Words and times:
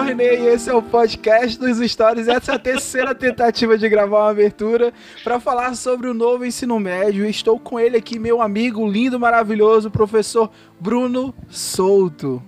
O 0.00 0.02
René 0.02 0.34
e 0.34 0.46
esse 0.46 0.70
é 0.70 0.74
o 0.74 0.80
podcast 0.80 1.58
dos 1.58 1.78
Stories. 1.78 2.26
Essa 2.26 2.52
é 2.52 2.54
a 2.54 2.58
terceira 2.58 3.14
tentativa 3.14 3.76
de 3.76 3.86
gravar 3.86 4.20
uma 4.20 4.30
abertura 4.30 4.94
para 5.22 5.38
falar 5.38 5.74
sobre 5.74 6.08
o 6.08 6.14
novo 6.14 6.44
ensino 6.44 6.80
médio. 6.80 7.26
Estou 7.26 7.58
com 7.58 7.78
ele 7.78 7.98
aqui, 7.98 8.18
meu 8.18 8.40
amigo 8.40 8.88
lindo, 8.88 9.20
maravilhoso, 9.20 9.90
professor 9.90 10.50
Bruno 10.80 11.34
Souto. 11.50 12.42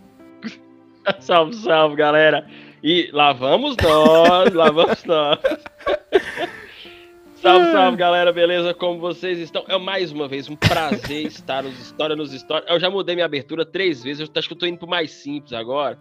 salve, 1.21 1.55
salve, 1.57 1.95
galera. 1.95 2.47
E 2.83 3.11
lá 3.13 3.35
vamos 3.35 3.77
nós, 3.77 4.53
lá 4.55 4.71
vamos 4.71 5.05
nós. 5.05 5.39
Salve, 7.35 7.71
salve, 7.71 7.97
galera, 7.99 8.33
beleza? 8.33 8.73
Como 8.73 8.99
vocês 8.99 9.39
estão? 9.39 9.65
É 9.69 9.77
mais 9.77 10.11
uma 10.11 10.27
vez 10.27 10.49
um 10.49 10.57
prazer 10.57 11.27
estar 11.27 11.63
nos 11.63 11.79
História 11.79 12.17
nos. 12.17 12.33
Eu 12.67 12.81
já 12.81 12.89
mudei 12.89 13.15
minha 13.15 13.27
abertura 13.27 13.67
três 13.67 14.03
vezes, 14.03 14.21
eu 14.21 14.33
acho 14.35 14.49
que 14.49 14.55
eu 14.55 14.59
tô 14.59 14.65
indo 14.65 14.79
pro 14.79 14.89
mais 14.89 15.11
simples 15.11 15.53
agora, 15.53 15.99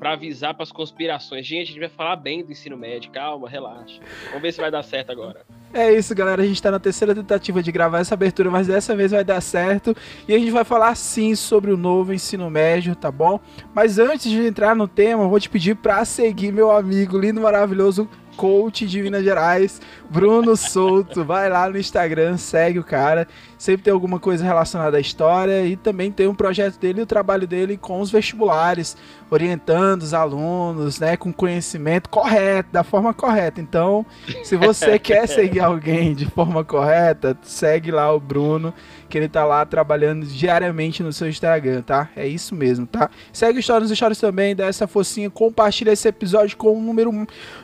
para 0.00 0.12
avisar 0.12 0.54
para 0.54 0.62
as 0.62 0.72
conspirações. 0.72 1.46
Gente, 1.46 1.64
a 1.64 1.66
gente 1.66 1.78
vai 1.80 1.90
falar 1.90 2.16
bem 2.16 2.42
do 2.42 2.50
ensino 2.50 2.74
médio, 2.74 3.10
calma, 3.10 3.46
relaxa. 3.46 4.00
Vamos 4.28 4.40
ver 4.40 4.52
se 4.52 4.58
vai 4.58 4.70
dar 4.70 4.82
certo 4.82 5.12
agora. 5.12 5.42
É 5.74 5.92
isso, 5.92 6.14
galera. 6.14 6.42
A 6.42 6.46
gente 6.46 6.60
tá 6.60 6.70
na 6.70 6.80
terceira 6.80 7.14
tentativa 7.14 7.62
de 7.62 7.70
gravar 7.70 8.00
essa 8.00 8.14
abertura, 8.14 8.50
mas 8.50 8.66
dessa 8.66 8.96
vez 8.96 9.12
vai 9.12 9.22
dar 9.22 9.42
certo. 9.42 9.94
E 10.26 10.34
a 10.34 10.38
gente 10.38 10.50
vai 10.50 10.64
falar 10.64 10.96
sim 10.96 11.34
sobre 11.34 11.70
o 11.70 11.76
novo 11.76 12.14
ensino 12.14 12.48
médio, 12.48 12.96
tá 12.96 13.12
bom? 13.12 13.38
Mas 13.74 13.98
antes 13.98 14.30
de 14.30 14.40
entrar 14.46 14.74
no 14.74 14.88
tema, 14.88 15.24
eu 15.24 15.28
vou 15.28 15.38
te 15.38 15.50
pedir 15.50 15.76
para 15.76 16.02
seguir 16.06 16.50
meu 16.50 16.72
amigo 16.72 17.18
lindo, 17.18 17.40
maravilhoso, 17.40 18.08
coach 18.36 18.86
de 18.86 19.02
Minas 19.02 19.22
Gerais, 19.22 19.82
Bruno 20.08 20.56
Souto. 20.56 21.22
Vai 21.24 21.50
lá 21.50 21.68
no 21.68 21.78
Instagram, 21.78 22.38
segue 22.38 22.78
o 22.78 22.84
cara. 22.84 23.28
Sempre 23.60 23.82
tem 23.82 23.92
alguma 23.92 24.18
coisa 24.18 24.42
relacionada 24.42 24.96
à 24.96 25.00
história 25.00 25.66
e 25.66 25.76
também 25.76 26.10
tem 26.10 26.26
um 26.26 26.34
projeto 26.34 26.78
dele 26.78 27.00
e 27.00 27.02
o 27.02 27.06
trabalho 27.06 27.46
dele 27.46 27.76
com 27.76 28.00
os 28.00 28.10
vestibulares, 28.10 28.96
orientando 29.30 30.00
os 30.00 30.14
alunos, 30.14 30.98
né, 30.98 31.14
com 31.14 31.30
conhecimento 31.30 32.08
correto, 32.08 32.70
da 32.72 32.82
forma 32.82 33.12
correta. 33.12 33.60
Então, 33.60 34.06
se 34.44 34.56
você 34.56 34.96
quer 34.98 35.28
seguir 35.28 35.60
alguém 35.60 36.14
de 36.14 36.24
forma 36.24 36.64
correta, 36.64 37.36
segue 37.42 37.90
lá 37.90 38.10
o 38.10 38.18
Bruno, 38.18 38.72
que 39.10 39.18
ele 39.18 39.28
tá 39.28 39.44
lá 39.44 39.66
trabalhando 39.66 40.24
diariamente 40.24 41.02
no 41.02 41.12
seu 41.12 41.28
Instagram, 41.28 41.82
tá? 41.82 42.08
É 42.16 42.26
isso 42.26 42.54
mesmo, 42.54 42.86
tá? 42.86 43.10
Segue 43.30 43.58
o 43.58 43.62
Stories 43.62 43.90
nos 43.90 43.98
Stories 43.98 44.18
também, 44.18 44.56
dá 44.56 44.68
essa 44.68 44.86
focinha, 44.86 45.28
compartilha 45.28 45.92
esse 45.92 46.08
episódio 46.08 46.56
com 46.56 46.78
um 46.78 46.82
número 46.82 47.12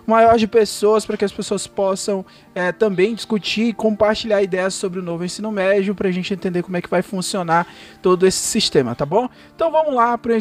maior 0.06 0.36
de 0.36 0.46
pessoas 0.46 1.06
para 1.06 1.16
que 1.16 1.24
as 1.24 1.32
pessoas 1.32 1.66
possam 1.66 2.22
é, 2.56 2.72
também 2.72 3.14
discutir 3.14 3.64
e 3.64 3.72
compartilhar 3.74 4.42
ideias 4.42 4.72
sobre 4.72 4.98
o 4.98 5.02
novo 5.02 5.22
ensino 5.22 5.52
médio 5.52 5.94
para 5.94 6.08
a 6.08 6.10
gente 6.10 6.32
entender 6.32 6.62
como 6.62 6.74
é 6.74 6.80
que 6.80 6.88
vai 6.88 7.02
funcionar 7.02 7.66
todo 8.00 8.26
esse 8.26 8.38
sistema, 8.38 8.94
tá 8.94 9.04
bom? 9.04 9.28
Então 9.54 9.70
vamos 9.70 9.94
lá 9.94 10.16
pro, 10.16 10.32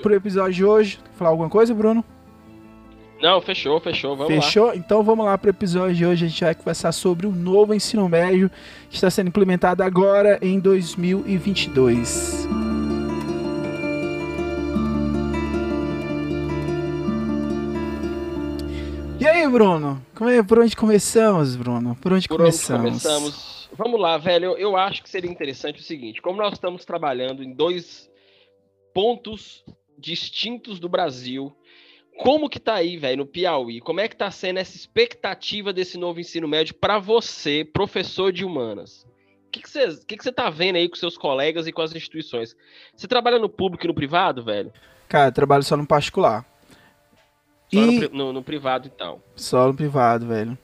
pro 0.00 0.14
episódio 0.14 0.54
de 0.54 0.64
hoje. 0.64 0.98
Falar 1.18 1.32
alguma 1.32 1.50
coisa, 1.50 1.74
Bruno? 1.74 2.02
Não, 3.20 3.42
fechou, 3.42 3.78
fechou, 3.78 4.16
vamos 4.16 4.32
Fechou? 4.32 4.68
lá. 4.68 4.76
Então 4.76 5.02
vamos 5.02 5.26
lá 5.26 5.36
para 5.36 5.48
o 5.48 5.50
episódio 5.50 5.94
de 5.94 6.06
hoje. 6.06 6.24
A 6.24 6.28
gente 6.28 6.42
vai 6.42 6.54
conversar 6.54 6.92
sobre 6.92 7.26
o 7.26 7.30
novo 7.30 7.74
ensino 7.74 8.08
médio 8.08 8.50
que 8.88 8.94
está 8.94 9.10
sendo 9.10 9.28
implementado 9.28 9.82
agora 9.82 10.38
em 10.40 10.58
2022. 10.58 12.69
E 19.20 19.28
aí, 19.28 19.46
Bruno? 19.46 20.02
Como 20.14 20.30
é, 20.30 20.42
por 20.42 20.60
onde 20.60 20.74
começamos, 20.74 21.54
Bruno? 21.54 21.94
Por 21.96 22.14
onde 22.14 22.26
Por 22.26 22.38
começamos? 22.38 22.80
onde 22.80 23.02
começamos? 23.02 23.68
Vamos 23.76 24.00
lá, 24.00 24.16
velho. 24.16 24.46
Eu, 24.46 24.56
eu 24.56 24.76
acho 24.78 25.02
que 25.02 25.10
seria 25.10 25.30
interessante 25.30 25.78
o 25.78 25.84
seguinte: 25.84 26.22
como 26.22 26.38
nós 26.38 26.54
estamos 26.54 26.86
trabalhando 26.86 27.42
em 27.44 27.52
dois 27.52 28.10
pontos 28.94 29.62
distintos 29.98 30.80
do 30.80 30.88
Brasil, 30.88 31.54
como 32.16 32.48
que 32.48 32.58
tá 32.58 32.76
aí, 32.76 32.96
velho, 32.96 33.18
no 33.18 33.26
Piauí? 33.26 33.82
Como 33.82 34.00
é 34.00 34.08
que 34.08 34.16
tá 34.16 34.30
sendo 34.30 34.58
essa 34.58 34.74
expectativa 34.74 35.70
desse 35.70 35.98
novo 35.98 36.18
ensino 36.18 36.48
médio 36.48 36.74
para 36.74 36.98
você, 36.98 37.62
professor 37.62 38.32
de 38.32 38.42
humanas? 38.42 39.06
O 39.48 39.50
que 39.50 39.68
você 39.68 39.98
que 40.06 40.16
que 40.16 40.24
você 40.24 40.32
tá 40.32 40.48
vendo 40.48 40.76
aí 40.76 40.88
com 40.88 40.96
seus 40.96 41.18
colegas 41.18 41.66
e 41.66 41.72
com 41.72 41.82
as 41.82 41.94
instituições? 41.94 42.56
Você 42.96 43.06
trabalha 43.06 43.38
no 43.38 43.50
público 43.50 43.84
e 43.84 43.88
no 43.88 43.94
privado, 43.94 44.42
velho? 44.42 44.72
Cara, 45.06 45.28
eu 45.28 45.32
trabalho 45.32 45.62
só 45.62 45.76
no 45.76 45.86
particular. 45.86 46.49
Só 47.72 47.80
no 47.80 47.92
E- 47.92 48.10
no, 48.12 48.32
no 48.32 48.42
privado, 48.42 48.90
então. 48.94 49.20
Só 49.36 49.66
no 49.68 49.74
privado, 49.74 50.26
velho. 50.26 50.56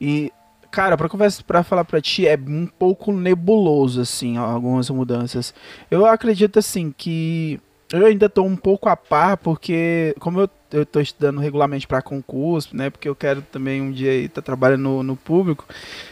E, 0.00 0.32
cara, 0.70 0.96
pra 0.96 1.08
conversa, 1.08 1.42
para 1.42 1.62
falar 1.62 1.84
pra 1.84 2.00
ti, 2.00 2.26
é 2.26 2.36
um 2.36 2.66
pouco 2.66 3.12
nebuloso, 3.12 4.00
assim, 4.00 4.36
algumas 4.36 4.88
mudanças. 4.90 5.54
Eu 5.90 6.04
acredito, 6.06 6.58
assim, 6.58 6.92
que 6.96 7.60
eu 7.92 8.06
ainda 8.06 8.28
tô 8.28 8.42
um 8.42 8.56
pouco 8.56 8.88
a 8.88 8.96
par, 8.96 9.36
porque, 9.36 10.14
como 10.18 10.40
eu, 10.40 10.50
eu 10.72 10.84
tô 10.84 11.00
estudando 11.00 11.38
regularmente 11.38 11.86
pra 11.86 12.02
concurso, 12.02 12.76
né, 12.76 12.90
porque 12.90 13.08
eu 13.08 13.14
quero 13.14 13.40
também 13.42 13.80
um 13.80 13.92
dia 13.92 14.12
estar 14.14 14.42
trabalhando 14.42 14.82
no, 14.82 15.02
no 15.02 15.16
público, 15.16 15.64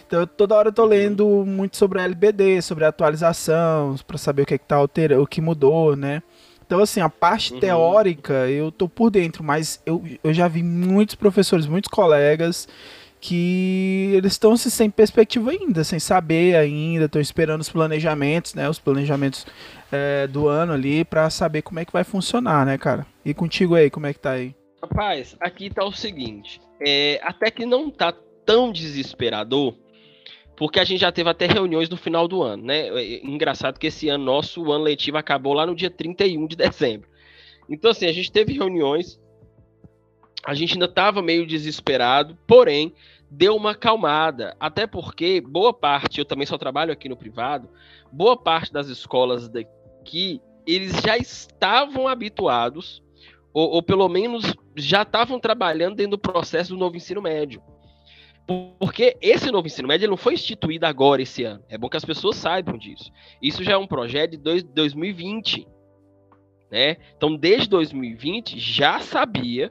então 0.07 0.21
eu, 0.21 0.27
toda 0.27 0.55
hora 0.55 0.69
eu 0.69 0.73
tô 0.73 0.85
lendo 0.85 1.45
muito 1.45 1.77
sobre 1.77 2.01
a 2.01 2.05
LBD, 2.05 2.63
sobre 2.63 2.85
a 2.85 2.89
atualização, 2.89 3.97
pra 4.07 4.17
saber 4.19 4.43
o 4.43 4.47
que 4.47 4.55
é 4.55 4.59
que 4.59 4.67
tá 4.67 4.77
alterando, 4.77 5.23
o 5.23 5.27
que 5.27 5.41
mudou, 5.41 5.97
né. 5.97 6.23
Então, 6.73 6.83
assim, 6.83 7.03
a 7.03 7.09
parte 7.11 7.53
Uhum. 7.53 7.61
teórica 7.61 8.33
eu 8.49 8.73
tô 8.73 8.89
por 8.89 9.11
dentro, 9.11 9.45
mas 9.45 9.83
eu, 9.85 10.03
eu 10.25 10.33
já 10.33 10.49
vi 10.49 10.63
muitos 10.63 11.15
professores, 11.15 11.67
muitos 11.67 11.91
colegas 11.91 12.67
que 13.21 14.11
eles 14.15 14.33
estão 14.33 14.53
assim, 14.53 14.71
sem 14.71 14.89
perspectiva 14.89 15.51
ainda, 15.51 15.85
sem 15.85 15.99
saber 16.01 16.57
ainda, 16.57 17.05
estão 17.05 17.21
esperando 17.21 17.61
os 17.61 17.69
planejamentos, 17.69 18.55
né? 18.55 18.71
Os 18.71 18.79
planejamentos 18.79 19.47
é, 19.93 20.27
do 20.27 20.49
ano 20.49 20.73
ali 20.73 21.05
pra 21.05 21.29
saber 21.29 21.61
como 21.61 21.79
é 21.79 21.85
que 21.85 21.93
vai 21.93 22.05
funcionar, 22.05 22.65
né, 22.65 22.79
cara? 22.79 23.07
E 23.23 23.35
contigo 23.35 23.75
aí, 23.75 23.91
como 23.91 24.07
é 24.07 24.15
que 24.15 24.19
tá 24.21 24.31
aí? 24.31 24.55
Rapaz, 24.83 25.37
aqui 25.41 25.69
tá 25.69 25.85
o 25.85 25.93
seguinte. 25.93 26.59
é, 26.81 27.21
até 27.23 27.51
que 27.51 27.67
não 27.67 27.91
tá 27.91 28.15
tão 28.47 28.73
desesperador, 28.73 29.75
porque 30.63 30.79
a 30.79 30.85
gente 30.85 31.01
já 31.01 31.11
teve 31.11 31.29
até 31.29 31.47
reuniões 31.47 31.89
no 31.89 31.97
final 31.97 32.29
do 32.29 32.41
ano, 32.41 32.63
né? 32.63 32.87
É, 32.87 33.27
engraçado 33.27 33.81
que 33.81 33.89
esse 33.89 34.09
ano 34.09 34.23
nosso, 34.23 34.63
o 34.63 34.71
ano 34.71 34.85
letivo 34.85 35.17
acabou 35.17 35.53
lá 35.55 35.67
no 35.67 35.75
dia 35.75 35.91
31 35.91 36.47
de 36.47 36.55
dezembro. 36.55 37.09
Então, 37.69 37.91
assim, 37.91 38.07
a 38.07 38.13
gente 38.13 38.31
teve 38.31 38.53
reuniões, 38.53 39.21
a 40.45 40.55
gente 40.55 40.75
ainda 40.75 40.87
tava 40.87 41.21
meio 41.21 41.45
desesperado, 41.49 42.39
porém, 42.47 42.95
deu 43.29 43.57
uma 43.57 43.73
acalmada. 43.73 44.57
Até 44.61 44.87
porque 44.87 45.41
boa 45.41 45.75
parte, 45.75 46.21
eu 46.21 46.25
também 46.25 46.47
só 46.47 46.57
trabalho 46.57 46.93
aqui 46.93 47.09
no 47.09 47.17
privado, 47.17 47.69
boa 48.13 48.37
parte 48.37 48.73
das 48.73 48.87
escolas 48.87 49.49
daqui, 49.49 50.41
eles 50.65 50.93
já 51.01 51.19
estavam 51.19 52.07
habituados 52.07 53.03
ou, 53.53 53.69
ou 53.69 53.83
pelo 53.83 54.09
menos 54.09 54.55
já 54.77 55.03
estavam 55.03 55.41
trabalhando 55.41 55.97
dentro 55.97 56.13
do 56.13 56.19
processo 56.21 56.73
do 56.73 56.79
novo 56.79 56.97
ensino 56.97 57.21
médio. 57.21 57.61
Por- 58.47 58.73
Porque 58.79 59.17
esse 59.21 59.51
novo 59.51 59.67
ensino 59.67 59.89
médio 59.89 60.09
não 60.09 60.17
foi 60.17 60.35
instituído 60.35 60.85
agora, 60.87 61.23
esse 61.23 61.45
ano. 61.45 61.63
É 61.69 61.79
bom 61.79 61.89
que 61.89 61.97
as 61.97 62.05
pessoas 62.05 62.37
saibam 62.37 62.77
disso. 62.77 63.11
Isso 63.41 63.63
já 63.63 63.73
é 63.73 63.77
um 63.77 63.87
projeto 63.87 64.33
de 64.33 64.37
dois- 64.37 64.63
2020. 64.63 65.67
Né? 66.71 66.97
Então, 67.17 67.37
desde 67.37 67.69
2020, 67.69 68.59
já 68.59 68.99
sabia 69.01 69.71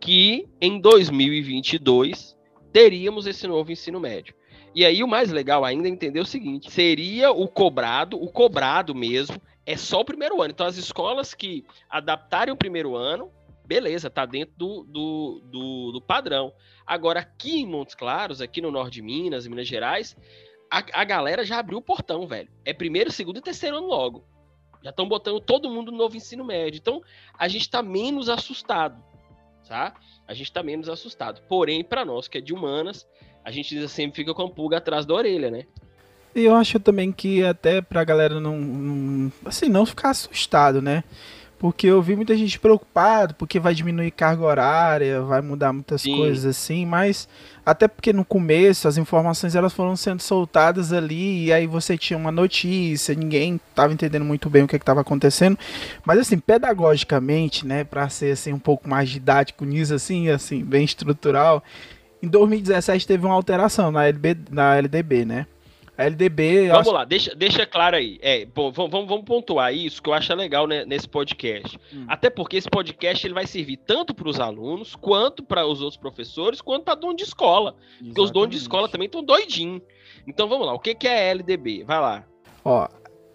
que 0.00 0.46
em 0.60 0.78
2022 0.78 2.36
teríamos 2.72 3.26
esse 3.26 3.46
novo 3.46 3.72
ensino 3.72 3.98
médio. 3.98 4.34
E 4.74 4.84
aí, 4.84 5.02
o 5.02 5.08
mais 5.08 5.30
legal 5.30 5.64
ainda 5.64 5.88
é 5.88 5.90
entender 5.90 6.20
o 6.20 6.26
seguinte: 6.26 6.70
seria 6.70 7.30
o 7.30 7.48
cobrado, 7.48 8.22
o 8.22 8.30
cobrado 8.30 8.94
mesmo, 8.94 9.40
é 9.64 9.76
só 9.76 10.00
o 10.00 10.04
primeiro 10.04 10.40
ano. 10.42 10.50
Então, 10.52 10.66
as 10.66 10.76
escolas 10.76 11.32
que 11.32 11.64
adaptarem 11.88 12.52
o 12.52 12.56
primeiro 12.56 12.94
ano, 12.94 13.30
beleza, 13.66 14.10
tá 14.10 14.26
dentro 14.26 14.54
do, 14.56 14.84
do, 14.84 15.42
do, 15.50 15.92
do 15.92 16.00
padrão. 16.00 16.52
Agora, 16.86 17.20
aqui 17.20 17.60
em 17.60 17.66
Montes 17.66 17.94
Claros, 17.94 18.40
aqui 18.40 18.60
no 18.60 18.70
norte 18.70 18.94
de 18.94 19.02
Minas, 19.02 19.46
Minas 19.46 19.66
Gerais, 19.66 20.16
a, 20.70 20.82
a 21.00 21.04
galera 21.04 21.44
já 21.44 21.58
abriu 21.58 21.78
o 21.78 21.82
portão, 21.82 22.26
velho. 22.26 22.48
É 22.64 22.72
primeiro, 22.72 23.10
segundo 23.10 23.38
e 23.38 23.42
terceiro 23.42 23.76
ano 23.78 23.86
logo. 23.86 24.24
Já 24.82 24.90
estão 24.90 25.08
botando 25.08 25.40
todo 25.40 25.70
mundo 25.70 25.90
no 25.90 25.96
novo 25.98 26.16
ensino 26.16 26.44
médio. 26.44 26.78
Então, 26.78 27.02
a 27.38 27.48
gente 27.48 27.70
tá 27.70 27.82
menos 27.82 28.28
assustado, 28.28 29.02
tá? 29.66 29.94
A 30.28 30.34
gente 30.34 30.52
tá 30.52 30.62
menos 30.62 30.88
assustado. 30.88 31.40
Porém, 31.48 31.82
para 31.82 32.04
nós 32.04 32.28
que 32.28 32.36
é 32.38 32.40
de 32.40 32.52
humanas, 32.52 33.06
a 33.42 33.50
gente 33.50 33.88
sempre 33.88 34.16
fica 34.16 34.34
com 34.34 34.42
a 34.42 34.50
pulga 34.50 34.76
atrás 34.76 35.06
da 35.06 35.14
orelha, 35.14 35.50
né? 35.50 35.64
E 36.34 36.44
eu 36.44 36.54
acho 36.54 36.80
também 36.80 37.12
que 37.12 37.42
até 37.44 37.80
pra 37.80 38.02
galera 38.04 38.40
não, 38.40 38.58
não- 38.58 39.32
assim, 39.46 39.68
não 39.68 39.86
ficar 39.86 40.10
assustado, 40.10 40.82
né? 40.82 41.04
Porque 41.64 41.86
eu 41.86 42.02
vi 42.02 42.14
muita 42.14 42.36
gente 42.36 42.60
preocupada, 42.60 43.32
porque 43.32 43.58
vai 43.58 43.74
diminuir 43.74 44.10
carga 44.10 44.44
horária, 44.44 45.22
vai 45.22 45.40
mudar 45.40 45.72
muitas 45.72 46.02
Sim. 46.02 46.14
coisas 46.14 46.44
assim, 46.44 46.84
mas 46.84 47.26
até 47.64 47.88
porque 47.88 48.12
no 48.12 48.22
começo 48.22 48.86
as 48.86 48.98
informações 48.98 49.54
elas 49.54 49.72
foram 49.72 49.96
sendo 49.96 50.20
soltadas 50.20 50.92
ali 50.92 51.46
e 51.46 51.52
aí 51.54 51.66
você 51.66 51.96
tinha 51.96 52.18
uma 52.18 52.30
notícia, 52.30 53.14
ninguém 53.14 53.58
estava 53.70 53.94
entendendo 53.94 54.26
muito 54.26 54.50
bem 54.50 54.64
o 54.64 54.68
que 54.68 54.76
estava 54.76 55.00
acontecendo, 55.00 55.58
mas 56.04 56.18
assim, 56.18 56.38
pedagogicamente, 56.38 57.66
né, 57.66 57.82
para 57.82 58.10
ser 58.10 58.32
assim 58.32 58.52
um 58.52 58.58
pouco 58.58 58.86
mais 58.86 59.08
didático 59.08 59.64
nisso 59.64 59.94
assim, 59.94 60.28
assim, 60.28 60.62
bem 60.62 60.84
estrutural, 60.84 61.64
em 62.22 62.28
2017 62.28 63.06
teve 63.06 63.24
uma 63.24 63.34
alteração 63.34 63.90
na, 63.90 64.06
LB, 64.06 64.36
na 64.50 64.76
LDB, 64.76 65.24
né? 65.24 65.46
A 65.96 66.04
LDB. 66.04 66.68
Vamos 66.68 66.92
lá, 66.92 67.04
deixa, 67.04 67.34
deixa 67.34 67.64
claro 67.64 67.96
aí. 67.96 68.18
É, 68.20 68.44
bom, 68.46 68.72
vamos, 68.72 69.06
vamos, 69.06 69.24
pontuar 69.24 69.72
isso 69.72 70.02
que 70.02 70.08
eu 70.08 70.14
acho 70.14 70.34
legal 70.34 70.66
né, 70.66 70.84
nesse 70.84 71.08
podcast. 71.08 71.78
Hum. 71.92 72.04
Até 72.08 72.28
porque 72.28 72.56
esse 72.56 72.68
podcast 72.68 73.24
ele 73.24 73.34
vai 73.34 73.46
servir 73.46 73.76
tanto 73.76 74.12
para 74.12 74.28
os 74.28 74.40
alunos, 74.40 74.96
quanto 74.96 75.42
para 75.42 75.64
os 75.66 75.80
outros 75.80 75.96
professores, 75.96 76.60
quanto 76.60 76.84
para 76.84 76.96
dono 76.96 77.16
de 77.16 77.22
escola. 77.22 77.76
Porque 78.02 78.20
os 78.20 78.30
donos 78.30 78.50
de 78.50 78.56
escola 78.56 78.88
também 78.88 79.06
estão 79.06 79.22
doidinhos. 79.22 79.82
Então 80.26 80.48
vamos 80.48 80.66
lá, 80.66 80.74
o 80.74 80.78
que, 80.78 80.94
que 80.94 81.06
é 81.06 81.30
LDB? 81.30 81.84
Vai 81.84 82.00
lá. 82.00 82.24
Ó, 82.64 82.88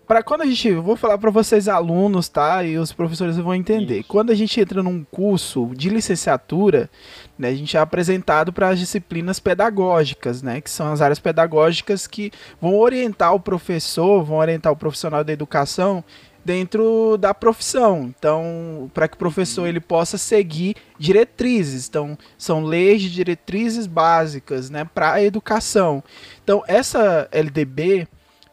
para 0.09 0.23
quando 0.23 0.41
a 0.41 0.45
gente, 0.47 0.67
eu 0.67 0.81
vou 0.81 0.95
falar 0.95 1.19
para 1.19 1.29
vocês 1.29 1.67
alunos, 1.67 2.27
tá? 2.27 2.63
E 2.63 2.79
os 2.79 2.91
professores 2.91 3.37
vão 3.37 3.53
entender. 3.53 3.99
Isso. 3.99 4.07
Quando 4.07 4.31
a 4.31 4.35
gente 4.35 4.59
entra 4.59 4.81
num 4.81 5.03
curso 5.03 5.69
de 5.75 5.87
licenciatura, 5.87 6.89
né, 7.37 7.49
a 7.49 7.53
gente 7.53 7.77
é 7.77 7.79
apresentado 7.79 8.51
para 8.51 8.69
as 8.69 8.79
disciplinas 8.79 9.39
pedagógicas, 9.39 10.41
né, 10.41 10.61
que 10.61 10.69
são 10.71 10.91
as 10.91 10.99
áreas 10.99 11.19
pedagógicas 11.19 12.07
que 12.07 12.31
vão 12.59 12.75
orientar 12.75 13.35
o 13.35 13.39
professor, 13.39 14.23
vão 14.23 14.37
orientar 14.37 14.73
o 14.73 14.75
profissional 14.75 15.23
da 15.23 15.31
educação 15.31 16.03
dentro 16.43 17.15
da 17.15 17.31
profissão. 17.31 18.11
Então, 18.17 18.89
para 18.95 19.07
que 19.07 19.13
o 19.13 19.19
professor 19.19 19.67
ele 19.67 19.79
possa 19.79 20.17
seguir 20.17 20.75
diretrizes. 20.97 21.87
Então, 21.87 22.17
são 22.35 22.63
leis 22.63 23.03
de 23.03 23.11
diretrizes 23.11 23.85
básicas, 23.85 24.71
né, 24.71 24.89
para 24.91 25.13
a 25.13 25.23
educação. 25.23 26.03
Então, 26.43 26.63
essa 26.67 27.29
LDB 27.31 28.07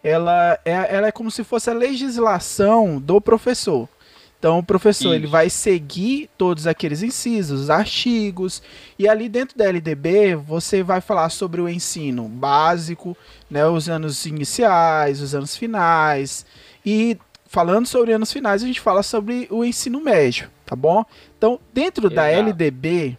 ela 0.07 0.57
é, 0.65 0.95
ela 0.95 1.09
é 1.09 1.13
como 1.13 1.33
se 1.33 1.43
fosse 1.43 1.69
a 1.69 1.75
legislação 1.75 3.01
do 3.01 3.21
professor. 3.21 3.89
Então, 4.39 4.59
o 4.59 4.63
professor 4.63 5.15
ele 5.15 5.27
vai 5.27 5.51
seguir 5.51 6.31
todos 6.39 6.67
aqueles 6.67 7.03
incisos, 7.03 7.71
artigos, 7.71 8.63
e 8.97 9.09
ali 9.09 9.29
dentro 9.29 9.59
da 9.59 9.65
LDB 9.65 10.37
você 10.37 10.83
vai 10.83 11.01
falar 11.01 11.31
sobre 11.31 11.61
o 11.61 11.69
ensino 11.69 12.29
básico, 12.29 13.17
né, 13.51 13.67
os 13.67 13.89
anos 13.89 14.25
iniciais, 14.27 15.21
os 15.21 15.35
anos 15.35 15.57
finais, 15.57 16.47
e 16.85 17.19
falando 17.47 17.87
sobre 17.87 18.13
anos 18.13 18.33
finais, 18.33 18.63
a 18.63 18.67
gente 18.67 18.81
fala 18.81 19.03
sobre 19.03 19.49
o 19.51 19.65
ensino 19.65 20.01
médio, 20.01 20.49
tá 20.65 20.77
bom? 20.77 21.05
Então, 21.37 21.59
dentro 21.73 22.09
da 22.09 22.31
Exato. 22.31 22.51
LDB, 22.51 23.19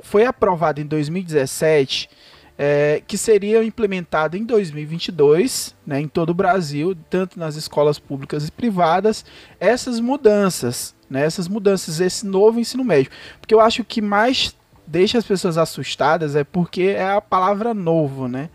foi 0.00 0.24
aprovado 0.24 0.80
em 0.80 0.86
2017 0.86 2.08
é, 2.58 3.02
que 3.06 3.18
seria 3.18 3.62
implementado 3.62 4.36
em 4.36 4.44
2022, 4.44 5.74
né, 5.86 6.00
em 6.00 6.08
todo 6.08 6.30
o 6.30 6.34
Brasil, 6.34 6.96
tanto 7.10 7.38
nas 7.38 7.56
escolas 7.56 7.98
públicas 7.98 8.48
e 8.48 8.52
privadas, 8.52 9.24
essas 9.60 10.00
mudanças, 10.00 10.94
né, 11.08 11.24
essas 11.24 11.48
mudanças, 11.48 12.00
esse 12.00 12.26
novo 12.26 12.58
ensino 12.58 12.84
médio. 12.84 13.10
Porque 13.40 13.54
eu 13.54 13.60
acho 13.60 13.84
que 13.84 14.00
mais 14.00 14.56
deixa 14.86 15.18
as 15.18 15.24
pessoas 15.26 15.58
assustadas 15.58 16.36
é 16.36 16.44
porque 16.44 16.82
é 16.82 17.10
a 17.12 17.20
palavra 17.20 17.74
novo, 17.74 18.28
né? 18.28 18.48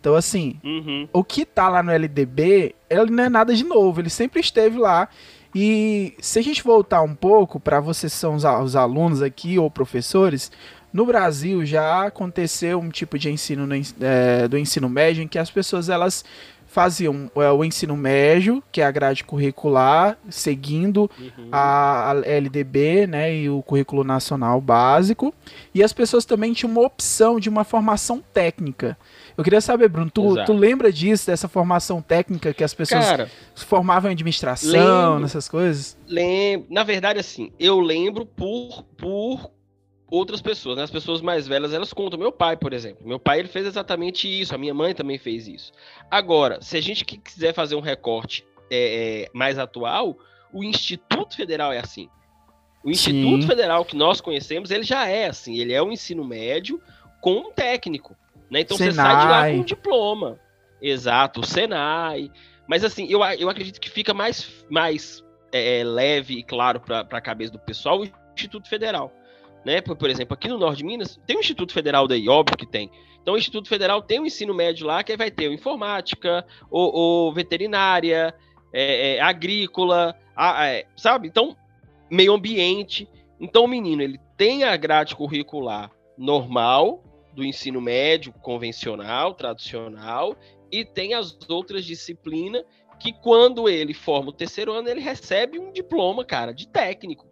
Então, 0.00 0.14
assim, 0.14 0.60
Uhum. 0.62 1.08
o 1.12 1.24
que 1.24 1.44
tá 1.44 1.68
lá 1.68 1.82
no 1.82 1.90
LDB, 1.90 2.74
ele 2.88 3.10
não 3.10 3.24
é 3.24 3.28
nada 3.28 3.54
de 3.54 3.64
novo, 3.64 4.00
ele 4.00 4.10
sempre 4.10 4.40
esteve 4.40 4.78
lá. 4.78 5.08
E 5.54 6.14
se 6.20 6.38
a 6.38 6.42
gente 6.42 6.62
voltar 6.62 7.00
um 7.02 7.14
pouco 7.14 7.58
para 7.58 7.80
vocês 7.80 8.12
que 8.12 8.18
são 8.18 8.34
os 8.34 8.76
alunos 8.76 9.22
aqui 9.22 9.58
ou 9.58 9.70
professores, 9.70 10.52
no 10.92 11.04
Brasil 11.06 11.64
já 11.66 12.06
aconteceu 12.06 12.78
um 12.80 12.88
tipo 12.90 13.18
de 13.18 13.30
ensino 13.30 13.66
no 13.66 13.74
é, 14.00 14.48
do 14.48 14.56
ensino 14.58 14.88
médio 14.88 15.22
em 15.22 15.28
que 15.28 15.38
as 15.38 15.50
pessoas 15.50 15.88
elas 15.88 16.24
faziam 16.70 17.30
é, 17.34 17.50
o 17.50 17.64
ensino 17.64 17.96
médio, 17.96 18.62
que 18.70 18.82
é 18.82 18.84
a 18.84 18.90
grade 18.90 19.24
curricular, 19.24 20.18
seguindo 20.28 21.10
Uhum. 21.18 21.48
a, 21.50 22.10
a 22.12 22.14
LDB, 22.28 23.06
né, 23.06 23.34
e 23.34 23.48
o 23.48 23.62
currículo 23.62 24.04
nacional 24.04 24.60
básico, 24.60 25.32
e 25.74 25.82
as 25.82 25.94
pessoas 25.94 26.26
também 26.26 26.52
tinham 26.52 26.70
uma 26.70 26.82
opção 26.82 27.40
de 27.40 27.48
uma 27.48 27.64
formação 27.64 28.22
técnica. 28.34 28.98
Eu 29.36 29.42
queria 29.42 29.62
saber, 29.62 29.88
Bruno, 29.88 30.10
tu, 30.10 30.32
Exato. 30.32 30.52
tu 30.52 30.58
lembra 30.58 30.92
disso, 30.92 31.26
dessa 31.28 31.48
formação 31.48 32.02
técnica 32.02 32.52
que 32.52 32.62
as 32.62 32.74
pessoas 32.74 33.04
Cara, 33.06 33.30
formavam 33.56 34.10
em 34.10 34.12
administração, 34.14 34.70
lembro. 35.06 35.20
nessas 35.20 35.48
coisas? 35.48 35.96
lembro. 36.06 36.66
Na 36.68 36.84
verdade, 36.84 37.18
assim, 37.18 37.50
eu 37.58 37.80
lembro 37.80 38.26
por, 38.26 38.84
por 38.94 39.50
outras 40.10 40.40
pessoas, 40.40 40.76
né? 40.76 40.82
As 40.82 40.90
pessoas 40.90 41.20
mais 41.20 41.46
velhas, 41.46 41.72
elas 41.72 41.92
contam. 41.92 42.18
Meu 42.18 42.32
pai, 42.32 42.56
por 42.56 42.72
exemplo. 42.72 43.06
Meu 43.06 43.18
pai, 43.18 43.40
ele 43.40 43.48
fez 43.48 43.66
exatamente 43.66 44.28
isso. 44.28 44.54
A 44.54 44.58
minha 44.58 44.74
mãe 44.74 44.94
também 44.94 45.18
fez 45.18 45.46
isso. 45.46 45.72
Agora, 46.10 46.60
se 46.60 46.76
a 46.76 46.80
gente 46.80 47.04
quiser 47.04 47.52
fazer 47.52 47.74
um 47.74 47.80
recorte 47.80 48.44
é, 48.70 49.24
é, 49.24 49.30
mais 49.32 49.58
atual, 49.58 50.18
o 50.52 50.64
Instituto 50.64 51.36
Federal 51.36 51.72
é 51.72 51.78
assim. 51.78 52.08
O 52.82 52.90
Instituto 52.90 53.42
Sim. 53.42 53.48
Federal 53.48 53.84
que 53.84 53.96
nós 53.96 54.20
conhecemos, 54.20 54.70
ele 54.70 54.84
já 54.84 55.06
é 55.06 55.26
assim. 55.26 55.58
Ele 55.58 55.72
é 55.72 55.82
um 55.82 55.92
ensino 55.92 56.24
médio 56.24 56.80
com 57.20 57.32
um 57.32 57.52
técnico. 57.52 58.16
Né? 58.50 58.60
Então 58.60 58.76
você 58.76 58.92
sai 58.92 59.16
de 59.16 59.26
lá 59.26 59.34
Senai. 59.40 59.54
com 59.54 59.60
um 59.60 59.64
diploma. 59.64 60.40
Exato, 60.80 61.40
o 61.40 61.46
Senai. 61.46 62.30
Mas 62.66 62.84
assim, 62.84 63.06
eu, 63.10 63.20
eu 63.38 63.48
acredito 63.48 63.80
que 63.80 63.90
fica 63.90 64.14
mais, 64.14 64.64
mais 64.70 65.24
é, 65.52 65.80
é, 65.80 65.84
leve 65.84 66.38
e 66.38 66.42
claro 66.42 66.80
para 66.80 67.00
a 67.00 67.20
cabeça 67.20 67.52
do 67.52 67.58
pessoal 67.58 68.00
o 68.00 68.08
Instituto 68.34 68.68
Federal. 68.68 69.12
Né? 69.64 69.80
Por, 69.80 69.96
por 69.96 70.08
exemplo, 70.08 70.34
aqui 70.34 70.48
no 70.48 70.58
Norte 70.58 70.78
de 70.78 70.84
Minas, 70.84 71.20
tem 71.26 71.36
um 71.36 71.40
Instituto 71.40 71.72
Federal 71.72 72.06
daí, 72.06 72.28
óbvio 72.28 72.56
que 72.56 72.66
tem. 72.66 72.90
Então, 73.20 73.34
o 73.34 73.38
Instituto 73.38 73.68
Federal 73.68 74.00
tem 74.00 74.20
um 74.20 74.26
ensino 74.26 74.54
médio 74.54 74.86
lá 74.86 75.02
que 75.02 75.16
vai 75.16 75.30
ter 75.30 75.48
o 75.48 75.52
informática, 75.52 76.46
o, 76.70 77.26
o 77.28 77.32
veterinária, 77.32 78.34
é, 78.72 79.16
é, 79.16 79.20
agrícola, 79.20 80.16
a- 80.34 80.66
é, 80.66 80.86
sabe? 80.96 81.28
Então, 81.28 81.56
meio 82.10 82.32
ambiente. 82.32 83.08
Então, 83.38 83.64
o 83.64 83.68
menino 83.68 84.02
ele 84.02 84.18
tem 84.36 84.64
a 84.64 84.76
grade 84.76 85.14
curricular 85.14 85.90
normal 86.16 87.02
do 87.34 87.44
ensino 87.44 87.80
médio 87.80 88.32
convencional, 88.32 89.34
tradicional, 89.34 90.34
e 90.72 90.84
tem 90.84 91.14
as 91.14 91.36
outras 91.48 91.84
disciplinas 91.84 92.64
que 92.98 93.12
quando 93.12 93.68
ele 93.68 93.94
forma 93.94 94.30
o 94.30 94.32
terceiro 94.32 94.72
ano, 94.72 94.88
ele 94.88 95.00
recebe 95.00 95.58
um 95.58 95.70
diploma, 95.70 96.24
cara, 96.24 96.52
de 96.52 96.66
técnico. 96.66 97.28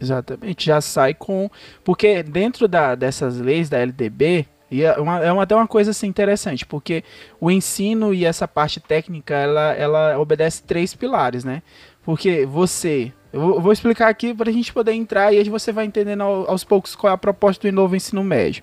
Exatamente, 0.00 0.66
já 0.66 0.80
sai 0.80 1.14
com. 1.14 1.48
Porque 1.82 2.22
dentro 2.22 2.68
da, 2.68 2.94
dessas 2.94 3.38
leis 3.40 3.68
da 3.68 3.78
LDB, 3.78 4.46
e 4.70 4.82
é, 4.82 4.92
uma, 4.98 5.20
é 5.24 5.32
uma- 5.32 5.42
até 5.44 5.54
uma 5.54 5.66
coisa 5.66 5.92
assim, 5.92 6.06
interessante, 6.06 6.66
porque 6.66 7.02
o 7.40 7.50
ensino 7.50 8.12
e 8.12 8.24
essa 8.24 8.46
parte 8.48 8.80
técnica, 8.80 9.34
ela, 9.34 9.72
ela 9.74 10.18
obedece 10.18 10.62
três 10.62 10.94
pilares, 10.94 11.44
né? 11.44 11.62
Porque 12.04 12.44
você. 12.46 13.12
Eu 13.32 13.60
vou, 13.60 13.72
explicar 13.72 14.08
aqui 14.08 14.32
para 14.32 14.48
a 14.48 14.52
gente 14.52 14.72
poder 14.72 14.92
entrar 14.92 15.30
e 15.32 15.38
aí 15.38 15.48
você 15.50 15.70
vai 15.70 15.84
entendendo 15.84 16.22
ao- 16.22 16.50
aos 16.50 16.64
poucos 16.64 16.94
qual 16.96 17.10
é 17.10 17.14
a 17.14 17.18
proposta 17.18 17.68
do 17.68 17.74
novo 17.74 17.94
ensino 17.94 18.22
médio. 18.24 18.62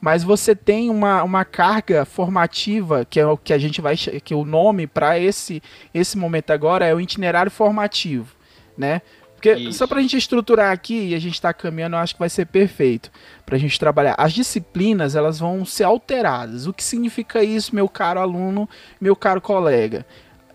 Mas 0.00 0.24
você 0.24 0.56
tem 0.56 0.90
uma, 0.90 1.22
uma 1.22 1.44
carga 1.44 2.04
formativa, 2.04 3.04
que 3.04 3.20
é 3.20 3.26
o 3.26 3.36
que 3.36 3.52
a 3.52 3.58
gente 3.58 3.80
vai. 3.80 3.96
que 3.96 4.34
o 4.34 4.44
nome 4.44 4.86
para 4.86 5.18
esse, 5.18 5.62
esse 5.94 6.16
momento 6.18 6.50
agora 6.50 6.84
é 6.86 6.94
o 6.94 7.00
itinerário 7.00 7.50
formativo, 7.50 8.34
né? 8.76 9.02
Porque 9.38 9.52
Isso. 9.52 9.78
só 9.78 9.86
pra 9.86 10.02
gente 10.02 10.16
estruturar 10.16 10.72
aqui 10.72 11.10
e 11.10 11.14
a 11.14 11.18
gente 11.20 11.40
tá 11.40 11.54
caminhando, 11.54 11.94
eu 11.94 12.00
acho 12.00 12.12
que 12.12 12.18
vai 12.18 12.28
ser 12.28 12.44
perfeito 12.44 13.08
pra 13.46 13.56
gente 13.56 13.78
trabalhar. 13.78 14.16
As 14.18 14.32
disciplinas, 14.32 15.14
elas 15.14 15.38
vão 15.38 15.64
ser 15.64 15.84
alteradas. 15.84 16.66
O 16.66 16.72
que 16.72 16.82
significa 16.82 17.44
isso, 17.44 17.72
meu 17.72 17.88
caro 17.88 18.18
aluno, 18.18 18.68
meu 19.00 19.14
caro 19.14 19.40
colega? 19.40 20.04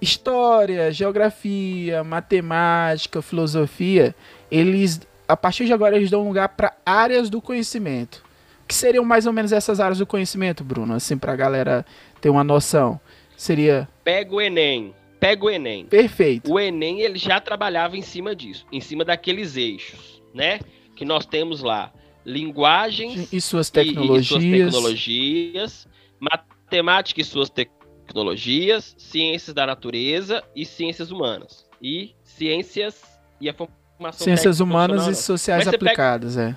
História, 0.02 0.92
geografia, 0.92 2.04
matemática, 2.04 3.22
filosofia, 3.22 4.14
eles 4.52 5.00
a 5.30 5.38
partir 5.38 5.66
de 5.66 5.72
agora 5.72 5.96
eles 5.96 6.12
dão 6.12 6.28
lugar 6.28 6.50
para 6.50 6.74
áreas 6.86 7.30
do 7.30 7.42
conhecimento. 7.42 8.22
O 8.66 8.68
que 8.68 8.76
seriam 8.76 9.06
mais 9.06 9.26
ou 9.26 9.32
menos 9.32 9.54
essas 9.54 9.80
áreas 9.80 10.00
do 10.00 10.06
conhecimento, 10.06 10.62
Bruno? 10.62 10.94
Assim 10.94 11.18
pra 11.18 11.38
galera 11.38 11.86
ter 12.20 12.30
uma 12.30 12.44
noção. 12.44 13.00
Seria 13.38 13.88
Pega 14.04 14.36
o 14.36 14.42
Enem. 14.42 14.94
Pega 15.24 15.46
o 15.46 15.50
Enem. 15.50 15.86
perfeito. 15.86 16.52
O 16.52 16.60
Enem 16.60 17.00
ele 17.02 17.18
já 17.18 17.40
trabalhava 17.40 17.96
em 17.98 18.02
cima 18.02 18.36
disso, 18.36 18.66
em 18.72 18.82
cima 18.82 19.06
daqueles 19.06 19.56
eixos, 19.56 20.22
né? 20.34 20.60
Que 20.96 21.06
nós 21.06 21.26
temos 21.26 21.62
lá. 21.62 21.94
Linguagens 22.26 23.32
E 23.32 23.40
suas 23.42 23.68
e- 23.70 23.72
tecnologias. 23.72 24.26
e 24.26 24.28
suas 24.28 24.44
tecnologias, 24.74 25.88
matemática 26.20 27.22
e 27.22 27.24
suas 27.24 27.50
tecnologias, 27.50 28.96
ciências 28.98 29.54
da 29.54 29.66
natureza 29.66 30.44
e 30.56 30.66
ciências 30.66 31.12
humanas. 31.12 31.66
E 31.82 32.14
ciências 32.24 33.02
e 33.40 33.50
a 33.50 33.54
formação 33.54 34.24
Ciências 34.26 34.60
humanas 34.60 35.08
e 35.08 35.16
sociais 35.16 35.66
Mas 35.66 35.72
você 35.72 35.78
pega- 35.78 35.92
aplicadas, 35.92 36.38
é. 36.38 36.56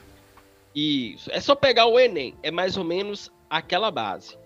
Isso. 0.75 1.31
É 1.33 1.41
só 1.41 1.55
pegar 1.55 1.87
o 1.87 1.99
Enem. 1.99 2.35
É 2.43 2.51
mais 2.51 2.77
ou 2.77 2.85
menos 2.85 3.31
aquela 3.49 3.91
base. 3.91 4.37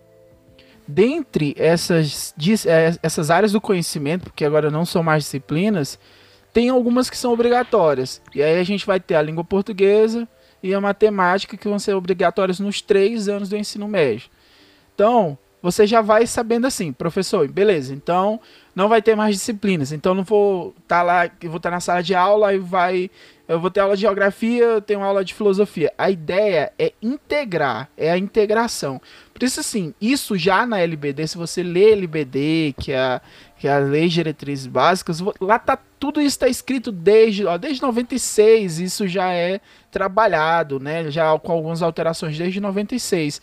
Dentre 0.87 1.55
essas, 1.57 2.35
eh, 2.67 2.97
essas 3.03 3.31
áreas 3.31 3.53
do 3.53 3.61
conhecimento, 3.61 4.25
porque 4.25 4.45
agora 4.45 4.71
não 4.71 4.85
são 4.85 5.03
mais 5.03 5.25
disciplinas, 5.25 5.99
tem 6.53 6.69
algumas 6.69 7.09
que 7.09 7.17
são 7.17 7.33
obrigatórias. 7.33 8.21
E 8.35 8.43
aí 8.43 8.59
a 8.59 8.65
gente 8.65 8.87
vai 8.87 8.99
ter 8.99 9.15
a 9.15 9.23
língua 9.23 9.45
portuguesa 9.45 10.29
e 10.63 10.75
a 10.75 10.81
matemática, 10.81 11.57
que 11.57 11.69
vão 11.69 11.79
ser 11.79 11.95
obrigatórias 11.95 12.61
nos 12.61 12.81
três 12.81 13.29
anos 13.29 13.49
do 13.49 13.57
ensino 13.57 13.89
médio. 13.89 14.29
Então, 14.95 15.39
você 15.63 15.87
já 15.87 16.01
vai 16.01 16.27
sabendo 16.27 16.67
assim, 16.67 16.93
professor, 16.93 17.47
beleza, 17.49 17.95
então 17.95 18.41
não 18.75 18.89
vai 18.89 19.03
ter 19.03 19.15
mais 19.15 19.37
disciplinas. 19.37 19.93
Então 19.93 20.15
não 20.15 20.25
vou 20.25 20.75
estar 20.83 20.99
tá 20.99 21.03
lá, 21.03 21.31
vou 21.43 21.57
estar 21.57 21.71
tá 21.71 21.71
na 21.71 21.81
sala 21.81 22.03
de 22.03 22.15
aula 22.15 22.55
e 22.55 22.59
vai. 22.59 23.11
Eu 23.47 23.61
vou 23.61 23.71
ter 23.71 23.81
aula 23.81 23.95
de 23.95 24.03
geografia, 24.03 24.65
eu 24.65 24.81
tenho 24.81 25.03
aula 25.03 25.25
de 25.25 25.35
filosofia. 25.35 25.93
A 25.99 26.11
ideia 26.11 26.73
é 26.79 26.93
integrar, 27.03 27.91
é 27.97 28.11
a 28.11 28.17
integração. 28.17 29.01
Por 29.41 29.47
isso, 29.47 29.59
assim, 29.59 29.95
isso 29.99 30.37
já 30.37 30.67
na 30.67 30.81
LBD, 30.81 31.27
se 31.27 31.39
você 31.39 31.63
lê 31.63 31.93
LBD, 31.93 32.75
que 32.79 32.93
é 32.93 32.99
a, 32.99 33.23
que 33.59 33.67
é 33.67 33.73
a 33.73 33.79
Lei 33.79 34.07
de 34.07 34.17
Diretrizes 34.17 34.67
Básicas, 34.67 35.19
lá 35.41 35.59
tá 35.59 35.79
tudo 35.99 36.21
isso 36.21 36.35
está 36.35 36.47
escrito 36.47 36.93
desde, 36.93 37.47
ó, 37.47 37.57
desde 37.57 37.81
96, 37.81 38.81
isso 38.81 39.09
já 39.09 39.33
é 39.33 39.63
trabalhado, 39.91 40.79
né? 40.79 41.11
Já 41.11 41.39
com 41.39 41.53
algumas 41.53 41.81
alterações 41.81 42.37
desde 42.37 42.61
96. 42.61 43.41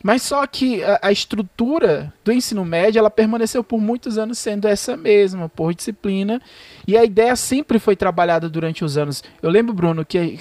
Mas 0.00 0.22
só 0.22 0.46
que 0.46 0.80
a, 0.84 1.00
a, 1.02 1.10
estrutura 1.10 2.14
do 2.24 2.30
ensino 2.30 2.64
médio 2.64 3.00
ela 3.00 3.10
permaneceu 3.10 3.64
por 3.64 3.80
muitos 3.80 4.18
anos 4.18 4.38
sendo 4.38 4.68
essa 4.68 4.96
mesma, 4.96 5.48
por 5.48 5.74
disciplina. 5.74 6.40
E 6.86 6.96
a 6.96 7.04
ideia 7.04 7.34
sempre 7.34 7.80
foi 7.80 7.96
trabalhada 7.96 8.48
durante 8.48 8.84
os 8.84 8.96
anos. 8.96 9.24
Eu 9.42 9.50
lembro, 9.50 9.74
Bruno, 9.74 10.04
que 10.04 10.38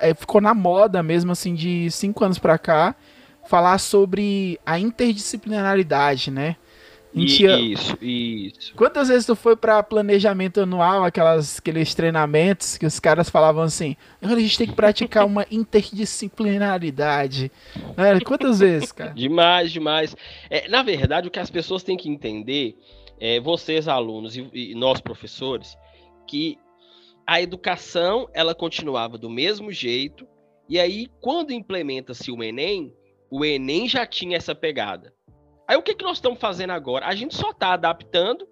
é, 0.00 0.14
ficou 0.14 0.40
na 0.40 0.54
moda 0.54 1.04
mesmo, 1.04 1.30
assim, 1.30 1.54
de 1.54 1.88
cinco 1.92 2.24
anos 2.24 2.38
para 2.40 2.58
cá, 2.58 2.96
falar 3.50 3.78
sobre 3.78 4.60
a 4.64 4.78
interdisciplinaridade, 4.78 6.30
né? 6.30 6.54
Isso, 7.12 7.98
isso. 8.00 8.72
Quantas 8.76 9.08
vezes 9.08 9.26
tu 9.26 9.34
foi 9.34 9.56
para 9.56 9.82
planejamento 9.82 10.60
anual, 10.60 11.02
aquelas, 11.02 11.58
aqueles 11.58 11.92
treinamentos 11.92 12.78
que 12.78 12.86
os 12.86 13.00
caras 13.00 13.28
falavam 13.28 13.64
assim, 13.64 13.96
a 14.22 14.38
gente 14.38 14.56
tem 14.56 14.68
que 14.68 14.72
praticar 14.72 15.26
uma 15.26 15.44
interdisciplinaridade. 15.50 17.50
Né? 17.96 18.20
Quantas 18.24 18.60
vezes, 18.60 18.92
cara? 18.92 19.10
Demais, 19.10 19.72
demais. 19.72 20.16
É, 20.48 20.68
na 20.68 20.84
verdade, 20.84 21.26
o 21.26 21.30
que 21.32 21.40
as 21.40 21.50
pessoas 21.50 21.82
têm 21.82 21.96
que 21.96 22.08
entender, 22.08 22.76
é, 23.18 23.40
vocês 23.40 23.88
alunos 23.88 24.36
e, 24.36 24.48
e 24.52 24.74
nós 24.76 25.00
professores, 25.00 25.76
que 26.28 26.56
a 27.26 27.42
educação 27.42 28.28
ela 28.32 28.54
continuava 28.54 29.18
do 29.18 29.28
mesmo 29.28 29.72
jeito, 29.72 30.24
e 30.68 30.78
aí 30.78 31.08
quando 31.20 31.52
implementa-se 31.52 32.30
o 32.30 32.40
Enem, 32.40 32.94
o 33.30 33.44
Enem 33.44 33.88
já 33.88 34.04
tinha 34.06 34.36
essa 34.36 34.54
pegada 34.54 35.14
Aí 35.70 35.76
o 35.76 35.82
que, 35.82 35.94
que 35.94 36.02
nós 36.02 36.16
estamos 36.16 36.40
fazendo 36.40 36.70
agora? 36.70 37.06
A 37.06 37.14
gente 37.14 37.36
só 37.36 37.50
está 37.50 37.74
adaptando 37.74 38.44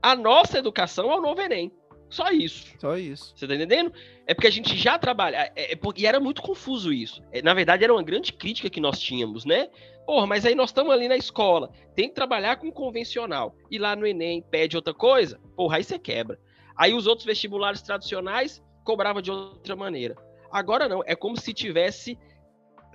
a 0.00 0.14
nossa 0.14 0.60
educação 0.60 1.10
ao 1.10 1.20
novo 1.20 1.40
Enem. 1.40 1.72
Só 2.08 2.30
isso. 2.30 2.72
Só 2.78 2.96
isso. 2.96 3.32
Você 3.34 3.48
tá 3.48 3.56
entendendo? 3.56 3.92
É 4.28 4.32
porque 4.32 4.46
a 4.46 4.52
gente 4.52 4.76
já 4.76 4.96
trabalha. 4.96 5.50
É, 5.56 5.72
é, 5.72 5.78
e 5.96 6.06
era 6.06 6.20
muito 6.20 6.40
confuso 6.40 6.92
isso. 6.92 7.20
É, 7.32 7.42
na 7.42 7.52
verdade, 7.52 7.82
era 7.82 7.92
uma 7.92 8.02
grande 8.04 8.32
crítica 8.32 8.70
que 8.70 8.78
nós 8.78 9.00
tínhamos, 9.00 9.44
né? 9.44 9.68
Porra, 10.06 10.24
mas 10.24 10.46
aí 10.46 10.54
nós 10.54 10.70
estamos 10.70 10.92
ali 10.92 11.08
na 11.08 11.16
escola. 11.16 11.68
Tem 11.96 12.08
que 12.08 12.14
trabalhar 12.14 12.54
com 12.58 12.70
convencional. 12.70 13.56
E 13.68 13.76
lá 13.76 13.96
no 13.96 14.06
Enem 14.06 14.40
pede 14.40 14.76
outra 14.76 14.94
coisa. 14.94 15.40
Porra, 15.56 15.78
aí 15.78 15.82
você 15.82 15.98
quebra. 15.98 16.38
Aí 16.76 16.94
os 16.94 17.08
outros 17.08 17.26
vestibulares 17.26 17.82
tradicionais 17.82 18.62
cobravam 18.84 19.20
de 19.20 19.32
outra 19.32 19.74
maneira. 19.74 20.14
Agora 20.48 20.88
não. 20.88 21.02
É 21.04 21.16
como 21.16 21.36
se 21.36 21.52
tivesse 21.52 22.16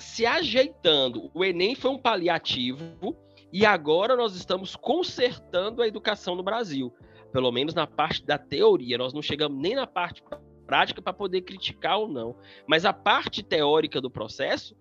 se 0.02 0.26
ajeitando. 0.26 1.32
O 1.34 1.46
Enem 1.46 1.76
foi 1.76 1.92
um 1.92 1.98
paliativo 1.98 3.16
e 3.54 3.66
agora 3.66 4.16
nós 4.16 4.36
estamos 4.36 4.76
consertando 4.76 5.82
a 5.82 5.88
educação 5.88 6.36
no 6.36 6.44
Brasil, 6.44 6.94
pelo 7.32 7.52
menos 7.52 7.74
na 7.74 7.88
parte 7.88 8.26
da 8.26 8.38
teoria. 8.38 8.98
Nós 8.98 9.14
não 9.14 9.22
chegamos 9.22 9.58
nem 9.62 9.76
na 9.76 9.88
parte 9.88 10.24
prática 10.66 11.02
para 11.02 11.14
poder 11.14 11.42
criticar 11.42 12.00
ou 12.00 12.08
não. 12.08 12.36
Mas 12.66 12.86
a 12.86 12.94
parte 12.94 13.44
teórica 13.44 14.02
do 14.02 14.10
processo, 14.10 14.76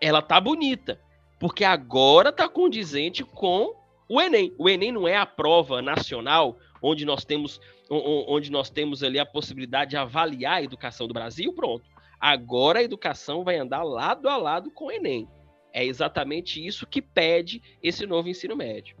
ela 0.00 0.20
tá 0.20 0.40
bonita, 0.40 1.00
porque 1.38 1.64
agora 1.64 2.32
tá 2.32 2.48
condizente 2.48 3.24
com 3.24 3.74
o 4.08 4.20
Enem. 4.20 4.54
O 4.58 4.68
Enem 4.68 4.92
não 4.92 5.08
é 5.08 5.16
a 5.16 5.26
prova 5.26 5.80
nacional 5.80 6.58
onde 6.82 7.04
nós 7.04 7.24
temos 7.24 7.60
onde 7.88 8.50
nós 8.50 8.68
temos 8.68 9.02
ali 9.04 9.16
a 9.18 9.24
possibilidade 9.24 9.90
de 9.90 9.96
avaliar 9.96 10.54
a 10.54 10.62
educação 10.62 11.06
do 11.06 11.14
Brasil, 11.14 11.52
pronto. 11.52 11.84
Agora 12.20 12.78
a 12.78 12.82
educação 12.82 13.44
vai 13.44 13.56
andar 13.56 13.82
lado 13.82 14.28
a 14.28 14.36
lado 14.36 14.70
com 14.70 14.86
o 14.86 14.90
Enem. 14.90 15.28
É 15.72 15.84
exatamente 15.84 16.64
isso 16.64 16.86
que 16.86 17.02
pede 17.02 17.62
esse 17.82 18.06
novo 18.06 18.28
ensino 18.28 18.56
médio. 18.56 18.96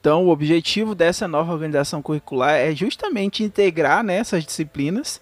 Então, 0.00 0.26
o 0.26 0.30
objetivo 0.30 0.94
dessa 0.94 1.26
nova 1.26 1.52
organização 1.52 2.00
curricular 2.00 2.54
é 2.54 2.74
justamente 2.74 3.42
integrar 3.42 4.04
né, 4.04 4.16
essas 4.18 4.44
disciplinas 4.44 5.20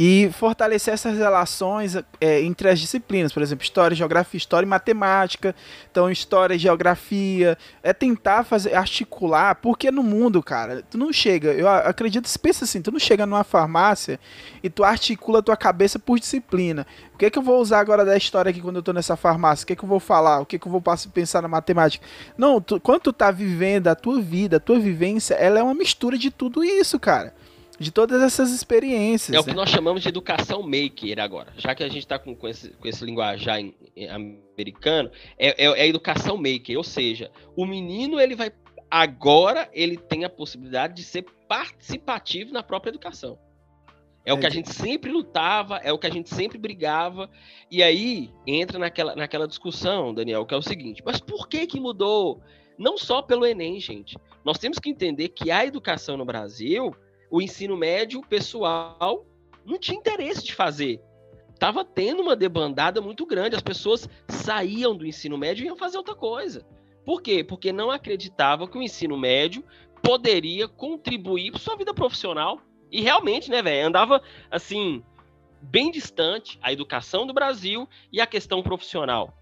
e 0.00 0.30
fortalecer 0.30 0.94
essas 0.94 1.18
relações 1.18 1.96
é, 2.20 2.40
entre 2.40 2.68
as 2.68 2.78
disciplinas, 2.78 3.32
por 3.32 3.42
exemplo, 3.42 3.64
história, 3.64 3.96
geografia, 3.96 4.38
história 4.38 4.64
e 4.64 4.68
matemática. 4.68 5.52
Então, 5.90 6.08
história 6.08 6.54
e 6.54 6.58
geografia 6.58 7.58
é 7.82 7.92
tentar 7.92 8.44
fazer 8.44 8.76
articular, 8.76 9.56
porque 9.56 9.90
no 9.90 10.04
mundo, 10.04 10.40
cara, 10.40 10.84
tu 10.88 10.96
não 10.96 11.12
chega, 11.12 11.50
eu 11.50 11.68
acredito, 11.68 12.30
pensa 12.38 12.64
assim, 12.64 12.80
tu 12.80 12.92
não 12.92 13.00
chega 13.00 13.26
numa 13.26 13.42
farmácia 13.42 14.20
e 14.62 14.70
tu 14.70 14.84
articula 14.84 15.42
tua 15.42 15.56
cabeça 15.56 15.98
por 15.98 16.20
disciplina. 16.20 16.86
O 17.12 17.18
que 17.18 17.26
é 17.26 17.30
que 17.30 17.36
eu 17.36 17.42
vou 17.42 17.60
usar 17.60 17.80
agora 17.80 18.04
da 18.04 18.16
história 18.16 18.50
aqui 18.50 18.60
quando 18.60 18.76
eu 18.76 18.82
tô 18.84 18.92
nessa 18.92 19.16
farmácia? 19.16 19.64
O 19.64 19.66
que 19.66 19.72
é 19.72 19.76
que 19.76 19.82
eu 19.82 19.88
vou 19.88 19.98
falar? 19.98 20.38
O 20.38 20.46
que 20.46 20.54
é 20.54 20.58
que 20.60 20.68
eu 20.68 20.70
vou 20.70 20.80
pensar 21.12 21.42
na 21.42 21.48
matemática? 21.48 22.06
Não, 22.36 22.60
tu, 22.60 22.78
quando 22.78 23.00
tu 23.00 23.12
tá 23.12 23.32
vivendo 23.32 23.88
a 23.88 23.96
tua 23.96 24.20
vida, 24.20 24.58
a 24.58 24.60
tua 24.60 24.78
vivência, 24.78 25.34
ela 25.34 25.58
é 25.58 25.62
uma 25.62 25.74
mistura 25.74 26.16
de 26.16 26.30
tudo 26.30 26.62
isso, 26.62 27.00
cara 27.00 27.34
de 27.78 27.92
todas 27.92 28.20
essas 28.22 28.50
experiências. 28.50 29.36
É 29.36 29.40
o 29.40 29.44
que 29.44 29.50
né? 29.50 29.56
nós 29.56 29.70
chamamos 29.70 30.02
de 30.02 30.08
educação 30.08 30.62
maker 30.62 31.20
agora. 31.20 31.52
Já 31.56 31.74
que 31.74 31.84
a 31.84 31.88
gente 31.88 32.00
está 32.00 32.18
com, 32.18 32.34
com, 32.34 32.48
esse, 32.48 32.70
com 32.70 32.88
esse 32.88 33.04
linguajar 33.04 33.60
em, 33.60 33.74
em 33.94 34.08
americano, 34.08 35.10
é, 35.38 35.64
é, 35.64 35.66
é, 35.66 35.82
a 35.82 35.86
educação 35.86 36.36
maker. 36.36 36.76
Ou 36.76 36.84
seja, 36.84 37.30
o 37.56 37.64
menino 37.64 38.18
ele 38.18 38.34
vai. 38.34 38.50
Agora 38.90 39.68
ele 39.72 39.96
tem 39.96 40.24
a 40.24 40.30
possibilidade 40.30 40.94
de 40.94 41.04
ser 41.04 41.24
participativo 41.46 42.52
na 42.52 42.62
própria 42.62 42.90
educação. 42.90 43.38
É, 44.24 44.30
é 44.30 44.34
o 44.34 44.40
que 44.40 44.46
a 44.46 44.50
gente 44.50 44.72
sempre 44.72 45.12
lutava, 45.12 45.76
é 45.76 45.92
o 45.92 45.98
que 45.98 46.06
a 46.06 46.12
gente 46.12 46.34
sempre 46.34 46.58
brigava. 46.58 47.30
E 47.70 47.82
aí 47.82 48.32
entra 48.46 48.78
naquela, 48.78 49.14
naquela 49.14 49.46
discussão, 49.46 50.12
Daniel, 50.12 50.44
que 50.44 50.54
é 50.54 50.56
o 50.56 50.62
seguinte: 50.62 51.02
mas 51.04 51.20
por 51.20 51.48
que, 51.48 51.66
que 51.66 51.78
mudou? 51.78 52.42
Não 52.76 52.96
só 52.96 53.22
pelo 53.22 53.46
Enem, 53.46 53.78
gente. 53.80 54.16
Nós 54.44 54.58
temos 54.58 54.78
que 54.78 54.88
entender 54.88 55.28
que 55.28 55.50
a 55.50 55.66
educação 55.66 56.16
no 56.16 56.24
Brasil 56.24 56.94
o 57.30 57.42
ensino 57.42 57.76
médio 57.76 58.20
pessoal 58.22 59.26
não 59.64 59.78
tinha 59.78 59.98
interesse 59.98 60.44
de 60.44 60.54
fazer. 60.54 61.00
Tava 61.58 61.84
tendo 61.84 62.22
uma 62.22 62.36
debandada 62.36 63.00
muito 63.00 63.26
grande, 63.26 63.56
as 63.56 63.62
pessoas 63.62 64.08
saíam 64.28 64.96
do 64.96 65.06
ensino 65.06 65.36
médio 65.36 65.64
e 65.64 65.66
iam 65.66 65.76
fazer 65.76 65.98
outra 65.98 66.14
coisa. 66.14 66.64
Por 67.04 67.20
quê? 67.20 67.42
Porque 67.42 67.72
não 67.72 67.90
acreditavam 67.90 68.66
que 68.66 68.78
o 68.78 68.82
ensino 68.82 69.16
médio 69.18 69.64
poderia 70.02 70.68
contribuir 70.68 71.50
para 71.50 71.60
sua 71.60 71.76
vida 71.76 71.92
profissional. 71.92 72.60
E 72.90 73.00
realmente, 73.00 73.50
né, 73.50 73.60
velho, 73.60 73.88
andava 73.88 74.22
assim 74.50 75.02
bem 75.60 75.90
distante 75.90 76.58
a 76.62 76.72
educação 76.72 77.26
do 77.26 77.34
Brasil 77.34 77.88
e 78.12 78.20
a 78.20 78.26
questão 78.26 78.62
profissional. 78.62 79.34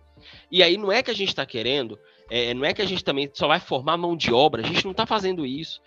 E 0.50 0.62
aí 0.62 0.76
não 0.76 0.90
é 0.90 1.02
que 1.02 1.11
a 1.11 1.14
gente 1.14 1.28
está 1.28 1.45
querendo, 1.45 1.99
é, 2.31 2.55
não 2.55 2.64
é 2.64 2.73
que 2.73 2.83
a 2.83 2.87
gente 2.87 3.05
também 3.05 3.31
só 3.33 3.47
vai 3.47 3.61
formar 3.61 3.97
mão 3.97 4.16
de 4.16 4.33
obra, 4.33 4.62
a 4.62 4.66
gente 4.66 4.85
não 4.85 4.93
está 4.93 5.07
fazendo 5.07 5.45
isso. 5.45 5.81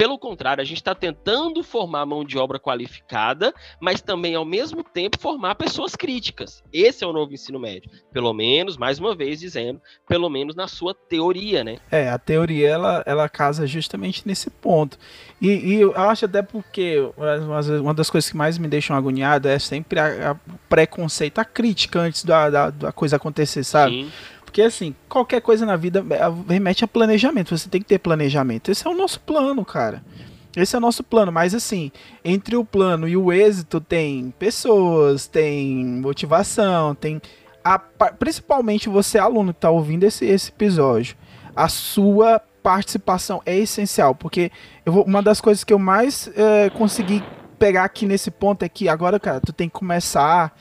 Pelo 0.00 0.18
contrário, 0.18 0.62
a 0.62 0.64
gente 0.64 0.78
está 0.78 0.94
tentando 0.94 1.62
formar 1.62 2.06
mão 2.06 2.24
de 2.24 2.38
obra 2.38 2.58
qualificada, 2.58 3.52
mas 3.78 4.00
também, 4.00 4.34
ao 4.34 4.46
mesmo 4.46 4.82
tempo, 4.82 5.20
formar 5.20 5.56
pessoas 5.56 5.94
críticas. 5.94 6.64
Esse 6.72 7.04
é 7.04 7.06
o 7.06 7.12
novo 7.12 7.34
ensino 7.34 7.60
médio. 7.60 7.90
Pelo 8.10 8.32
menos, 8.32 8.78
mais 8.78 8.98
uma 8.98 9.14
vez 9.14 9.38
dizendo, 9.38 9.78
pelo 10.08 10.30
menos 10.30 10.56
na 10.56 10.66
sua 10.66 10.94
teoria, 10.94 11.62
né? 11.62 11.76
É, 11.90 12.08
a 12.08 12.18
teoria, 12.18 12.66
ela, 12.66 13.02
ela 13.04 13.28
casa 13.28 13.66
justamente 13.66 14.26
nesse 14.26 14.48
ponto. 14.48 14.98
E, 15.38 15.48
e 15.48 15.74
eu 15.74 15.94
acho 15.94 16.24
até 16.24 16.40
porque 16.40 16.96
uma 17.82 17.92
das 17.92 18.08
coisas 18.08 18.30
que 18.30 18.36
mais 18.38 18.56
me 18.56 18.68
deixam 18.68 18.96
agoniado 18.96 19.48
é 19.48 19.58
sempre 19.58 20.00
a, 20.00 20.30
a 20.30 20.36
preconceito, 20.66 21.40
a 21.40 21.44
crítica 21.44 22.00
antes 22.00 22.24
da, 22.24 22.48
da, 22.48 22.70
da 22.70 22.90
coisa 22.90 23.16
acontecer, 23.16 23.64
sabe? 23.64 24.04
Sim. 24.04 24.12
Porque 24.50 24.62
assim, 24.62 24.96
qualquer 25.08 25.40
coisa 25.40 25.64
na 25.64 25.76
vida 25.76 26.04
é, 26.10 26.52
remete 26.52 26.84
a 26.84 26.88
planejamento. 26.88 27.56
Você 27.56 27.68
tem 27.68 27.80
que 27.80 27.86
ter 27.86 28.00
planejamento. 28.00 28.68
Esse 28.68 28.84
é 28.84 28.90
o 28.90 28.96
nosso 28.96 29.20
plano, 29.20 29.64
cara. 29.64 30.02
Esse 30.56 30.74
é 30.74 30.78
o 30.78 30.80
nosso 30.80 31.04
plano, 31.04 31.30
mas 31.30 31.54
assim, 31.54 31.92
entre 32.24 32.56
o 32.56 32.64
plano 32.64 33.06
e 33.06 33.16
o 33.16 33.32
êxito 33.32 33.80
tem 33.80 34.34
pessoas, 34.36 35.28
tem 35.28 35.86
motivação, 35.86 36.96
tem 36.96 37.22
a, 37.62 37.78
principalmente 37.78 38.88
você 38.88 39.16
aluno 39.16 39.52
que 39.52 39.58
está 39.58 39.70
ouvindo 39.70 40.02
esse, 40.02 40.24
esse 40.24 40.48
episódio, 40.48 41.16
a 41.54 41.68
sua 41.68 42.42
participação 42.64 43.40
é 43.46 43.56
essencial, 43.56 44.12
porque 44.12 44.50
eu 44.84 44.92
vou, 44.92 45.04
uma 45.04 45.22
das 45.22 45.40
coisas 45.40 45.62
que 45.62 45.72
eu 45.72 45.78
mais 45.78 46.28
é, 46.34 46.68
consegui 46.70 47.22
pegar 47.56 47.84
aqui 47.84 48.04
nesse 48.04 48.32
ponto 48.32 48.64
é 48.64 48.68
que 48.68 48.88
agora, 48.88 49.20
cara, 49.20 49.40
tu 49.40 49.52
tem 49.52 49.68
que 49.68 49.74
começar 49.74 50.52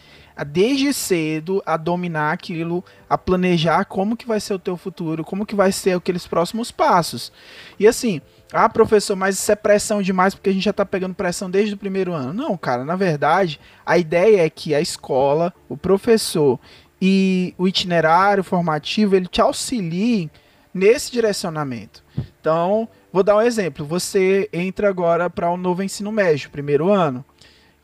desde 0.43 0.93
cedo 0.93 1.62
a 1.65 1.75
dominar 1.75 2.31
aquilo, 2.31 2.84
a 3.10 3.17
planejar 3.17 3.86
como 3.86 4.15
que 4.15 4.27
vai 4.27 4.39
ser 4.39 4.53
o 4.53 4.60
teu 4.60 4.77
futuro, 4.77 5.24
como 5.24 5.46
que 5.46 5.55
vai 5.55 5.72
ser 5.72 5.98
aqueles 5.98 6.25
próximos 6.25 6.72
passos. 6.72 7.31
E 7.79 7.88
assim, 7.88 8.22
ah, 8.51 8.69
professor, 8.69 9.15
mas 9.15 9.38
isso 9.38 9.51
é 9.51 9.55
pressão 9.55 10.01
demais 10.01 10.34
porque 10.34 10.50
a 10.50 10.53
gente 10.53 10.63
já 10.63 10.74
tá 10.74 10.86
pegando 10.86 11.13
pressão 11.13 11.50
desde 11.50 11.75
o 11.75 11.77
primeiro 11.77 12.13
ano. 12.13 12.34
Não, 12.34 12.58
cara, 12.58 12.84
na 12.84 12.96
verdade, 12.96 13.60
a 13.86 13.98
ideia 13.98 14.46
é 14.46 14.50
que 14.50 14.74
a 14.74 14.81
escola, 14.81 15.53
o 15.67 15.77
professor 15.77 16.60
e 17.01 17.53
o 17.58 17.67
itinerário 17.67 18.43
formativo, 18.43 19.15
ele 19.15 19.27
te 19.27 19.41
auxiliem 19.41 20.29
nesse 20.74 21.12
direcionamento. 21.12 22.03
Então, 22.39 22.88
vou 23.12 23.24
dar 23.24 23.38
um 23.38 23.41
exemplo. 23.41 23.86
Você 23.86 24.50
entra 24.51 24.89
agora 24.89 25.29
para 25.29 25.50
o 25.50 25.53
um 25.53 25.58
novo 25.58 25.84
ensino 25.84 26.12
médio, 26.12 26.50
primeiro 26.50 26.89
ano. 26.89 27.24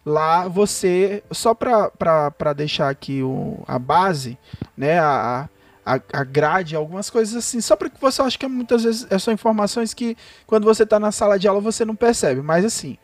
Lá 0.06 0.48
você, 0.48 1.24
só 1.32 1.56
para 1.56 2.54
deixar 2.56 2.90
aqui 2.90 3.24
o, 3.24 3.64
a 3.68 3.80
base, 3.80 4.38
né, 4.78 5.00
a, 5.00 5.50
a, 5.84 6.00
a 6.14 6.24
grade, 6.24 6.76
algumas 6.76 7.10
coisas 7.10 7.36
assim, 7.36 7.60
só 7.60 7.76
para 7.76 7.90
que 7.90 8.00
você 8.00 8.22
acha 8.22 8.38
que 8.38 8.48
muitas 8.48 8.84
vezes 8.84 9.08
é 9.10 9.18
são 9.18 9.34
informações 9.34 9.94
que 9.94 10.16
quando 10.46 10.64
você 10.64 10.84
está 10.84 11.00
na 11.00 11.12
sala 11.12 11.40
de 11.40 11.48
aula 11.48 11.60
você 11.60 11.84
não 11.84 11.96
percebe, 11.96 12.42
mas 12.42 12.64
assim, 12.64 12.98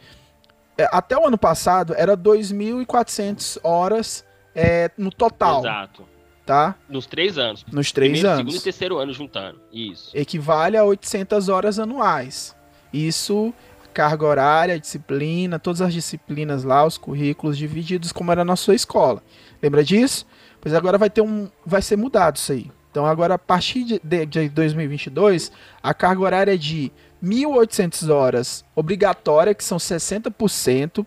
é, 0.77 0.87
até 0.91 1.17
o 1.17 1.25
ano 1.25 1.37
passado 1.37 1.93
era 1.95 2.17
2.400 2.17 3.59
horas 3.63 4.25
é, 4.55 4.89
no 4.97 5.11
total. 5.11 5.59
Exato. 5.59 6.09
Tá? 6.45 6.75
Nos 6.89 7.05
três 7.05 7.37
anos. 7.37 7.63
Nos 7.71 7.91
três 7.91 8.11
Primeiro, 8.11 8.27
anos. 8.27 8.39
Segundo 8.39 8.59
e 8.59 8.63
terceiro 8.63 8.97
ano 8.97 9.13
juntando. 9.13 9.61
Isso. 9.71 10.11
Equivale 10.15 10.75
a 10.75 10.83
800 10.83 11.49
horas 11.49 11.79
anuais. 11.79 12.55
Isso, 12.91 13.53
carga 13.91 14.25
horária, 14.25 14.79
disciplina, 14.79 15.59
todas 15.59 15.81
as 15.81 15.93
disciplinas 15.93 16.63
lá, 16.63 16.85
os 16.85 16.97
currículos 16.97 17.57
divididos 17.57 18.11
como 18.11 18.31
era 18.31 18.43
na 18.43 18.55
sua 18.55 18.73
escola. 18.73 19.21
Lembra 19.61 19.83
disso? 19.83 20.25
Pois 20.59 20.73
agora 20.73 20.97
vai 20.97 21.09
ter 21.09 21.21
um, 21.21 21.49
vai 21.65 21.81
ser 21.81 21.97
mudado 21.97 22.37
isso 22.37 22.51
aí. 22.51 22.71
Então 22.89 23.05
agora 23.05 23.35
a 23.35 23.39
partir 23.39 23.83
de, 23.83 24.01
de, 24.03 24.25
de 24.25 24.49
2022, 24.49 25.51
a 25.81 25.93
carga 25.93 26.21
horária 26.21 26.53
é 26.53 26.57
de 26.57 26.91
1.800 27.23 28.09
horas 28.09 28.65
obrigatória, 28.75 29.53
que 29.53 29.63
são 29.63 29.77
60%. 29.77 31.05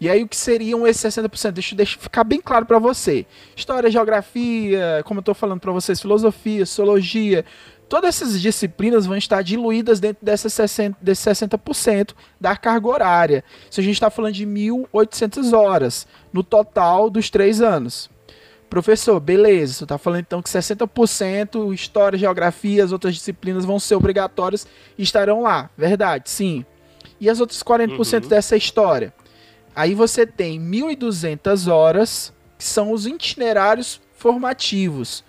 E 0.00 0.08
aí 0.10 0.22
o 0.22 0.28
que 0.28 0.36
seriam 0.36 0.86
esses 0.86 1.14
60%? 1.14 1.52
Deixa, 1.52 1.74
deixa 1.74 1.98
ficar 1.98 2.24
bem 2.24 2.40
claro 2.40 2.66
para 2.66 2.78
você. 2.78 3.26
História, 3.56 3.90
geografia, 3.90 5.02
como 5.04 5.18
eu 5.18 5.22
estou 5.22 5.34
falando 5.34 5.60
para 5.60 5.72
vocês, 5.72 6.00
filosofia, 6.00 6.66
sociologia, 6.66 7.44
todas 7.88 8.16
essas 8.16 8.40
disciplinas 8.40 9.06
vão 9.06 9.16
estar 9.16 9.42
diluídas 9.42 10.00
dentro 10.00 10.24
dessas 10.24 10.52
60, 10.54 10.96
desses 11.00 11.24
60% 11.24 12.14
da 12.40 12.56
carga 12.56 12.88
horária. 12.88 13.44
Isso 13.70 13.80
a 13.80 13.82
gente 13.82 13.94
está 13.94 14.10
falando 14.10 14.34
de 14.34 14.46
1.800 14.46 15.52
horas 15.56 16.06
no 16.32 16.42
total 16.42 17.08
dos 17.10 17.30
três 17.30 17.60
anos. 17.60 18.10
Professor, 18.68 19.20
beleza, 19.20 19.74
você 19.74 19.84
está 19.84 19.98
falando 19.98 20.20
então 20.20 20.42
que 20.42 20.48
60% 20.48 21.72
história, 21.72 22.18
geografia, 22.18 22.82
as 22.82 22.90
outras 22.90 23.14
disciplinas 23.14 23.64
vão 23.64 23.78
ser 23.78 23.94
obrigatórias 23.94 24.66
e 24.98 25.02
estarão 25.02 25.42
lá. 25.42 25.70
Verdade, 25.76 26.28
sim. 26.28 26.64
E 27.20 27.30
as 27.30 27.40
outras 27.40 27.62
40% 27.62 28.22
uhum. 28.22 28.28
dessa 28.28 28.56
história? 28.56 29.14
Aí 29.76 29.94
você 29.94 30.26
tem 30.26 30.60
1.200 30.60 31.70
horas, 31.72 32.32
que 32.58 32.64
são 32.64 32.92
os 32.92 33.06
itinerários 33.06 34.00
formativos. 34.16 35.24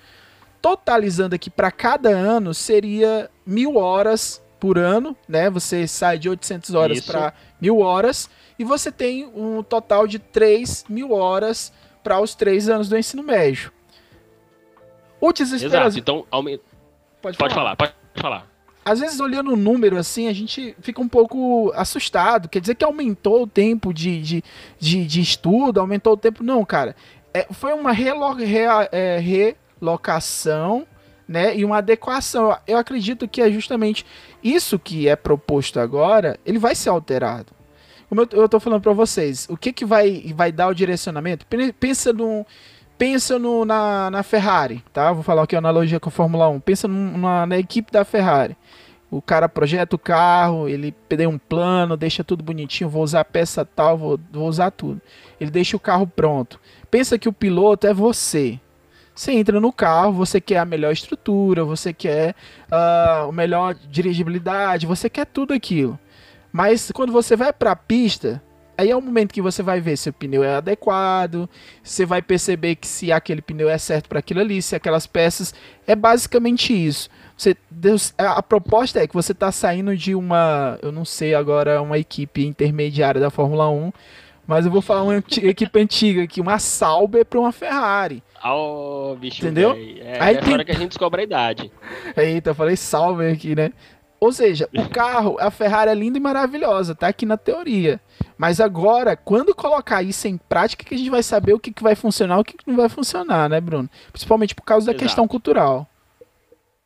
Totalizando 0.65 1.36
aqui 1.36 1.48
para 1.48 1.69
cada 1.69 2.10
ano, 2.10 2.51
seria 2.51 3.29
mil 3.45 3.75
horas 3.75 4.43
por 4.60 4.79
ano, 4.79 5.15
né? 5.29 5.48
Você 5.51 5.88
sai 5.88 6.17
de 6.17 6.27
800 6.27 6.74
horas 6.74 7.01
para 7.01 7.36
mil 7.62 7.81
horas 7.81 8.27
e 8.57 8.63
você 8.63 8.91
tem 8.91 9.27
um 9.36 9.62
total 9.62 10.07
de 10.07 10.17
3 10.17 10.86
mil 10.89 11.12
horas 11.12 11.72
para 12.03 12.19
os 12.19 12.34
três 12.34 12.67
anos 12.67 12.89
do 12.89 12.98
ensino 12.98 13.22
médio. 13.22 13.72
O 15.22 15.31
desespero. 15.31 15.72
Exato, 15.72 16.00
então 16.00 16.25
aumenta. 16.31 16.63
Pode, 17.22 17.38
pode 17.38 17.53
falar. 17.53 17.75
falar, 17.75 17.93
pode 18.12 18.22
falar. 18.22 18.48
Às 18.84 19.00
vezes, 19.01 19.19
olhando 19.19 19.53
o 19.53 19.55
número 19.55 20.00
assim, 20.00 20.27
a 20.27 20.34
gente 20.34 20.75
fica 20.81 21.00
um 21.00 21.07
pouco 21.07 21.72
assustado. 21.75 22.50
Quer 22.50 22.62
dizer 22.62 22.74
que 22.74 22.84
aumentou 22.84 23.43
o 23.43 23.48
tempo 23.48 23.93
de, 23.93 24.19
de, 24.19 24.43
de, 24.79 25.05
de 25.05 25.22
estudo, 25.22 25.79
aumentou 25.79 26.13
o 26.13 26.17
tempo. 26.17 26.43
Não, 26.43 26.65
cara. 26.65 26.95
É, 27.36 27.45
foi 27.51 27.72
uma 27.74 27.91
relo, 27.91 28.34
re, 28.34 28.62
é, 28.91 29.19
relocação 29.85 30.87
né, 31.27 31.55
e 31.55 31.63
uma 31.63 31.77
adequação. 31.77 32.57
Eu 32.67 32.77
acredito 32.77 33.27
que 33.27 33.41
é 33.41 33.51
justamente 33.51 34.05
isso 34.43 34.79
que 34.79 35.07
é 35.07 35.15
proposto 35.15 35.79
agora, 35.79 36.39
ele 36.45 36.57
vai 36.57 36.74
ser 36.74 36.89
alterado. 36.89 37.53
Como 38.09 38.21
eu, 38.31 38.50
tô 38.50 38.59
falando 38.59 38.81
para 38.81 38.93
vocês, 38.93 39.48
o 39.50 39.57
que 39.57 39.74
que 39.74 39.83
vai, 39.83 40.31
vai 40.35 40.51
dar 40.51 40.67
o 40.67 40.74
direcionamento? 40.74 41.45
Pensa 41.79 42.11
no 42.11 42.45
pensa 42.98 43.37
no, 43.37 43.65
na, 43.65 44.09
na 44.09 44.24
Ferrari, 44.24 44.81
tá? 44.93 45.11
Vou 45.11 45.21
falar 45.21 45.43
aqui 45.43 45.53
analogia 45.53 46.00
com 46.00 46.07
a 46.07 46.11
Fórmula 46.11 46.48
1. 46.48 46.61
Pensa 46.61 46.87
na, 46.87 47.45
na 47.45 47.57
equipe 47.57 47.91
da 47.91 48.05
Ferrari. 48.05 48.55
O 49.11 49.21
cara 49.21 49.50
projeta 49.50 49.98
o 49.98 50.00
carro, 50.00 50.69
ele 50.69 50.93
pede 51.09 51.27
um 51.27 51.37
plano, 51.37 51.98
deixa 51.98 52.24
tudo 52.24 52.41
bonitinho, 52.41 52.89
vou 52.89 53.03
usar 53.03 53.25
peça 53.25 53.65
tal, 53.65 53.98
vou, 53.98 54.19
vou 54.31 54.48
usar 54.48 54.71
tudo. 54.71 55.01
Ele 55.41 55.51
deixa 55.51 55.75
o 55.75 55.79
carro 55.79 56.07
pronto. 56.07 56.57
Pensa 56.89 57.19
que 57.19 57.27
o 57.27 57.33
piloto 57.33 57.85
é 57.85 57.93
você. 57.93 58.59
Você 59.15 59.31
entra 59.31 59.61
no 59.61 59.71
carro, 59.71 60.11
você 60.11 60.41
quer 60.41 60.57
a 60.57 60.65
melhor 60.65 60.91
estrutura, 60.91 61.63
você 61.63 61.93
quer 61.93 62.35
a 62.69 63.29
melhor 63.31 63.73
dirigibilidade, 63.73 64.85
você 64.85 65.09
quer 65.09 65.25
tudo 65.25 65.53
aquilo. 65.53 65.97
Mas 66.51 66.91
quando 66.93 67.13
você 67.13 67.33
vai 67.35 67.53
para 67.53 67.71
a 67.71 67.75
pista, 67.77 68.43
aí 68.77 68.91
é 68.91 68.95
o 68.95 69.01
momento 69.01 69.33
que 69.33 69.41
você 69.41 69.63
vai 69.63 69.79
ver 69.79 69.97
se 69.97 70.09
o 70.09 70.13
pneu 70.13 70.43
é 70.43 70.55
adequado, 70.55 71.49
você 71.81 72.05
vai 72.05 72.21
perceber 72.21 72.75
que 72.75 72.87
se 72.87 73.09
aquele 73.11 73.41
pneu 73.41 73.69
é 73.69 73.77
certo 73.77 74.09
para 74.09 74.19
aquilo 74.19 74.41
ali, 74.41 74.61
se 74.61 74.75
aquelas 74.75 75.07
peças. 75.07 75.53
É 75.87 75.95
basicamente 75.95 76.73
isso. 76.73 77.09
Você, 77.37 77.55
Deus, 77.69 78.13
a, 78.17 78.39
a 78.39 78.43
proposta 78.43 79.01
é 79.01 79.07
que 79.07 79.13
você 79.13 79.31
está 79.31 79.51
saindo 79.51 79.95
de 79.95 80.13
uma, 80.13 80.77
eu 80.81 80.91
não 80.91 81.05
sei 81.05 81.35
agora, 81.35 81.81
uma 81.81 81.97
equipe 81.97 82.45
intermediária 82.45 83.19
da 83.19 83.29
Fórmula 83.29 83.69
1, 83.69 83.91
mas 84.48 84.66
eu 84.66 84.72
vou 84.72 84.81
falar 84.81 85.03
uma 85.03 85.18
equipe 85.18 85.79
antiga 85.79 86.24
aqui, 86.24 86.42
uma 86.42 86.60
Sauber 86.60 87.25
para 87.25 87.40
uma 87.40 87.51
Ferrari. 87.51 88.24
Oh, 88.44 89.16
bicho, 89.20 89.44
entendeu? 89.44 89.72
É, 89.72 90.18
Aí 90.22 90.36
é 90.36 90.40
tem... 90.42 90.53
hora 90.53 90.64
que 90.64 90.72
a 90.72 90.75
gente 90.75 90.90
descobre 90.90 91.22
a 91.22 91.24
idade. 91.24 91.72
Eita, 92.16 92.51
eu 92.51 92.55
falei 92.55 92.75
Sauber 92.75 93.34
aqui, 93.34 93.55
né? 93.55 93.72
Ou 94.20 94.31
seja, 94.31 94.70
o 94.75 94.90
carro, 94.90 95.38
a 95.40 95.51
Ferrari 95.51 95.92
é 95.92 95.94
linda 95.94 96.18
e 96.18 96.22
maravilhosa, 96.22 96.96
tá 96.96 97.08
aqui 97.08 97.25
na 97.25 97.38
teoria. 97.38 98.00
Mas 98.38 98.60
agora, 98.60 99.16
quando 99.16 99.53
colocar 99.53 100.01
isso 100.01 100.27
em 100.27 100.38
prática, 100.38 100.84
que 100.84 100.96
a 100.96 100.98
gente 100.98 101.10
vai 101.10 101.22
saber 101.22 101.53
o 101.53 101.60
que, 101.60 101.72
que 101.72 101.84
vai 101.84 101.96
funcionar 101.96 102.38
e 102.38 102.42
o 102.42 102.44
que, 102.44 102.58
que 102.58 102.68
não 102.68 102.77
vai 102.77 102.90
funcionar, 102.90 103.50
né, 103.50 103.60
Bruno? 103.60 103.90
Principalmente 104.12 104.55
por 104.55 104.64
causa 104.64 104.88
da 104.88 104.94
Exato. 104.94 105.03
questão 105.03 105.27
cultural. 105.27 105.88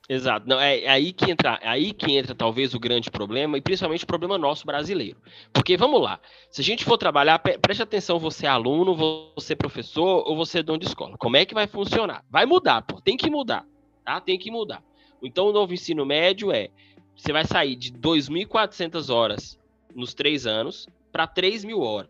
Exato. 0.10 0.50
Não, 0.50 0.60
é, 0.60 0.80
é, 0.80 0.89
aí 0.89 1.13
que 1.13 1.30
entra, 1.30 1.60
é 1.62 1.67
aí 1.69 1.93
que 1.93 2.17
entra 2.17 2.34
talvez 2.34 2.74
o 2.74 2.80
grande 2.80 3.12
problema, 3.12 3.60
e 3.60 3.62
principalmente 3.62 4.04
o 4.04 4.08
problema 4.08 4.39
nosso 4.39 4.65
brasileiro. 4.65 5.22
Porque 5.54 5.78
vamos 5.78 6.02
lá, 6.02 6.19
se 6.50 6.62
a 6.62 6.63
gente 6.63 6.84
for 6.84 6.98
trabalhar, 6.98 7.38
preste 7.38 7.84
atenção, 7.84 8.17
você 8.17 8.48
é 8.48 8.50
aluno, 8.50 8.95
você 9.36 9.54
é 9.54 9.56
professor 9.56 10.28
ou 10.28 10.36
você 10.36 10.60
é 10.60 10.63
dono 10.63 10.80
de 10.80 10.88
escola. 10.88 11.15
Como 11.15 11.38
é 11.38 11.45
que 11.45 11.54
vai 11.54 11.67
funcionar? 11.67 12.26
Vai 12.28 12.48
mudar, 12.48 12.82
pô, 12.82 13.00
tem 13.00 13.15
que 13.15 13.30
mudar, 13.30 13.67
tá? 14.04 14.19
Tem 14.19 14.39
que 14.39 14.50
mudar. 14.50 14.84
Então 15.22 15.48
o 15.48 15.54
novo 15.54 15.76
ensino 15.76 16.04
médio 16.08 16.52
é 16.52 16.69
você 17.15 17.32
vai 17.32 17.45
sair 17.45 17.76
de 17.76 17.91
2.400 17.91 19.13
horas 19.13 19.60
nos 19.93 20.15
três 20.15 20.48
anos 20.48 20.88
para 21.12 21.28
3.000 21.28 21.78
horas. 21.80 22.10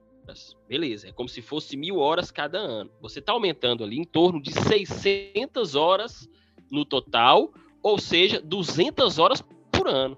Beleza, 0.69 1.09
é 1.09 1.11
como 1.11 1.27
se 1.27 1.41
fosse 1.41 1.75
mil 1.75 1.97
horas 1.97 2.31
cada 2.31 2.59
ano. 2.59 2.91
Você 3.01 3.19
está 3.19 3.33
aumentando 3.33 3.83
ali 3.83 3.97
em 3.97 4.03
torno 4.05 4.41
de 4.41 4.53
600 4.53 5.75
horas 5.75 6.29
no 6.69 6.85
total, 6.85 7.51
ou 7.81 7.97
seja, 7.97 8.41
200 8.41 9.19
horas 9.19 9.43
por 9.71 9.87
ano. 9.87 10.17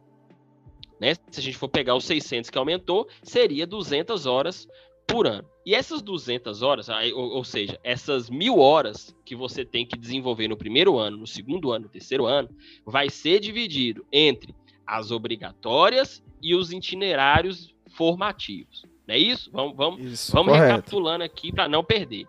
Né? 0.99 1.15
Se 1.31 1.39
a 1.39 1.43
gente 1.43 1.57
for 1.57 1.67
pegar 1.67 1.95
os 1.95 2.05
600 2.05 2.49
que 2.49 2.57
aumentou, 2.57 3.07
seria 3.23 3.65
200 3.65 4.25
horas 4.25 4.67
por 5.07 5.27
ano. 5.27 5.47
E 5.65 5.75
essas 5.75 6.01
200 6.01 6.61
horas, 6.61 6.87
ou, 7.13 7.43
seja, 7.43 7.79
essas 7.83 8.29
mil 8.29 8.59
horas 8.59 9.15
que 9.25 9.35
você 9.35 9.63
tem 9.63 9.85
que 9.85 9.97
desenvolver 9.97 10.47
no 10.47 10.57
primeiro 10.57 10.97
ano, 10.97 11.17
no 11.17 11.27
segundo 11.27 11.71
ano, 11.71 11.85
no 11.85 11.91
terceiro 11.91 12.25
ano, 12.25 12.49
vai 12.85 13.09
ser 13.09 13.39
dividido 13.39 14.05
entre 14.11 14.55
as 14.85 15.11
obrigatórias 15.11 16.23
e 16.41 16.55
os 16.55 16.71
itinerários 16.71 17.75
formativos. 17.95 18.85
Não 19.07 19.15
é 19.15 19.19
isso? 19.19 19.51
Vamos, 19.51 19.75
vamos, 19.75 20.05
isso, 20.05 20.31
vamos 20.31 20.53
recapitulando 20.53 21.23
aqui 21.23 21.51
para 21.51 21.67
não 21.67 21.83
perder. 21.83 22.27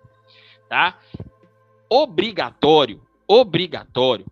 Tá? 0.68 0.98
Obrigatório, 1.88 3.00
obrigatório. 3.26 4.26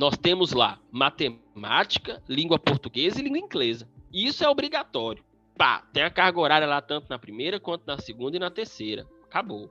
Nós 0.00 0.16
temos 0.16 0.52
lá 0.52 0.78
matemática, 0.90 2.22
língua 2.26 2.58
portuguesa 2.58 3.20
e 3.20 3.22
língua 3.22 3.38
inglesa. 3.38 3.86
Isso 4.10 4.42
é 4.42 4.48
obrigatório. 4.48 5.22
Pá, 5.58 5.84
tem 5.92 6.02
a 6.02 6.08
carga 6.08 6.40
horária 6.40 6.66
lá 6.66 6.80
tanto 6.80 7.10
na 7.10 7.18
primeira 7.18 7.60
quanto 7.60 7.86
na 7.86 7.98
segunda 7.98 8.34
e 8.34 8.40
na 8.40 8.50
terceira. 8.50 9.06
Acabou. 9.28 9.70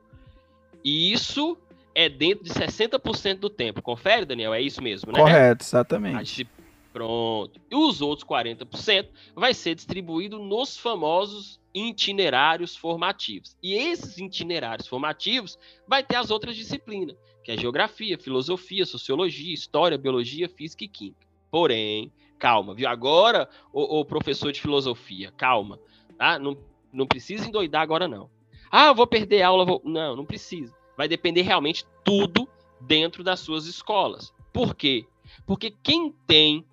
E 0.86 1.12
isso 1.12 1.58
é 1.96 2.08
dentro 2.08 2.44
de 2.44 2.52
60% 2.52 3.39
do 3.39 3.50
tempo. 3.50 3.82
Confere, 3.82 4.24
Daniel? 4.24 4.54
É 4.54 4.62
isso 4.62 4.84
mesmo, 4.84 5.12
né? 5.12 5.18
Correto, 5.20 5.63
exatamente. 5.63 6.48
Pronto. 6.94 7.60
E 7.68 7.76
os 7.76 8.00
outros 8.00 8.24
40% 8.24 9.08
vai 9.36 9.56
ser 9.56 9.74
distribuído 9.74 10.38
nos 10.38 10.78
famosos 10.78 11.59
itinerários 11.74 12.76
formativos. 12.76 13.56
E 13.62 13.74
esses 13.74 14.18
itinerários 14.18 14.88
formativos 14.88 15.58
vai 15.88 16.04
ter 16.04 16.16
as 16.16 16.32
outras 16.32 16.56
disciplinas, 16.56 17.16
que 17.44 17.52
é 17.52 17.58
geografia, 17.58 18.18
filosofia, 18.18 18.86
sociologia, 18.86 19.54
história, 19.54 19.98
biologia, 19.98 20.50
física 20.50 20.84
e 20.84 20.88
química. 20.88 21.28
Porém, 21.52 22.12
calma, 22.38 22.74
viu? 22.74 22.88
Agora, 22.88 23.50
o, 23.74 24.04
professor 24.06 24.52
de 24.52 24.62
filosofia, 24.62 25.32
calma, 25.32 25.80
tá? 26.18 26.38
Não, 26.40 26.58
não 26.92 27.08
precisa 27.08 27.48
endoidar 27.48 27.82
agora, 27.82 28.08
não. 28.08 28.30
Ah, 28.72 28.88
eu 28.88 28.96
vou 28.96 29.08
perder 29.08 29.42
aula, 29.42 29.66
vou... 29.66 29.82
Não, 29.84 30.16
não 30.16 30.26
precisa. 30.26 30.74
Vai 30.96 31.08
depender 31.08 31.42
realmente 31.42 31.86
tudo 32.04 32.48
dentro 32.82 33.24
das 33.24 33.40
suas 33.40 33.66
escolas. 33.66 34.34
Por 34.54 34.76
quê? 34.76 35.06
Porque 35.46 35.74
quem 35.84 36.14
tem 36.28 36.66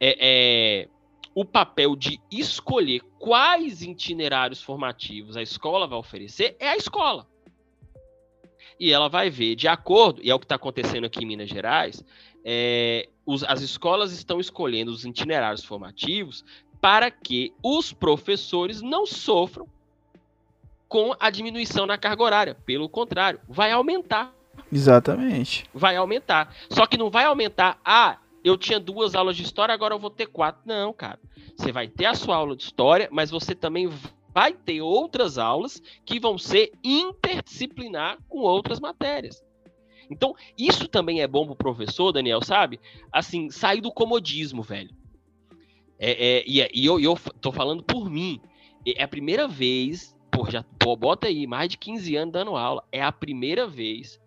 é, 0.00 0.16
é, 0.20 0.88
o 1.34 1.44
papel 1.44 1.96
de 1.96 2.20
escolher 2.30 3.00
quais 3.18 3.82
itinerários 3.82 4.62
formativos 4.62 5.36
a 5.36 5.42
escola 5.42 5.86
vai 5.86 5.98
oferecer 5.98 6.56
é 6.58 6.68
a 6.68 6.76
escola. 6.76 7.26
E 8.78 8.92
ela 8.92 9.08
vai 9.08 9.30
ver, 9.30 9.54
de 9.54 9.68
acordo, 9.68 10.20
e 10.22 10.30
é 10.30 10.34
o 10.34 10.38
que 10.38 10.44
está 10.44 10.56
acontecendo 10.56 11.04
aqui 11.04 11.22
em 11.22 11.26
Minas 11.26 11.48
Gerais, 11.48 12.02
é, 12.44 13.08
os, 13.24 13.44
as 13.44 13.60
escolas 13.60 14.12
estão 14.12 14.40
escolhendo 14.40 14.90
os 14.90 15.04
itinerários 15.04 15.64
formativos 15.64 16.44
para 16.80 17.10
que 17.10 17.52
os 17.62 17.92
professores 17.92 18.82
não 18.82 19.06
sofram 19.06 19.68
com 20.88 21.14
a 21.18 21.30
diminuição 21.30 21.86
na 21.86 21.96
carga 21.96 22.22
horária. 22.22 22.56
Pelo 22.66 22.88
contrário, 22.88 23.40
vai 23.48 23.70
aumentar. 23.70 24.34
Exatamente. 24.70 25.64
Vai 25.72 25.96
aumentar. 25.96 26.54
Só 26.68 26.86
que 26.86 26.98
não 26.98 27.08
vai 27.08 27.24
aumentar, 27.24 27.80
ah, 27.84 28.18
eu 28.44 28.56
tinha 28.56 28.80
duas 28.80 29.14
aulas 29.14 29.36
de 29.36 29.42
história, 29.42 29.74
agora 29.74 29.94
eu 29.94 29.98
vou 29.98 30.10
ter 30.10 30.26
quatro. 30.26 30.62
Não, 30.64 30.92
cara. 30.92 31.18
Você 31.56 31.70
vai 31.70 31.88
ter 31.88 32.06
a 32.06 32.14
sua 32.14 32.36
aula 32.36 32.56
de 32.56 32.64
história, 32.64 33.08
mas 33.12 33.30
você 33.30 33.54
também 33.54 33.88
vai 34.34 34.52
ter 34.52 34.80
outras 34.80 35.38
aulas 35.38 35.80
que 36.04 36.18
vão 36.18 36.38
ser 36.38 36.72
interdisciplinar 36.82 38.18
com 38.28 38.40
outras 38.40 38.80
matérias. 38.80 39.42
Então, 40.10 40.34
isso 40.58 40.88
também 40.88 41.20
é 41.20 41.26
bom 41.26 41.46
pro 41.46 41.56
professor, 41.56 42.12
Daniel, 42.12 42.42
sabe? 42.42 42.80
Assim, 43.12 43.50
sair 43.50 43.80
do 43.80 43.92
comodismo, 43.92 44.62
velho. 44.62 44.90
É, 45.98 46.38
é, 46.38 46.44
e, 46.46 46.60
é, 46.60 46.70
e 46.74 46.84
eu, 46.84 46.98
eu 47.00 47.16
tô 47.40 47.52
falando 47.52 47.82
por 47.82 48.10
mim. 48.10 48.40
É 48.84 49.04
a 49.04 49.08
primeira 49.08 49.46
vez, 49.46 50.16
pô, 50.30 50.50
já 50.50 50.64
pô, 50.78 50.96
bota 50.96 51.28
aí, 51.28 51.46
mais 51.46 51.68
de 51.68 51.78
15 51.78 52.16
anos 52.16 52.32
dando 52.32 52.56
aula. 52.56 52.82
É 52.90 53.00
a 53.00 53.12
primeira 53.12 53.66
vez 53.66 54.20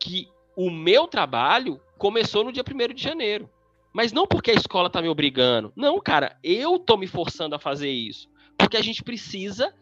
que 0.00 0.28
o 0.56 0.70
meu 0.70 1.08
trabalho 1.08 1.80
começou 1.98 2.44
no 2.44 2.52
dia 2.52 2.62
1 2.62 2.94
de 2.94 3.02
janeiro. 3.02 3.50
Mas 3.92 4.12
não 4.12 4.26
porque 4.26 4.50
a 4.50 4.54
escola 4.54 4.88
tá 4.88 5.02
me 5.02 5.08
obrigando. 5.08 5.72
Não, 5.74 6.00
cara, 6.00 6.38
eu 6.42 6.78
tô 6.78 6.96
me 6.96 7.06
forçando 7.06 7.54
a 7.54 7.58
fazer 7.58 7.90
isso. 7.90 8.30
Porque 8.56 8.76
a 8.76 8.82
gente 8.82 9.02
precisa 9.02 9.74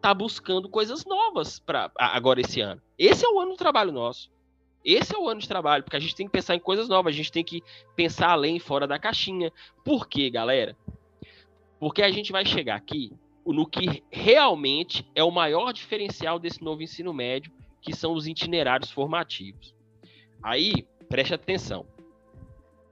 tá 0.00 0.12
buscando 0.12 0.68
coisas 0.68 1.04
novas 1.06 1.58
para 1.58 1.90
agora 1.96 2.38
esse 2.38 2.60
ano. 2.60 2.80
Esse 2.98 3.24
é 3.24 3.28
o 3.28 3.40
ano 3.40 3.52
do 3.52 3.56
trabalho 3.56 3.90
nosso. 3.90 4.30
Esse 4.84 5.16
é 5.16 5.18
o 5.18 5.26
ano 5.26 5.40
de 5.40 5.48
trabalho, 5.48 5.82
porque 5.82 5.96
a 5.96 6.00
gente 6.00 6.14
tem 6.14 6.26
que 6.26 6.32
pensar 6.32 6.54
em 6.54 6.60
coisas 6.60 6.90
novas, 6.90 7.14
a 7.14 7.16
gente 7.16 7.32
tem 7.32 7.42
que 7.42 7.62
pensar 7.96 8.28
além, 8.28 8.58
fora 8.58 8.86
da 8.86 8.98
caixinha. 8.98 9.50
Por 9.82 10.06
quê, 10.06 10.28
galera? 10.28 10.76
Porque 11.80 12.02
a 12.02 12.10
gente 12.10 12.32
vai 12.32 12.44
chegar 12.44 12.76
aqui 12.76 13.12
no 13.46 13.66
que 13.66 14.04
realmente 14.10 15.10
é 15.14 15.24
o 15.24 15.30
maior 15.30 15.72
diferencial 15.72 16.38
desse 16.38 16.62
novo 16.62 16.82
ensino 16.82 17.14
médio, 17.14 17.50
que 17.80 17.96
são 17.96 18.12
os 18.12 18.26
itinerários 18.26 18.90
formativos. 18.90 19.74
Aí, 20.42 20.86
preste 21.08 21.34
atenção. 21.34 21.86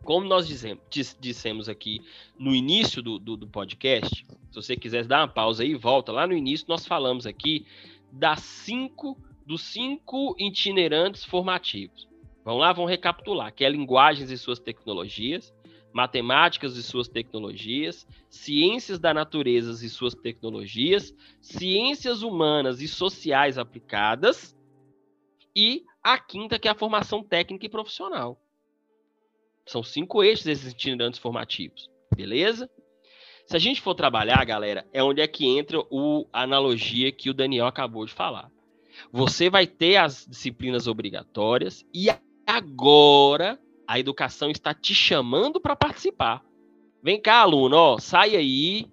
Como 0.04 0.26
nós 0.26 0.48
dizemos, 0.48 0.82
dissemos 1.20 1.68
aqui 1.68 2.00
no 2.38 2.54
início 2.54 3.00
do, 3.00 3.18
do, 3.18 3.36
do 3.36 3.46
podcast, 3.46 4.26
se 4.50 4.54
você 4.54 4.76
quiser 4.76 5.06
dar 5.06 5.20
uma 5.20 5.28
pausa 5.28 5.62
aí, 5.62 5.74
volta 5.74 6.10
lá 6.10 6.26
no 6.26 6.32
início, 6.32 6.66
nós 6.68 6.84
falamos 6.84 7.26
aqui 7.26 7.66
das 8.10 8.40
cinco 8.40 9.16
dos 9.46 9.62
cinco 9.62 10.34
itinerantes 10.38 11.24
formativos. 11.24 12.08
Vamos 12.44 12.60
lá, 12.60 12.72
vamos 12.72 12.90
recapitular, 12.90 13.52
que 13.52 13.64
é 13.64 13.68
linguagens 13.68 14.30
e 14.30 14.38
suas 14.38 14.58
tecnologias, 14.58 15.52
matemáticas 15.92 16.76
e 16.76 16.82
suas 16.82 17.08
tecnologias, 17.08 18.06
ciências 18.28 18.98
da 18.98 19.12
natureza 19.12 19.84
e 19.84 19.88
suas 19.88 20.14
tecnologias, 20.14 21.14
ciências 21.40 22.22
humanas 22.22 22.80
e 22.80 22.88
sociais 22.88 23.58
aplicadas 23.58 24.56
e 25.54 25.84
a 26.02 26.18
quinta, 26.18 26.58
que 26.58 26.68
é 26.68 26.70
a 26.70 26.74
formação 26.74 27.22
técnica 27.22 27.66
e 27.66 27.68
profissional. 27.68 28.40
São 29.64 29.82
cinco 29.82 30.22
eixos 30.22 30.44
desses 30.44 30.72
itinerantes 30.72 31.20
formativos, 31.20 31.88
beleza? 32.14 32.68
Se 33.46 33.56
a 33.56 33.58
gente 33.58 33.80
for 33.80 33.94
trabalhar, 33.94 34.44
galera, 34.44 34.86
é 34.92 35.02
onde 35.02 35.20
é 35.20 35.26
que 35.26 35.46
entra 35.46 35.78
o, 35.90 36.26
a 36.32 36.42
analogia 36.42 37.12
que 37.12 37.30
o 37.30 37.34
Daniel 37.34 37.66
acabou 37.66 38.04
de 38.04 38.12
falar. 38.12 38.50
Você 39.12 39.48
vai 39.48 39.66
ter 39.66 39.96
as 39.96 40.26
disciplinas 40.26 40.86
obrigatórias 40.86 41.84
e 41.94 42.08
agora 42.46 43.58
a 43.86 43.98
educação 43.98 44.50
está 44.50 44.74
te 44.74 44.94
chamando 44.94 45.60
para 45.60 45.76
participar. 45.76 46.44
Vem 47.02 47.20
cá, 47.20 47.40
aluno, 47.40 47.76
ó, 47.76 47.98
sai 47.98 48.36
aí, 48.36 48.86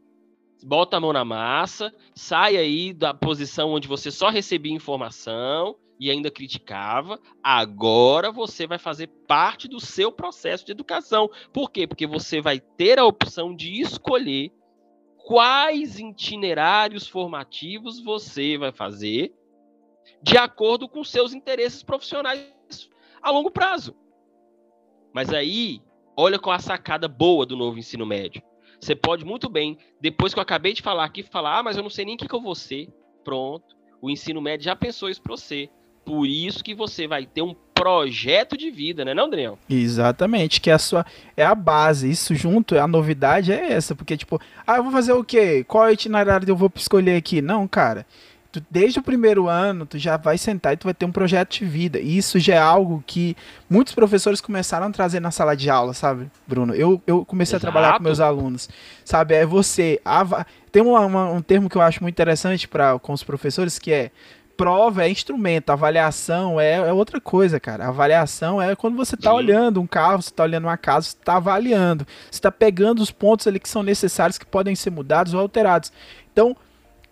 bota 0.63 0.97
a 0.97 0.99
mão 0.99 1.13
na 1.13 1.23
massa, 1.23 1.93
sai 2.15 2.57
aí 2.57 2.93
da 2.93 3.13
posição 3.13 3.71
onde 3.71 3.87
você 3.87 4.09
só 4.11 4.29
recebia 4.29 4.73
informação 4.73 5.75
e 5.99 6.09
ainda 6.09 6.31
criticava. 6.31 7.19
Agora 7.43 8.31
você 8.31 8.65
vai 8.65 8.77
fazer 8.77 9.07
parte 9.27 9.67
do 9.67 9.79
seu 9.79 10.11
processo 10.11 10.65
de 10.65 10.71
educação. 10.71 11.29
Por 11.51 11.69
quê? 11.69 11.85
Porque 11.85 12.07
você 12.07 12.39
vai 12.41 12.59
ter 12.59 12.97
a 12.97 13.05
opção 13.05 13.53
de 13.53 13.81
escolher 13.81 14.51
quais 15.17 15.99
itinerários 15.99 17.07
formativos 17.07 17.99
você 17.99 18.57
vai 18.57 18.71
fazer 18.71 19.33
de 20.23 20.37
acordo 20.37 20.87
com 20.87 21.03
seus 21.03 21.33
interesses 21.33 21.83
profissionais 21.83 22.89
a 23.21 23.29
longo 23.29 23.51
prazo. 23.51 23.95
Mas 25.13 25.33
aí, 25.33 25.81
olha 26.15 26.39
com 26.39 26.51
a 26.51 26.59
sacada 26.59 27.07
boa 27.07 27.45
do 27.45 27.55
novo 27.55 27.77
ensino 27.77 28.05
médio. 28.05 28.41
Você 28.79 28.95
pode 28.95 29.25
muito 29.25 29.49
bem, 29.49 29.77
depois 29.99 30.33
que 30.33 30.39
eu 30.39 30.43
acabei 30.43 30.73
de 30.73 30.81
falar 30.81 31.03
aqui, 31.03 31.21
falar: 31.23 31.59
ah, 31.59 31.63
mas 31.63 31.75
eu 31.75 31.83
não 31.83 31.89
sei 31.89 32.05
nem 32.05 32.15
o 32.15 32.17
que, 32.17 32.27
que 32.27 32.35
eu 32.35 32.41
vou 32.41 32.55
ser. 32.55 32.87
Pronto. 33.23 33.75
O 34.01 34.09
ensino 34.09 34.41
médio 34.41 34.65
já 34.65 34.75
pensou 34.75 35.09
isso 35.09 35.21
para 35.21 35.35
você. 35.35 35.69
Por 36.09 36.25
isso 36.25 36.63
que 36.63 36.73
você 36.73 37.07
vai 37.07 37.27
ter 37.27 37.43
um 37.43 37.55
projeto 37.71 38.57
de 38.57 38.71
vida, 38.71 39.05
né, 39.05 39.13
não, 39.13 39.29
Daniel? 39.29 39.59
Exatamente, 39.69 40.59
que 40.59 40.71
é 40.71 40.73
a 40.73 40.79
sua 40.79 41.05
é 41.37 41.45
a 41.45 41.53
base. 41.53 42.09
Isso 42.09 42.33
junto, 42.33 42.75
a 42.75 42.87
novidade 42.87 43.51
é 43.51 43.73
essa, 43.73 43.93
porque 43.93 44.17
tipo, 44.17 44.41
ah, 44.65 44.77
eu 44.77 44.83
vou 44.83 44.91
fazer 44.91 45.13
o 45.13 45.23
quê? 45.23 45.63
Qual 45.67 45.87
itinerário 45.91 46.49
eu 46.49 46.55
vou 46.55 46.71
escolher 46.75 47.15
aqui? 47.15 47.43
Não, 47.43 47.67
cara 47.67 48.07
tu, 48.51 48.61
desde 48.69 48.99
o 48.99 49.03
primeiro 49.03 49.47
ano, 49.47 49.85
tu 49.85 49.97
já 49.97 50.17
vai 50.17 50.37
sentar 50.37 50.73
e 50.73 50.77
tu 50.77 50.85
vai 50.85 50.93
ter 50.93 51.05
um 51.05 51.11
projeto 51.11 51.51
de 51.59 51.65
vida. 51.65 51.99
E 51.99 52.17
isso 52.17 52.39
já 52.39 52.55
é 52.55 52.59
algo 52.59 53.03
que 53.05 53.35
muitos 53.69 53.93
professores 53.93 54.41
começaram 54.41 54.87
a 54.87 54.91
trazer 54.91 55.19
na 55.19 55.31
sala 55.31 55.55
de 55.55 55.69
aula, 55.69 55.93
sabe, 55.93 56.29
Bruno? 56.47 56.73
Eu, 56.73 57.01
eu 57.05 57.25
comecei 57.25 57.55
Exato. 57.55 57.67
a 57.67 57.71
trabalhar 57.71 57.97
com 57.97 58.03
meus 58.03 58.19
alunos, 58.19 58.69
sabe? 59.05 59.35
É 59.35 59.45
você. 59.45 60.01
Tem 60.71 60.81
uma, 60.81 60.99
uma, 61.01 61.31
um 61.31 61.41
termo 61.41 61.69
que 61.69 61.75
eu 61.75 61.81
acho 61.81 62.01
muito 62.01 62.15
interessante 62.15 62.67
para 62.67 62.97
com 62.99 63.13
os 63.13 63.23
professores 63.23 63.79
que 63.79 63.91
é 63.91 64.11
prova 64.59 65.05
é 65.05 65.09
instrumento, 65.09 65.69
avaliação 65.69 66.59
é, 66.59 66.73
é, 66.73 66.91
outra 66.91 67.21
coisa, 67.21 67.61
cara. 67.61 67.87
avaliação 67.87 68.61
é 68.61 68.75
quando 68.75 68.97
você 68.97 69.15
está 69.15 69.33
olhando 69.33 69.79
um 69.79 69.87
carro, 69.87 70.21
você 70.21 70.27
está 70.27 70.43
olhando 70.43 70.65
uma 70.65 70.75
casa, 70.75 71.07
você 71.07 71.15
está 71.15 71.37
avaliando, 71.37 72.05
você 72.29 72.39
está 72.39 72.51
pegando 72.51 73.01
os 73.01 73.09
pontos 73.09 73.47
ali 73.47 73.57
que 73.57 73.69
são 73.69 73.81
necessários, 73.81 74.37
que 74.37 74.45
podem 74.45 74.75
ser 74.75 74.89
mudados 74.89 75.33
ou 75.33 75.39
alterados. 75.39 75.93
Então, 76.33 76.57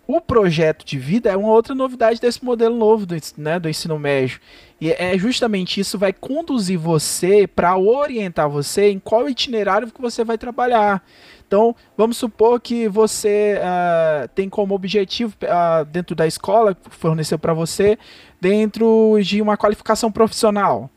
o 0.06 0.20
projeto 0.20 0.84
de 0.84 0.98
vida 0.98 1.30
é 1.30 1.36
uma 1.38 1.48
outra 1.48 1.74
novidade 1.74 2.20
desse 2.20 2.44
modelo 2.44 2.76
novo 2.76 3.06
do, 3.06 3.16
né, 3.38 3.58
do 3.58 3.66
ensino 3.66 3.98
médio. 3.98 4.40
E 4.78 4.92
é 4.92 5.16
justamente 5.16 5.80
isso 5.80 5.98
vai 5.98 6.12
conduzir 6.12 6.78
você 6.78 7.46
para 7.46 7.78
orientar 7.78 8.50
você 8.50 8.90
em 8.90 8.98
qual 8.98 9.26
itinerário 9.26 9.90
que 9.90 10.00
você 10.02 10.22
vai 10.22 10.36
trabalhar. 10.36 11.02
Então, 11.48 11.74
vamos 11.96 12.18
supor 12.18 12.60
que 12.60 12.86
você 12.88 13.58
uh, 13.58 14.28
tem 14.34 14.50
como 14.50 14.74
objetivo 14.74 15.34
uh, 15.44 15.82
dentro 15.86 16.14
da 16.14 16.26
escola 16.26 16.74
que 16.74 16.90
forneceu 16.90 17.38
para 17.38 17.54
você, 17.54 17.98
dentro 18.38 19.18
de 19.22 19.40
uma 19.40 19.56
qualificação 19.56 20.12
profissional. 20.12 20.90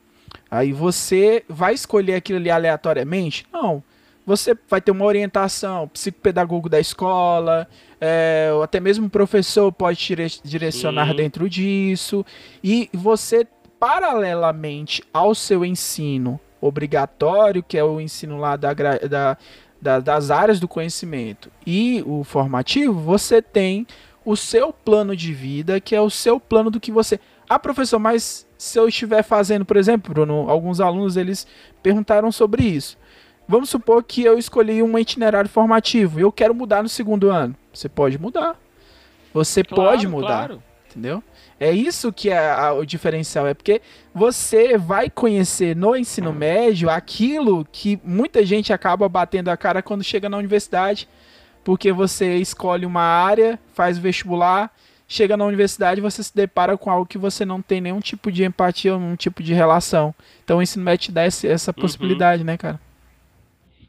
Aí 0.50 0.74
você 0.74 1.46
vai 1.48 1.74
escolher 1.74 2.16
aquilo 2.16 2.38
ali 2.38 2.52
aleatoriamente? 2.52 3.48
Não. 3.52 3.82
Você 4.26 4.56
vai 4.70 4.82
ter 4.82 4.92
uma 4.92 5.06
orientação 5.06 5.88
psicopedagogo 5.88 6.68
da 6.68 6.82
escola, 6.82 7.66
é, 8.00 8.50
até 8.62 8.82
mesmo 8.82 9.08
o 9.08 9.10
professor 9.10 9.72
pode 9.72 9.98
te 10.00 10.16
direcionar 10.44 11.08
Sim. 11.12 11.16
dentro 11.16 11.50
disso. 11.50 12.26
E 12.62 12.90
você, 12.94 13.48
paralelamente 13.80 15.02
ao 15.14 15.34
seu 15.34 15.64
ensino 15.64 16.38
obrigatório, 16.60 17.64
que 17.64 17.78
é 17.78 17.84
o 17.84 18.00
ensino 18.02 18.38
lá 18.38 18.56
da, 18.56 18.74
da, 18.74 19.38
da, 19.82 20.00
das 20.00 20.30
áreas 20.30 20.60
do 20.60 20.68
conhecimento, 20.68 21.52
e 21.66 22.04
o 22.06 22.24
formativo, 22.24 22.94
você 22.94 23.42
tem 23.42 23.88
o 24.24 24.36
seu 24.36 24.72
plano 24.72 25.16
de 25.16 25.34
vida, 25.34 25.80
que 25.80 25.96
é 25.96 26.02
o 26.02 26.10
seu 26.10 26.40
plano 26.40 26.70
do 26.70 26.80
que 26.80 26.92
você. 26.92 27.20
Ah, 27.50 27.58
professor, 27.58 27.98
mas 28.00 28.48
se 28.58 28.78
eu 28.78 28.88
estiver 28.88 29.24
fazendo, 29.24 29.66
por 29.66 29.76
exemplo, 29.76 30.14
Bruno, 30.14 30.50
alguns 30.50 30.80
alunos 30.80 31.18
eles 31.18 31.48
perguntaram 31.82 32.32
sobre 32.32 32.64
isso. 32.64 32.98
Vamos 33.48 33.70
supor 33.70 34.04
que 34.04 34.24
eu 34.24 34.38
escolhi 34.38 34.82
um 34.84 34.98
itinerário 34.98 35.50
formativo 35.50 36.20
e 36.20 36.22
eu 36.22 36.32
quero 36.32 36.54
mudar 36.54 36.84
no 36.84 36.88
segundo 36.88 37.30
ano. 37.32 37.56
Você 37.74 37.90
pode 37.90 38.18
mudar. 38.18 38.56
Você 39.34 39.64
Claro, 39.64 39.84
pode 39.84 40.08
mudar, 40.08 40.28
claro. 40.48 40.64
entendeu? 40.90 41.24
É 41.64 41.72
isso 41.72 42.12
que 42.12 42.32
é 42.32 42.50
a- 42.50 42.74
o 42.74 42.84
diferencial, 42.84 43.46
é 43.46 43.54
porque 43.54 43.84
você 44.16 44.80
vai 44.80 45.12
conhecer 45.12 45.76
no 45.76 45.96
ensino 45.96 46.34
médio 46.34 46.90
aquilo 46.90 47.64
que 47.72 48.00
muita 48.04 48.44
gente 48.44 48.74
acaba 48.74 49.08
batendo 49.08 49.50
a 49.50 49.56
cara 49.56 49.84
quando 49.84 50.04
chega 50.04 50.28
na 50.28 50.38
universidade, 50.38 51.08
porque 51.64 51.92
você 51.92 52.38
escolhe 52.38 52.84
uma 52.84 53.04
área, 53.04 53.60
faz 53.76 54.00
o 54.00 54.02
vestibular, 54.02 54.74
chega 55.08 55.38
na 55.38 55.46
universidade 55.46 56.00
e 56.00 56.02
você 56.02 56.24
se 56.24 56.36
depara 56.36 56.76
com 56.76 56.90
algo 56.90 57.06
que 57.06 57.20
você 57.20 57.46
não 57.46 57.62
tem 57.62 57.80
nenhum 57.80 58.00
tipo 58.00 58.32
de 58.32 58.44
empatia, 58.44 58.98
nenhum 58.98 59.16
tipo 59.16 59.44
de 59.44 59.54
relação. 59.54 60.16
Então 60.44 60.58
o 60.58 60.62
ensino 60.64 60.84
médio 60.84 61.06
te 61.06 61.12
dá 61.12 61.28
esse- 61.28 61.48
essa 61.48 61.72
possibilidade, 61.72 62.44
né, 62.44 62.58
cara? 62.58 62.80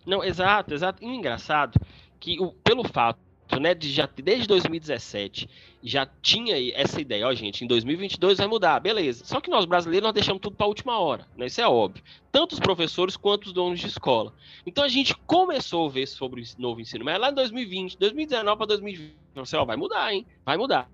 Não, 0.04 0.22
exato, 0.22 0.74
exato. 0.74 1.02
E 1.02 1.06
o 1.06 1.14
engraçado 1.14 1.80
que 2.20 2.38
o, 2.38 2.52
pelo 2.52 2.84
fato, 2.84 3.18
né, 3.58 3.74
de 3.74 3.90
já 3.90 4.06
desde 4.22 4.46
2017 4.46 5.48
já 5.82 6.06
tinha 6.22 6.54
essa 6.74 7.00
ideia, 7.00 7.26
ó, 7.26 7.34
gente, 7.34 7.64
em 7.64 7.66
2022 7.66 8.38
vai 8.38 8.46
mudar, 8.46 8.78
beleza. 8.78 9.24
Só 9.24 9.40
que 9.40 9.50
nós 9.50 9.64
brasileiros 9.64 10.04
nós 10.06 10.14
deixamos 10.14 10.40
tudo 10.40 10.54
para 10.56 10.64
a 10.66 10.68
última 10.68 10.98
hora, 10.98 11.26
né? 11.36 11.46
Isso 11.46 11.60
é 11.60 11.66
óbvio. 11.66 12.02
Tanto 12.30 12.52
os 12.52 12.60
professores 12.60 13.16
quanto 13.16 13.46
os 13.46 13.52
donos 13.52 13.80
de 13.80 13.86
escola. 13.88 14.32
Então 14.64 14.84
a 14.84 14.88
gente 14.88 15.14
começou 15.26 15.86
a 15.86 15.90
ver 15.90 16.06
sobre 16.06 16.40
o 16.40 16.44
novo 16.58 16.80
ensino 16.80 17.04
médio 17.04 17.20
lá 17.20 17.30
em 17.30 17.34
2020, 17.34 17.98
2019 17.98 18.56
para 18.56 18.66
2020. 18.66 19.16
Você, 19.34 19.56
ó, 19.56 19.64
vai 19.64 19.76
mudar, 19.76 20.12
hein? 20.12 20.26
Vai 20.44 20.56
mudar. 20.56 20.90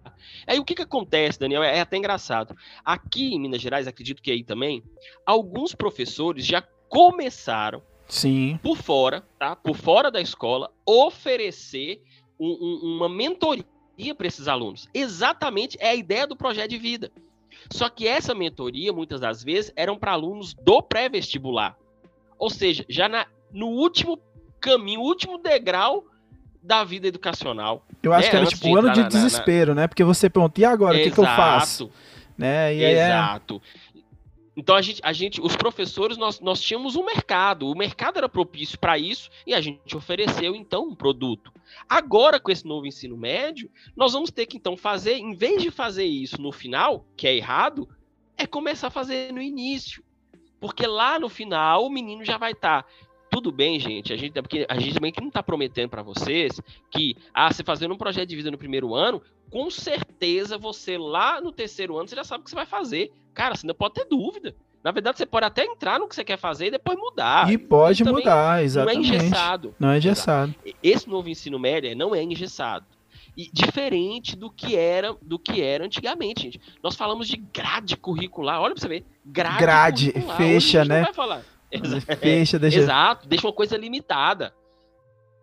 Aí 0.46 0.58
o 0.58 0.64
que 0.64 0.74
que 0.74 0.82
acontece, 0.82 1.38
Daniel? 1.40 1.62
É, 1.62 1.78
é 1.78 1.80
até 1.80 1.96
engraçado. 1.96 2.56
Aqui 2.84 3.34
em 3.34 3.40
Minas 3.40 3.60
Gerais, 3.60 3.86
acredito 3.88 4.22
que 4.22 4.30
aí 4.30 4.42
também, 4.44 4.82
alguns 5.26 5.74
professores 5.74 6.46
já 6.46 6.62
começaram 6.88 7.82
Sim. 8.06 8.58
por 8.62 8.76
fora, 8.76 9.22
tá? 9.38 9.54
Por 9.56 9.76
fora 9.76 10.10
da 10.10 10.20
escola, 10.20 10.70
oferecer 10.86 12.00
um- 12.40 12.46
um- 12.60 12.96
uma 12.96 13.08
mentoria 13.08 13.64
para 14.16 14.26
esses 14.26 14.46
alunos. 14.48 14.88
Exatamente 14.94 15.76
é 15.80 15.90
a 15.90 15.94
ideia 15.94 16.26
do 16.26 16.36
projeto 16.36 16.70
de 16.70 16.78
vida. 16.78 17.10
Só 17.70 17.88
que 17.88 18.06
essa 18.06 18.34
mentoria, 18.34 18.92
muitas 18.92 19.20
das 19.20 19.42
vezes, 19.42 19.72
eram 19.76 19.98
para 19.98 20.12
alunos 20.12 20.54
do 20.54 20.80
pré-vestibular. 20.80 21.76
Ou 22.38 22.48
seja, 22.48 22.84
já 22.88 23.08
na- 23.08 23.26
no 23.52 23.66
último 23.66 24.18
caminho, 24.60 25.00
último 25.00 25.38
degrau 25.38 26.04
da 26.62 26.84
vida 26.84 27.08
educacional. 27.08 27.84
Eu 28.02 28.12
acho 28.12 28.28
É, 28.28 28.30
que 28.30 28.36
era 28.36 28.44
antes 28.44 28.54
tipo 28.58 28.68
de 28.68 28.74
um 28.74 28.78
ano 28.78 28.88
entrar 28.88 28.94
de 28.94 29.00
na- 29.00 29.08
na- 29.08 29.14
na- 29.14 29.26
desespero, 29.28 29.74
né? 29.74 29.86
Porque 29.86 30.04
você 30.04 30.30
pergunta, 30.30 30.60
e 30.60 30.64
agora, 30.64 30.96
o 30.96 31.02
que, 31.02 31.10
que 31.10 31.18
eu 31.20 31.24
faço? 31.24 31.90
Né? 32.36 32.74
E 32.76 32.84
é- 32.84 32.92
Exato. 32.92 33.60
Então 34.58 34.74
a 34.74 34.82
gente, 34.82 35.00
a 35.04 35.12
gente, 35.12 35.40
os 35.40 35.54
professores, 35.54 36.16
nós, 36.16 36.40
nós 36.40 36.60
tínhamos 36.60 36.96
um 36.96 37.04
mercado. 37.04 37.68
O 37.68 37.76
mercado 37.76 38.18
era 38.18 38.28
propício 38.28 38.76
para 38.76 38.98
isso 38.98 39.30
e 39.46 39.54
a 39.54 39.60
gente 39.60 39.96
ofereceu 39.96 40.52
então 40.52 40.88
um 40.88 40.96
produto. 40.96 41.52
Agora 41.88 42.40
com 42.40 42.50
esse 42.50 42.66
novo 42.66 42.84
ensino 42.84 43.16
médio, 43.16 43.70
nós 43.94 44.14
vamos 44.14 44.32
ter 44.32 44.46
que 44.46 44.56
então 44.56 44.76
fazer, 44.76 45.14
em 45.14 45.32
vez 45.32 45.62
de 45.62 45.70
fazer 45.70 46.06
isso 46.06 46.42
no 46.42 46.50
final, 46.50 47.06
que 47.16 47.28
é 47.28 47.36
errado, 47.36 47.88
é 48.36 48.48
começar 48.48 48.88
a 48.88 48.90
fazer 48.90 49.32
no 49.32 49.40
início, 49.40 50.02
porque 50.58 50.88
lá 50.88 51.20
no 51.20 51.28
final 51.28 51.86
o 51.86 51.90
menino 51.90 52.24
já 52.24 52.36
vai 52.36 52.50
estar 52.50 52.84
tudo 53.30 53.52
bem, 53.52 53.78
gente. 53.78 54.12
A 54.12 54.16
gente, 54.16 54.38
é 54.38 54.42
porque 54.42 54.66
a 54.68 54.78
gente 54.78 54.94
também 54.94 55.12
não 55.20 55.28
está 55.28 55.42
prometendo 55.42 55.88
para 55.88 56.02
vocês 56.02 56.60
que, 56.90 57.16
ah, 57.32 57.52
você 57.52 57.62
fazendo 57.62 57.94
um 57.94 57.98
projeto 57.98 58.28
de 58.28 58.36
vida 58.36 58.50
no 58.50 58.58
primeiro 58.58 58.94
ano, 58.94 59.22
com 59.50 59.70
certeza 59.70 60.58
você 60.58 60.98
lá 60.98 61.40
no 61.40 61.52
terceiro 61.52 61.96
ano 61.96 62.08
você 62.08 62.16
já 62.16 62.24
sabe 62.24 62.40
o 62.40 62.44
que 62.44 62.50
você 62.50 62.56
vai 62.56 62.66
fazer. 62.66 63.12
Cara, 63.34 63.54
você 63.54 63.66
não 63.66 63.74
pode 63.74 63.94
ter 63.94 64.04
dúvida. 64.04 64.54
Na 64.82 64.92
verdade, 64.92 65.18
você 65.18 65.26
pode 65.26 65.44
até 65.44 65.64
entrar 65.64 65.98
no 65.98 66.08
que 66.08 66.14
você 66.14 66.24
quer 66.24 66.38
fazer 66.38 66.66
e 66.66 66.70
depois 66.70 66.96
mudar. 66.98 67.50
E 67.52 67.58
pode 67.58 68.04
mudar, 68.04 68.54
Não 68.54 68.58
é 68.58 68.64
exatamente. 68.64 69.08
engessado. 69.14 69.74
Não 69.78 69.90
é 69.90 69.98
engessado. 69.98 70.54
Esse 70.82 71.08
novo 71.08 71.28
ensino 71.28 71.58
médio 71.58 71.94
não 71.96 72.14
é 72.14 72.22
engessado. 72.22 72.86
E 73.36 73.48
diferente 73.52 74.34
do 74.34 74.50
que 74.50 74.74
era 74.76 75.14
do 75.22 75.38
que 75.38 75.62
era 75.62 75.84
antigamente, 75.84 76.42
gente. 76.42 76.60
Nós 76.82 76.96
falamos 76.96 77.28
de 77.28 77.36
grade 77.36 77.96
curricular. 77.96 78.60
Olha 78.60 78.74
pra 78.74 78.80
você 78.80 78.88
ver. 78.88 79.04
Grade, 79.24 79.58
Grade, 79.58 80.12
fecha, 80.36 80.80
gente 80.80 80.88
não 80.88 80.96
né? 80.96 81.02
vai 81.02 81.14
falar. 81.14 81.42
Exa- 81.70 82.00
Fecha, 82.00 82.58
deixa. 82.58 82.78
Exato, 82.78 83.28
deixa 83.28 83.46
uma 83.46 83.52
coisa 83.52 83.76
limitada. 83.76 84.54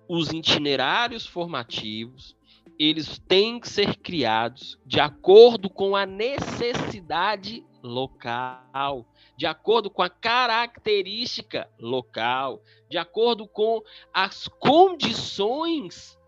os 0.08 0.32
itinerários 0.32 1.26
formativos 1.26 2.34
eles 2.78 3.18
têm 3.28 3.60
que 3.60 3.68
ser 3.68 3.96
criados 3.96 4.78
de 4.84 4.98
acordo 4.98 5.70
com 5.70 5.94
a 5.94 6.06
necessidade 6.06 7.64
local, 7.82 9.06
de 9.36 9.46
acordo 9.46 9.90
com 9.90 10.02
a 10.02 10.10
característica 10.10 11.68
local, 11.78 12.62
de 12.88 12.98
acordo 12.98 13.46
com 13.46 13.82
as 14.12 14.48
condições 14.48 16.18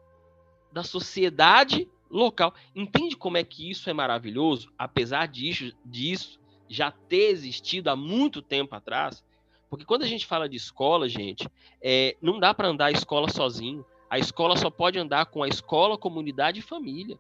da 0.72 0.82
sociedade 0.82 1.88
local. 2.14 2.54
Entende 2.74 3.16
como 3.16 3.36
é 3.36 3.44
que 3.44 3.70
isso 3.70 3.90
é 3.90 3.92
maravilhoso? 3.92 4.72
Apesar 4.78 5.26
disso, 5.26 5.72
disso 5.84 6.40
já 6.68 6.90
ter 6.90 7.30
existido 7.30 7.90
há 7.90 7.96
muito 7.96 8.40
tempo 8.40 8.74
atrás, 8.74 9.24
porque 9.68 9.84
quando 9.84 10.02
a 10.02 10.06
gente 10.06 10.24
fala 10.24 10.48
de 10.48 10.56
escola, 10.56 11.08
gente, 11.08 11.48
é, 11.82 12.16
não 12.22 12.38
dá 12.38 12.54
para 12.54 12.68
andar 12.68 12.86
a 12.86 12.92
escola 12.92 13.28
sozinho. 13.28 13.84
A 14.08 14.18
escola 14.18 14.56
só 14.56 14.70
pode 14.70 14.98
andar 14.98 15.26
com 15.26 15.42
a 15.42 15.48
escola, 15.48 15.98
comunidade 15.98 16.60
e 16.60 16.62
família. 16.62 17.18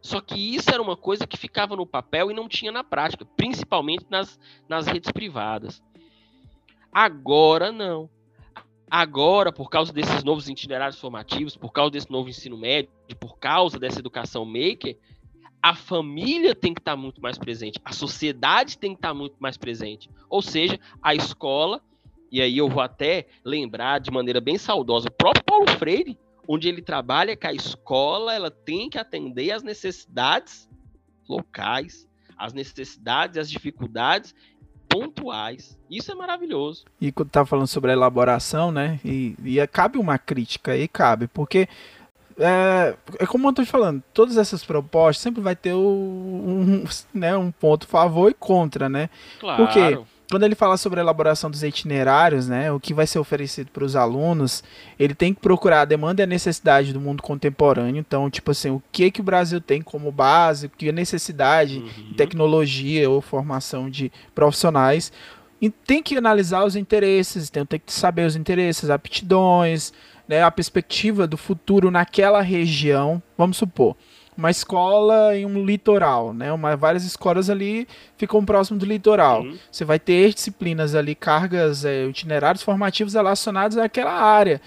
Só 0.00 0.20
que 0.20 0.54
isso 0.54 0.70
era 0.70 0.80
uma 0.80 0.96
coisa 0.96 1.26
que 1.26 1.36
ficava 1.36 1.74
no 1.74 1.84
papel 1.84 2.30
e 2.30 2.34
não 2.34 2.48
tinha 2.48 2.70
na 2.70 2.84
prática, 2.84 3.24
principalmente 3.24 4.06
nas, 4.08 4.38
nas 4.68 4.86
redes 4.86 5.10
privadas. 5.10 5.82
Agora 6.92 7.72
não. 7.72 8.08
Agora, 8.90 9.52
por 9.52 9.68
causa 9.68 9.92
desses 9.92 10.22
novos 10.22 10.48
itinerários 10.48 10.98
formativos, 10.98 11.56
por 11.56 11.72
causa 11.72 11.90
desse 11.90 12.10
novo 12.10 12.28
ensino 12.28 12.56
médio, 12.56 12.90
por 13.18 13.36
causa 13.38 13.78
dessa 13.78 13.98
educação 13.98 14.44
maker, 14.44 14.96
a 15.60 15.74
família 15.74 16.54
tem 16.54 16.72
que 16.72 16.80
estar 16.80 16.94
muito 16.94 17.20
mais 17.20 17.36
presente, 17.36 17.80
a 17.84 17.92
sociedade 17.92 18.78
tem 18.78 18.92
que 18.92 18.98
estar 18.98 19.12
muito 19.12 19.34
mais 19.40 19.56
presente. 19.56 20.08
Ou 20.30 20.40
seja, 20.40 20.78
a 21.02 21.14
escola, 21.14 21.82
e 22.30 22.40
aí 22.40 22.56
eu 22.56 22.68
vou 22.68 22.80
até 22.80 23.26
lembrar 23.44 23.98
de 23.98 24.10
maneira 24.12 24.40
bem 24.40 24.56
saudosa, 24.56 25.08
o 25.08 25.12
próprio 25.12 25.44
Paulo 25.44 25.66
Freire, 25.78 26.16
onde 26.46 26.68
ele 26.68 26.80
trabalha 26.80 27.34
que 27.34 27.48
a 27.48 27.52
escola 27.52 28.32
ela 28.32 28.50
tem 28.52 28.88
que 28.88 28.98
atender 28.98 29.50
às 29.50 29.64
necessidades 29.64 30.68
locais, 31.28 32.08
às 32.36 32.52
necessidades, 32.52 33.36
às 33.36 33.50
dificuldades 33.50 34.32
pontuais. 34.88 35.78
Isso 35.90 36.10
é 36.10 36.14
maravilhoso. 36.14 36.84
E 37.00 37.12
quando 37.12 37.30
tá 37.30 37.44
falando 37.44 37.66
sobre 37.66 37.90
a 37.90 37.94
elaboração, 37.94 38.70
né? 38.72 38.98
E, 39.04 39.34
e 39.44 39.66
cabe 39.66 39.98
uma 39.98 40.18
crítica 40.18 40.72
aí, 40.72 40.88
cabe, 40.88 41.26
porque 41.26 41.68
é, 42.38 42.94
é 43.18 43.26
como 43.26 43.48
eu 43.48 43.52
tô 43.52 43.62
te 43.62 43.70
falando, 43.70 44.02
todas 44.12 44.36
essas 44.36 44.64
propostas 44.64 45.22
sempre 45.22 45.40
vai 45.40 45.56
ter 45.56 45.72
o, 45.72 45.78
um, 45.80 46.84
né, 47.14 47.36
um 47.36 47.50
ponto 47.50 47.86
favor 47.86 48.30
e 48.30 48.34
contra, 48.34 48.88
né? 48.88 49.08
Claro. 49.40 49.64
Por 49.64 49.72
quê? 49.72 49.98
Quando 50.28 50.42
ele 50.42 50.56
fala 50.56 50.76
sobre 50.76 50.98
a 50.98 51.02
elaboração 51.02 51.48
dos 51.48 51.62
itinerários, 51.62 52.48
né, 52.48 52.72
o 52.72 52.80
que 52.80 52.92
vai 52.92 53.06
ser 53.06 53.18
oferecido 53.20 53.70
para 53.72 53.84
os 53.84 53.94
alunos, 53.94 54.62
ele 54.98 55.14
tem 55.14 55.32
que 55.32 55.40
procurar 55.40 55.82
a 55.82 55.84
demanda 55.84 56.20
e 56.20 56.24
a 56.24 56.26
necessidade 56.26 56.92
do 56.92 57.00
mundo 57.00 57.22
contemporâneo. 57.22 58.00
Então, 58.00 58.28
tipo 58.28 58.50
assim, 58.50 58.70
o 58.70 58.82
que 58.90 59.10
que 59.10 59.20
o 59.20 59.24
Brasil 59.24 59.60
tem 59.60 59.80
como 59.80 60.10
base, 60.10 60.66
o 60.66 60.70
que 60.70 60.88
é 60.88 60.92
necessidade 60.92 61.78
Uhum. 61.78 62.14
tecnologia 62.16 63.08
ou 63.08 63.20
formação 63.20 63.88
de 63.88 64.10
profissionais. 64.34 65.12
E 65.60 65.70
tem 65.70 66.02
que 66.02 66.16
analisar 66.16 66.64
os 66.64 66.76
interesses, 66.76 67.48
tem, 67.48 67.64
tem 67.64 67.80
que 67.84 67.92
saber 67.92 68.26
os 68.26 68.36
interesses, 68.36 68.90
aptidões, 68.90 69.92
né, 70.28 70.42
a 70.42 70.50
perspectiva 70.50 71.26
do 71.26 71.36
futuro 71.36 71.90
naquela 71.90 72.42
região. 72.42 73.22
Vamos 73.38 73.56
supor, 73.56 73.96
uma 74.36 74.50
escola 74.50 75.36
em 75.36 75.46
um 75.46 75.64
litoral, 75.64 76.34
né? 76.34 76.52
Uma, 76.52 76.76
várias 76.76 77.04
escolas 77.04 77.48
ali 77.48 77.88
ficam 78.16 78.44
próximo 78.44 78.78
do 78.78 78.84
litoral. 78.84 79.42
Uhum. 79.42 79.56
Você 79.70 79.84
vai 79.84 79.98
ter 79.98 80.34
disciplinas 80.34 80.94
ali, 80.94 81.14
cargas, 81.14 81.84
é, 81.84 82.04
itinerários 82.06 82.62
formativos 82.62 83.14
relacionados 83.14 83.78
àquela 83.78 84.12
área. 84.12 84.60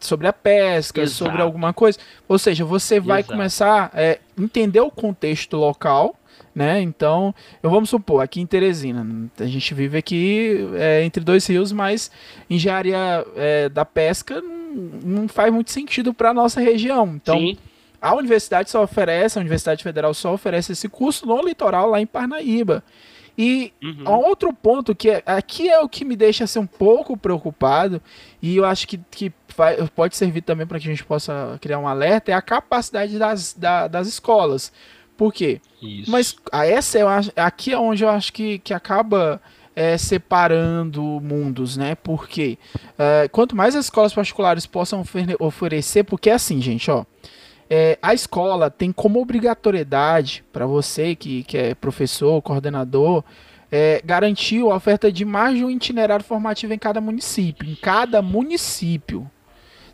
Sobre 0.00 0.26
a 0.26 0.32
pesca, 0.32 1.02
Exato. 1.02 1.18
sobre 1.18 1.42
alguma 1.42 1.74
coisa. 1.74 1.98
Ou 2.26 2.38
seja, 2.38 2.64
você 2.64 2.98
vai 2.98 3.20
Exato. 3.20 3.32
começar 3.32 3.90
a 3.92 4.00
é, 4.00 4.20
entender 4.38 4.80
o 4.80 4.90
contexto 4.90 5.56
local, 5.58 6.16
né? 6.54 6.80
Então, 6.80 7.34
eu 7.62 7.68
vamos 7.68 7.90
supor, 7.90 8.22
aqui 8.22 8.40
em 8.40 8.46
Teresina, 8.46 9.06
a 9.38 9.44
gente 9.44 9.74
vive 9.74 9.98
aqui 9.98 10.66
é, 10.76 11.04
entre 11.04 11.22
dois 11.22 11.46
rios, 11.46 11.72
mas 11.72 12.10
engenharia 12.48 13.26
é, 13.36 13.68
da 13.68 13.84
pesca 13.84 14.40
não, 14.40 14.86
não, 15.04 15.28
faz 15.28 15.52
muito 15.52 15.70
sentido 15.70 16.14
para 16.14 16.32
nossa 16.32 16.58
região. 16.58 17.14
Então, 17.16 17.38
Sim 17.38 17.58
a 18.02 18.14
universidade 18.16 18.68
só 18.68 18.82
oferece, 18.82 19.38
a 19.38 19.40
Universidade 19.40 19.84
Federal 19.84 20.12
só 20.12 20.34
oferece 20.34 20.72
esse 20.72 20.88
curso 20.88 21.24
no 21.24 21.40
litoral 21.40 21.88
lá 21.88 22.00
em 22.00 22.06
Parnaíba. 22.06 22.82
E 23.38 23.72
uhum. 23.80 24.10
outro 24.10 24.52
ponto 24.52 24.94
que 24.94 25.08
é, 25.08 25.22
aqui 25.24 25.70
é 25.70 25.78
o 25.78 25.88
que 25.88 26.04
me 26.04 26.16
deixa 26.16 26.44
assim, 26.44 26.58
um 26.58 26.66
pouco 26.66 27.16
preocupado, 27.16 28.02
e 28.42 28.56
eu 28.56 28.64
acho 28.64 28.88
que, 28.88 29.00
que 29.10 29.32
vai, 29.56 29.76
pode 29.94 30.16
servir 30.16 30.42
também 30.42 30.66
para 30.66 30.80
que 30.80 30.88
a 30.88 30.90
gente 30.90 31.04
possa 31.04 31.56
criar 31.60 31.78
um 31.78 31.86
alerta, 31.86 32.32
é 32.32 32.34
a 32.34 32.42
capacidade 32.42 33.16
das, 33.16 33.54
da, 33.54 33.86
das 33.86 34.08
escolas. 34.08 34.72
Por 35.16 35.32
quê? 35.32 35.60
Isso. 35.80 36.10
Mas 36.10 36.36
essa 36.52 36.98
eu 36.98 37.08
acho, 37.08 37.30
aqui 37.36 37.72
é 37.72 37.78
onde 37.78 38.02
eu 38.02 38.08
acho 38.08 38.32
que, 38.32 38.58
que 38.58 38.74
acaba 38.74 39.40
é, 39.76 39.96
separando 39.96 41.02
mundos, 41.22 41.76
né? 41.76 41.94
Porque 41.94 42.58
é, 42.98 43.28
quanto 43.28 43.54
mais 43.54 43.76
as 43.76 43.86
escolas 43.86 44.12
particulares 44.12 44.66
possam 44.66 45.04
oferecer, 45.38 46.02
porque 46.02 46.28
é 46.28 46.34
assim, 46.34 46.60
gente, 46.60 46.90
ó 46.90 47.06
é, 47.74 47.98
a 48.02 48.12
escola 48.12 48.68
tem 48.68 48.92
como 48.92 49.18
obrigatoriedade 49.18 50.44
para 50.52 50.66
você 50.66 51.16
que, 51.16 51.42
que 51.44 51.56
é 51.56 51.74
professor, 51.74 52.42
coordenador, 52.42 53.24
é, 53.70 54.02
garantir 54.04 54.60
a 54.60 54.74
oferta 54.74 55.10
de 55.10 55.24
mais 55.24 55.56
de 55.56 55.64
um 55.64 55.70
itinerário 55.70 56.22
formativo 56.22 56.74
em 56.74 56.78
cada 56.78 57.00
município. 57.00 57.66
Em 57.66 57.74
cada 57.74 58.20
município. 58.20 59.26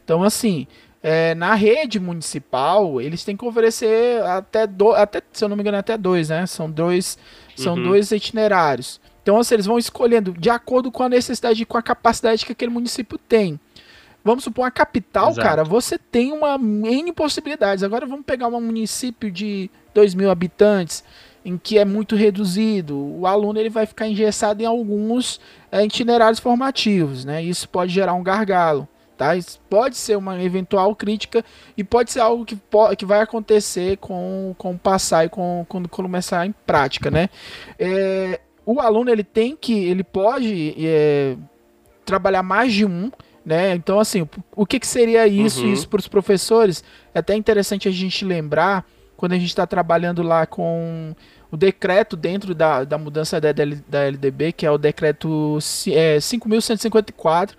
Então, 0.03 0.25
assim, 0.25 0.67
é, 1.01 1.37
na 1.37 1.55
rede 1.55 2.01
municipal, 2.01 3.01
eles 3.01 3.23
têm 3.23 3.37
que 3.37 3.45
oferecer 3.45 4.25
até, 4.25 4.67
do, 4.67 4.91
até 4.91 5.23
se 5.33 5.45
eu 5.45 5.49
não 5.49 5.55
me 5.55 5.63
engano, 5.63 5.79
até 5.79 5.97
dois, 5.97 6.31
né? 6.31 6.47
São 6.47 6.69
dois, 6.69 7.17
são 7.55 7.77
uhum. 7.77 7.85
dois 7.85 8.11
itinerários. 8.11 9.01
Então, 9.23 9.39
assim, 9.39 9.55
eles 9.55 9.67
vão 9.67 9.79
escolhendo 9.79 10.33
de 10.33 10.51
acordo 10.51 10.91
com 10.91 11.05
a 11.05 11.09
necessidade 11.09 11.63
e 11.63 11.65
com 11.65 11.79
a 11.79 11.83
capacidade 11.83 12.45
que 12.45 12.51
aquele 12.51 12.73
município 12.73 13.17
tem. 13.17 13.61
Vamos 14.25 14.45
supor, 14.45 14.67
a 14.67 14.71
capital, 14.71 15.31
Exato. 15.31 15.47
cara, 15.47 15.65
você 15.65 15.99
tem 15.99 16.33
uma 16.33 16.57
N 16.57 17.13
possibilidades. 17.13 17.83
Agora 17.83 18.07
vamos 18.07 18.27
pegar 18.27 18.49
um 18.49 18.61
município 18.61 19.31
de 19.31 19.71
2 19.95 20.15
mil 20.15 20.31
habitantes, 20.31 21.03
em 21.45 21.57
que 21.57 21.79
é 21.79 21.85
muito 21.85 22.15
reduzido. 22.15 22.97
O 22.97 23.27
aluno 23.27 23.59
ele 23.59 23.71
vai 23.71 23.87
ficar 23.87 24.07
engessado 24.07 24.63
em 24.63 24.67
alguns 24.67 25.41
é, 25.73 25.85
itinerários 25.85 26.41
formativos, 26.41 27.25
né? 27.25 27.43
Isso 27.43 27.69
pode 27.69 27.93
gerar 27.93 28.15
um 28.15 28.23
gargalo. 28.23 28.87
Tá? 29.17 29.35
Isso 29.35 29.59
pode 29.69 29.97
ser 29.97 30.17
uma 30.17 30.41
eventual 30.41 30.95
crítica 30.95 31.45
e 31.77 31.83
pode 31.83 32.13
ser 32.13 32.21
algo 32.21 32.45
que, 32.45 32.57
que 32.97 33.05
vai 33.05 33.21
acontecer 33.21 33.97
com, 33.97 34.55
com 34.57 34.71
o 34.75 34.79
passar 34.79 35.25
e 35.25 35.29
com, 35.29 35.67
quando 35.69 35.89
começar 35.89 36.47
em 36.47 36.55
prática, 36.65 37.11
né? 37.11 37.29
É, 37.77 38.39
o 38.65 38.81
aluno 38.81 39.11
ele 39.11 39.25
tem 39.25 39.57
que, 39.57 39.73
ele 39.73 40.05
pode 40.05 40.73
é, 40.79 41.37
trabalhar 42.05 42.45
mais 42.45 42.73
de 42.73 42.85
um, 42.85 43.11
né? 43.49 43.75
Então, 43.75 43.99
assim, 43.99 44.29
o 44.55 44.67
que, 44.67 44.79
que 44.79 44.87
seria 44.87 45.27
isso, 45.27 45.65
uhum. 45.65 45.73
isso 45.73 45.89
para 45.89 45.99
os 45.99 46.07
professores? 46.07 46.85
É 47.15 47.21
até 47.21 47.35
interessante 47.35 47.89
a 47.89 47.91
gente 47.91 48.23
lembrar, 48.23 48.85
quando 49.17 49.33
a 49.33 49.39
gente 49.39 49.49
está 49.49 49.67
trabalhando 49.67 50.23
lá 50.23 50.45
com 50.45 51.17
o 51.51 51.57
decreto 51.57 52.15
dentro 52.15 52.55
da, 52.55 52.85
da 52.85 52.99
mudança 52.99 53.41
da, 53.41 53.49
da 53.51 54.05
LDB, 54.05 54.53
que 54.53 54.67
é 54.67 54.71
o 54.71 54.77
decreto 54.77 55.59
é, 55.87 56.19
5.154, 56.19 57.53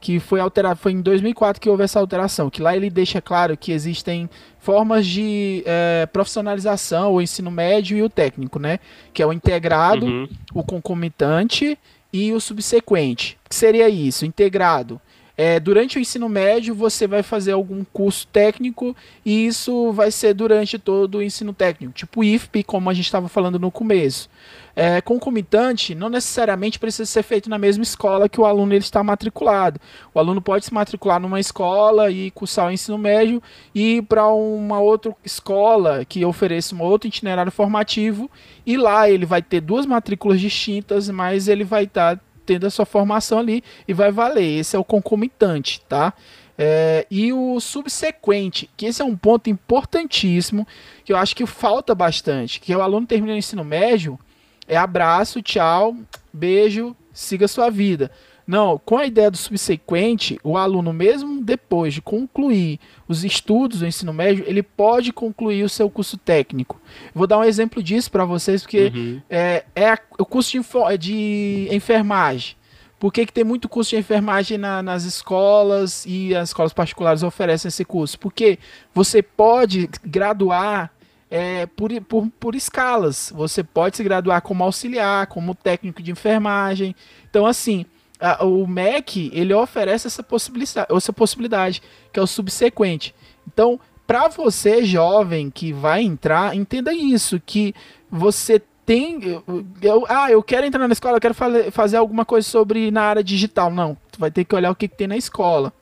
que 0.00 0.18
foi 0.18 0.40
alterado, 0.40 0.80
foi 0.80 0.92
em 0.92 1.02
2004 1.02 1.60
que 1.60 1.68
houve 1.68 1.82
essa 1.82 2.00
alteração, 2.00 2.48
que 2.48 2.62
lá 2.62 2.74
ele 2.74 2.88
deixa 2.88 3.20
claro 3.20 3.58
que 3.58 3.72
existem 3.72 4.30
formas 4.58 5.06
de 5.06 5.62
é, 5.66 6.08
profissionalização, 6.10 7.12
o 7.12 7.20
ensino 7.20 7.50
médio 7.50 7.98
e 7.98 8.02
o 8.02 8.08
técnico, 8.08 8.58
né? 8.58 8.78
Que 9.12 9.22
é 9.22 9.26
o 9.26 9.34
integrado, 9.34 10.06
uhum. 10.06 10.28
o 10.54 10.62
concomitante 10.62 11.78
e 12.10 12.32
o 12.32 12.40
subsequente. 12.40 13.36
O 13.44 13.50
que 13.50 13.54
seria 13.54 13.86
isso? 13.90 14.24
Integrado 14.24 14.98
é, 15.36 15.60
durante 15.60 15.98
o 15.98 16.00
ensino 16.00 16.28
médio, 16.28 16.74
você 16.74 17.06
vai 17.06 17.22
fazer 17.22 17.52
algum 17.52 17.84
curso 17.84 18.26
técnico 18.28 18.96
e 19.24 19.46
isso 19.46 19.92
vai 19.92 20.10
ser 20.10 20.32
durante 20.32 20.78
todo 20.78 21.18
o 21.18 21.22
ensino 21.22 21.52
técnico, 21.52 21.92
tipo 21.92 22.24
IFP, 22.24 22.62
como 22.64 22.88
a 22.88 22.94
gente 22.94 23.04
estava 23.04 23.28
falando 23.28 23.58
no 23.58 23.70
começo. 23.70 24.30
É, 24.74 25.00
concomitante 25.00 25.94
não 25.94 26.10
necessariamente 26.10 26.78
precisa 26.78 27.06
ser 27.06 27.22
feito 27.22 27.48
na 27.48 27.56
mesma 27.58 27.82
escola 27.82 28.28
que 28.28 28.40
o 28.40 28.44
aluno 28.44 28.72
ele 28.72 28.84
está 28.84 29.02
matriculado. 29.02 29.80
O 30.12 30.18
aluno 30.18 30.40
pode 30.40 30.66
se 30.66 30.72
matricular 30.72 31.20
numa 31.20 31.40
escola 31.40 32.10
e 32.10 32.30
cursar 32.30 32.68
o 32.68 32.70
ensino 32.70 32.98
médio 32.98 33.42
e 33.74 33.96
ir 33.96 34.02
para 34.02 34.26
uma 34.28 34.78
outra 34.78 35.14
escola 35.24 36.04
que 36.04 36.24
ofereça 36.24 36.74
um 36.74 36.82
outro 36.82 37.08
itinerário 37.08 37.52
formativo 37.52 38.30
e 38.66 38.76
lá 38.76 39.08
ele 39.08 39.24
vai 39.24 39.40
ter 39.40 39.60
duas 39.60 39.86
matrículas 39.86 40.40
distintas, 40.40 41.08
mas 41.08 41.48
ele 41.48 41.64
vai 41.64 41.84
estar 41.84 42.16
tá 42.16 42.22
tendo 42.46 42.66
a 42.66 42.70
sua 42.70 42.86
formação 42.86 43.38
ali 43.38 43.62
e 43.86 43.92
vai 43.92 44.10
valer. 44.10 44.60
Esse 44.60 44.76
é 44.76 44.78
o 44.78 44.84
concomitante, 44.84 45.82
tá? 45.88 46.14
É, 46.56 47.06
e 47.10 47.32
o 47.32 47.60
subsequente, 47.60 48.70
que 48.76 48.86
esse 48.86 49.02
é 49.02 49.04
um 49.04 49.16
ponto 49.16 49.50
importantíssimo, 49.50 50.66
que 51.04 51.12
eu 51.12 51.16
acho 51.16 51.36
que 51.36 51.44
falta 51.44 51.94
bastante, 51.94 52.60
que 52.60 52.74
o 52.74 52.80
aluno 52.80 53.06
termina 53.06 53.34
o 53.34 53.36
ensino 53.36 53.62
médio, 53.62 54.18
é 54.66 54.76
abraço, 54.76 55.42
tchau, 55.42 55.94
beijo, 56.32 56.96
siga 57.12 57.46
sua 57.46 57.68
vida. 57.68 58.10
Não, 58.46 58.78
com 58.78 58.96
a 58.96 59.06
ideia 59.06 59.30
do 59.30 59.36
subsequente, 59.36 60.38
o 60.44 60.56
aluno, 60.56 60.92
mesmo 60.92 61.42
depois 61.42 61.92
de 61.92 62.00
concluir 62.00 62.78
os 63.08 63.24
estudos 63.24 63.80
do 63.80 63.86
ensino 63.86 64.12
médio, 64.12 64.44
ele 64.46 64.62
pode 64.62 65.12
concluir 65.12 65.64
o 65.64 65.68
seu 65.68 65.90
curso 65.90 66.16
técnico. 66.16 66.80
Vou 67.12 67.26
dar 67.26 67.38
um 67.38 67.44
exemplo 67.44 67.82
disso 67.82 68.10
para 68.10 68.24
vocês, 68.24 68.62
porque 68.62 68.92
uhum. 68.94 69.20
é, 69.28 69.64
é 69.74 69.90
a, 69.90 69.98
o 70.18 70.24
curso 70.24 70.56
de, 70.96 70.98
de 70.98 71.68
enfermagem. 71.72 72.54
Por 72.98 73.12
que, 73.12 73.26
que 73.26 73.32
tem 73.32 73.44
muito 73.44 73.68
curso 73.68 73.90
de 73.90 73.96
enfermagem 73.96 74.56
na, 74.56 74.82
nas 74.82 75.04
escolas 75.04 76.04
e 76.06 76.34
as 76.34 76.50
escolas 76.50 76.72
particulares 76.72 77.22
oferecem 77.22 77.68
esse 77.68 77.84
curso? 77.84 78.18
Porque 78.18 78.58
você 78.94 79.22
pode 79.22 79.90
graduar 80.04 80.90
é, 81.30 81.66
por, 81.66 81.90
por, 82.02 82.28
por 82.40 82.54
escalas. 82.54 83.32
Você 83.34 83.62
pode 83.62 83.96
se 83.96 84.04
graduar 84.04 84.40
como 84.40 84.64
auxiliar, 84.64 85.26
como 85.26 85.54
técnico 85.54 86.02
de 86.02 86.12
enfermagem. 86.12 86.94
Então, 87.28 87.44
assim, 87.44 87.84
a, 88.20 88.44
o 88.44 88.66
MEC 88.66 89.30
ele 89.32 89.52
oferece 89.52 90.06
essa 90.06 90.22
possibilidade, 90.22 90.86
essa 90.90 91.12
possibilidade, 91.12 91.82
que 92.12 92.18
é 92.18 92.22
o 92.22 92.26
subsequente. 92.26 93.14
Então, 93.46 93.78
para 94.06 94.28
você 94.28 94.84
jovem 94.84 95.50
que 95.50 95.72
vai 95.72 96.02
entrar, 96.02 96.54
entenda 96.54 96.92
isso, 96.92 97.40
que 97.44 97.74
você 98.10 98.62
tem, 98.84 99.20
eu, 99.24 99.66
eu, 99.82 100.06
ah, 100.08 100.30
eu 100.30 100.42
quero 100.42 100.64
entrar 100.64 100.86
na 100.86 100.92
escola, 100.92 101.16
eu 101.16 101.20
quero 101.20 101.34
fazer, 101.34 101.70
fazer 101.72 101.96
alguma 101.96 102.24
coisa 102.24 102.48
sobre 102.48 102.90
na 102.92 103.02
área 103.02 103.24
digital. 103.24 103.70
Não, 103.70 103.96
tu 104.12 104.20
vai 104.20 104.30
ter 104.30 104.44
que 104.44 104.54
olhar 104.54 104.70
o 104.70 104.76
que, 104.76 104.86
que 104.86 104.96
tem 104.96 105.08
na 105.08 105.16
escola. 105.16 105.72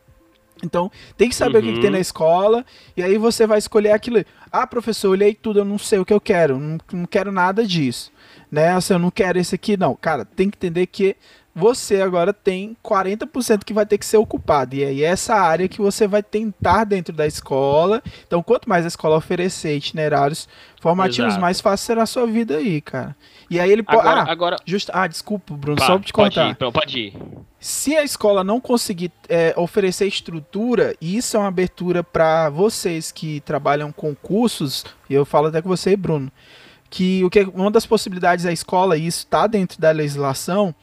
Então, 0.62 0.90
tem 1.16 1.28
que 1.28 1.34
saber 1.34 1.58
uhum. 1.58 1.64
o 1.64 1.66
que, 1.66 1.74
que, 1.74 1.80
tem 1.80 1.90
na 1.90 1.96
uhum. 1.96 2.00
escola, 2.00 2.64
e 2.96 3.02
aí 3.02 3.18
você 3.18 3.46
vai 3.46 3.58
escolher 3.58 3.92
aquilo. 3.92 4.24
Ah, 4.50 4.66
professor, 4.66 5.08
eu 5.08 5.12
olhei 5.12 5.34
tudo, 5.34 5.58
eu 5.58 5.64
não 5.64 5.76
sei 5.76 5.98
o 5.98 6.04
que 6.04 6.14
eu 6.14 6.20
quero, 6.20 6.58
não, 6.58 6.78
não 6.92 7.06
quero 7.06 7.30
nada 7.30 7.66
disso. 7.66 8.10
Né? 8.50 8.70
Assim, 8.70 8.94
eu 8.94 8.98
não 8.98 9.10
quero 9.10 9.38
esse 9.38 9.54
aqui, 9.54 9.76
não. 9.76 9.94
Cara, 9.94 10.24
tem 10.24 10.48
que 10.48 10.56
entender 10.56 10.86
que 10.86 11.16
você 11.54 12.00
agora 12.02 12.32
tem 12.32 12.76
40% 12.84 13.62
que 13.64 13.72
vai 13.72 13.86
ter 13.86 13.96
que 13.96 14.04
ser 14.04 14.16
ocupado. 14.16 14.74
E 14.74 14.84
aí 14.84 15.02
essa 15.04 15.34
área 15.34 15.68
que 15.68 15.80
você 15.80 16.08
vai 16.08 16.22
tentar 16.22 16.84
dentro 16.84 17.14
da 17.14 17.26
escola. 17.26 18.02
Então, 18.26 18.42
quanto 18.42 18.68
mais 18.68 18.84
a 18.84 18.88
escola 18.88 19.16
oferecer 19.16 19.76
itinerários 19.76 20.48
formativos, 20.80 21.28
Exato. 21.28 21.40
mais 21.40 21.60
fácil 21.60 21.86
será 21.86 22.02
a 22.02 22.06
sua 22.06 22.26
vida 22.26 22.56
aí, 22.56 22.80
cara. 22.80 23.14
E 23.48 23.60
aí 23.60 23.70
ele 23.70 23.82
pode. 23.82 23.98
Agora, 23.98 24.20
ah, 24.22 24.32
agora... 24.32 24.56
Just... 24.66 24.88
ah, 24.92 25.06
desculpa, 25.06 25.54
Bruno, 25.54 25.78
Pá, 25.78 25.86
só 25.86 25.96
pra 25.96 26.06
te 26.06 26.12
contar. 26.12 26.54
Pode 26.56 26.68
ir, 26.68 26.72
pode 26.72 26.98
ir. 26.98 27.14
Se 27.60 27.96
a 27.96 28.02
escola 28.02 28.42
não 28.42 28.60
conseguir 28.60 29.12
é, 29.28 29.54
oferecer 29.56 30.06
estrutura, 30.06 30.94
e 31.00 31.16
isso 31.16 31.36
é 31.36 31.40
uma 31.40 31.48
abertura 31.48 32.02
para 32.02 32.50
vocês 32.50 33.12
que 33.12 33.40
trabalham 33.40 33.92
com 33.92 34.14
cursos, 34.14 34.84
e 35.08 35.14
eu 35.14 35.24
falo 35.24 35.46
até 35.46 35.62
com 35.62 35.68
você, 35.68 35.96
Bruno, 35.96 36.30
que 36.90 37.24
o 37.24 37.30
que 37.30 37.40
uma 37.54 37.70
das 37.70 37.86
possibilidades 37.86 38.44
da 38.44 38.52
escola, 38.52 38.98
e 38.98 39.06
isso 39.06 39.20
está 39.20 39.46
dentro 39.46 39.80
da 39.80 39.90
legislação, 39.92 40.74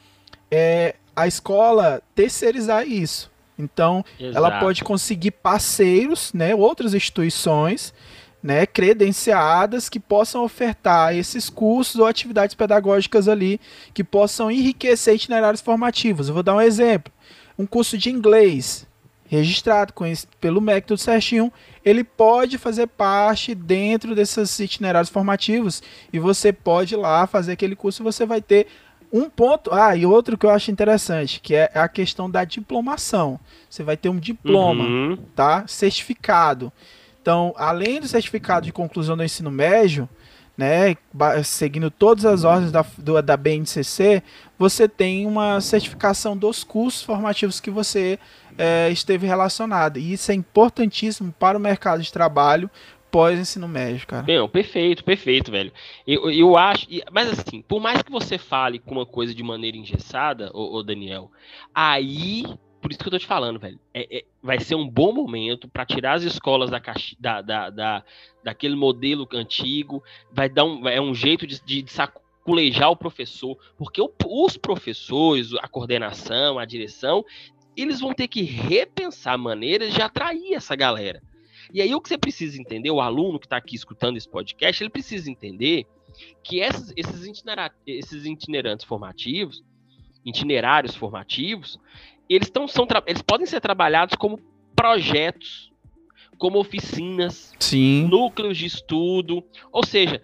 é 0.52 0.96
a 1.16 1.26
escola 1.26 2.02
terceirizar 2.14 2.86
isso. 2.86 3.32
Então, 3.58 4.04
Exato. 4.20 4.36
ela 4.36 4.60
pode 4.60 4.84
conseguir 4.84 5.30
parceiros, 5.30 6.32
né, 6.34 6.54
outras 6.54 6.92
instituições, 6.94 7.94
né, 8.42 8.66
credenciadas 8.66 9.88
que 9.88 10.00
possam 10.00 10.44
ofertar 10.44 11.14
esses 11.16 11.48
cursos 11.48 11.96
ou 11.96 12.06
atividades 12.06 12.54
pedagógicas 12.54 13.28
ali 13.28 13.60
que 13.94 14.04
possam 14.04 14.50
enriquecer 14.50 15.14
itinerários 15.14 15.62
formativos. 15.62 16.28
Eu 16.28 16.34
vou 16.34 16.42
dar 16.42 16.56
um 16.56 16.60
exemplo. 16.60 17.12
Um 17.58 17.66
curso 17.66 17.96
de 17.96 18.10
inglês 18.10 18.86
registrado, 19.26 19.94
conhecido 19.94 20.32
pelo 20.38 20.60
MEC, 20.60 20.86
tudo 20.86 20.98
certinho, 20.98 21.50
ele 21.82 22.04
pode 22.04 22.58
fazer 22.58 22.86
parte 22.86 23.54
dentro 23.54 24.14
desses 24.14 24.58
itinerários 24.58 25.08
formativos 25.08 25.82
e 26.12 26.18
você 26.18 26.52
pode 26.52 26.94
ir 26.94 26.98
lá 26.98 27.26
fazer 27.26 27.52
aquele 27.52 27.74
curso 27.74 28.02
e 28.02 28.04
você 28.04 28.26
vai 28.26 28.42
ter 28.42 28.66
um 29.12 29.28
ponto. 29.28 29.72
Ah, 29.72 29.94
e 29.94 30.06
outro 30.06 30.38
que 30.38 30.46
eu 30.46 30.50
acho 30.50 30.70
interessante, 30.70 31.40
que 31.40 31.54
é 31.54 31.70
a 31.74 31.86
questão 31.88 32.30
da 32.30 32.44
diplomação. 32.44 33.38
Você 33.68 33.82
vai 33.82 33.96
ter 33.96 34.08
um 34.08 34.18
diploma, 34.18 34.84
Uhum. 34.84 35.18
tá? 35.36 35.64
Certificado. 35.66 36.72
Então, 37.20 37.54
além 37.56 38.00
do 38.00 38.08
certificado 38.08 38.64
de 38.66 38.72
conclusão 38.72 39.16
do 39.16 39.22
ensino 39.22 39.50
médio, 39.50 40.08
né, 40.56 40.96
seguindo 41.44 41.90
todas 41.90 42.24
as 42.24 42.44
ordens 42.44 42.70
da, 42.72 42.84
do, 42.98 43.20
da 43.22 43.36
BNCC, 43.36 44.22
você 44.58 44.88
tem 44.88 45.26
uma 45.26 45.60
certificação 45.60 46.36
dos 46.36 46.62
cursos 46.64 47.02
formativos 47.02 47.60
que 47.60 47.70
você 47.70 48.18
é, 48.58 48.90
esteve 48.90 49.26
relacionado. 49.26 49.98
E 49.98 50.12
isso 50.12 50.30
é 50.30 50.34
importantíssimo 50.34 51.32
para 51.38 51.56
o 51.56 51.60
mercado 51.60 52.02
de 52.02 52.12
trabalho 52.12 52.70
pós-ensino 53.12 53.68
médio, 53.68 54.06
cara. 54.06 54.24
Não, 54.26 54.48
perfeito, 54.48 55.04
perfeito, 55.04 55.50
velho. 55.52 55.70
Eu, 56.06 56.30
eu 56.30 56.56
acho. 56.56 56.88
Mas 57.12 57.28
assim, 57.30 57.62
por 57.62 57.80
mais 57.80 58.02
que 58.02 58.10
você 58.10 58.38
fale 58.38 58.78
com 58.80 58.92
uma 58.92 59.06
coisa 59.06 59.32
de 59.34 59.42
maneira 59.42 59.76
engessada, 59.76 60.50
ô, 60.52 60.76
ô 60.78 60.82
Daniel, 60.82 61.30
aí. 61.72 62.42
Por 62.80 62.90
isso 62.90 62.98
que 62.98 63.06
eu 63.06 63.12
tô 63.12 63.18
te 63.18 63.26
falando, 63.28 63.60
velho. 63.60 63.78
é- 63.94 64.18
é- 64.18 64.24
vai 64.42 64.58
ser 64.58 64.74
um 64.74 64.88
bom 64.88 65.12
momento 65.12 65.68
para 65.68 65.86
tirar 65.86 66.14
as 66.14 66.24
escolas 66.24 66.68
da, 66.68 66.80
da, 67.20 67.40
da, 67.40 67.70
da- 67.70 68.04
daquele 68.42 68.74
modelo 68.74 69.28
antigo. 69.34 70.02
Vai 70.32 70.48
dar 70.48 70.64
um, 70.64 70.88
é 70.88 71.00
um 71.00 71.14
jeito 71.14 71.46
de, 71.46 71.64
de, 71.64 71.82
de 71.82 71.92
saculejar 71.92 72.90
o 72.90 72.96
professor. 72.96 73.56
Porque 73.78 74.02
o- 74.02 74.12
os 74.26 74.56
professores, 74.56 75.54
a 75.62 75.68
coordenação, 75.68 76.58
a 76.58 76.64
direção, 76.64 77.24
eles 77.76 78.00
vão 78.00 78.12
ter 78.12 78.26
que 78.26 78.42
repensar 78.42 79.38
maneiras 79.38 79.94
de 79.94 80.02
atrair 80.02 80.54
essa 80.54 80.74
galera. 80.74 81.22
E 81.72 81.80
aí 81.80 81.94
o 81.94 82.00
que 82.00 82.08
você 82.08 82.18
precisa 82.18 82.60
entender, 82.60 82.90
o 82.90 83.00
aluno 83.00 83.38
que 83.38 83.46
está 83.46 83.56
aqui 83.56 83.74
escutando 83.74 84.16
esse 84.16 84.28
podcast, 84.28 84.82
ele 84.82 84.90
precisa 84.90 85.30
entender 85.30 85.86
que 86.44 86.60
esses, 86.60 86.92
esses, 86.96 87.24
itinera- 87.26 87.72
esses 87.86 88.26
itinerantes 88.26 88.84
formativos, 88.84 89.64
itinerários 90.24 90.94
formativos, 90.94 91.78
eles, 92.28 92.50
tão, 92.50 92.68
são, 92.68 92.86
eles 93.06 93.22
podem 93.22 93.46
ser 93.46 93.60
trabalhados 93.60 94.14
como 94.16 94.38
projetos, 94.76 95.72
como 96.38 96.58
oficinas, 96.58 97.54
Sim. 97.58 98.06
núcleos 98.08 98.56
de 98.58 98.66
estudo, 98.66 99.42
ou 99.70 99.84
seja, 99.84 100.20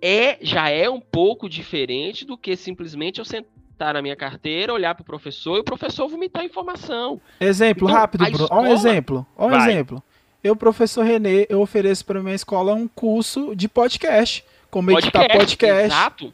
é 0.00 0.38
já 0.40 0.68
é 0.68 0.88
um 0.88 1.00
pouco 1.00 1.48
diferente 1.48 2.24
do 2.24 2.36
que 2.38 2.54
simplesmente 2.56 3.18
eu 3.18 3.24
sentar 3.24 3.94
na 3.94 4.02
minha 4.02 4.16
carteira, 4.16 4.72
olhar 4.72 4.94
para 4.94 5.02
o 5.02 5.06
professor 5.06 5.56
e 5.56 5.60
o 5.60 5.64
professor 5.64 6.08
vomitar 6.08 6.44
informação. 6.44 7.20
Exemplo 7.40 7.88
Então, 7.88 7.98
rápido, 7.98 8.24
Bruno. 8.30 8.48
Olha 8.50 8.60
um 8.70 8.72
escola- 8.74 8.90
exemplo. 8.92 9.26
Olha 9.36 9.56
um 9.56 9.60
exemplo. 9.60 10.02
Eu, 10.42 10.54
professor 10.54 11.02
Renê, 11.04 11.46
eu 11.48 11.60
ofereço 11.60 12.04
para 12.04 12.22
minha 12.22 12.34
escola 12.34 12.74
um 12.74 12.86
curso 12.86 13.54
de 13.56 13.68
podcast. 13.68 14.44
Como 14.70 14.90
editar 14.92 15.26
podcast. 15.28 15.86
Exato. 15.86 16.32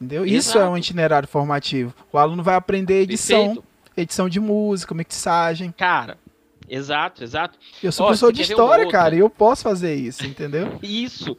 Entendeu? 0.00 0.26
Isso 0.26 0.58
é 0.58 0.62
um 0.62 0.64
Exato. 0.72 0.78
itinerário 0.78 1.28
formativo. 1.28 1.94
O 2.12 2.18
aluno 2.18 2.42
vai 2.42 2.56
aprender 2.56 3.02
edição, 3.02 3.54
Perfeito. 3.54 3.64
edição 3.96 4.28
de 4.28 4.40
música, 4.40 4.94
mixagem. 4.94 5.70
Cara, 5.72 6.18
exato, 6.68 7.22
exato. 7.22 7.58
Eu 7.82 7.92
sou 7.92 8.04
Ó, 8.04 8.08
professor 8.08 8.32
de 8.32 8.42
história, 8.42 8.88
cara, 8.90 9.14
e 9.14 9.20
eu 9.20 9.30
posso 9.30 9.62
fazer 9.62 9.94
isso, 9.94 10.26
entendeu? 10.26 10.78
Isso. 10.82 11.36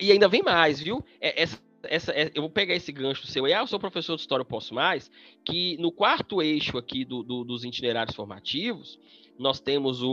E 0.00 0.10
ainda 0.12 0.28
vem 0.28 0.42
mais, 0.42 0.80
viu? 0.80 1.04
É- 1.20 1.42
Essa, 1.42 1.58
essa, 1.84 2.12
é- 2.12 2.30
eu 2.34 2.42
vou 2.42 2.50
pegar 2.50 2.74
esse 2.74 2.90
gancho 2.92 3.26
seu 3.28 3.44
aí. 3.44 3.52
Ah, 3.54 3.60
eu 3.60 3.66
sou 3.66 3.78
professor 3.78 4.16
de 4.16 4.22
história, 4.22 4.42
eu 4.42 4.46
posso 4.46 4.74
mais. 4.74 5.08
Que 5.44 5.76
no 5.78 5.90
quarto 5.92 6.42
eixo 6.42 6.76
aqui 6.78 7.04
do, 7.04 7.22
do- 7.22 7.44
dos 7.44 7.64
itinerários 7.64 8.14
formativos, 8.16 8.98
nós 9.40 9.58
temos 9.60 10.02
o, 10.02 10.10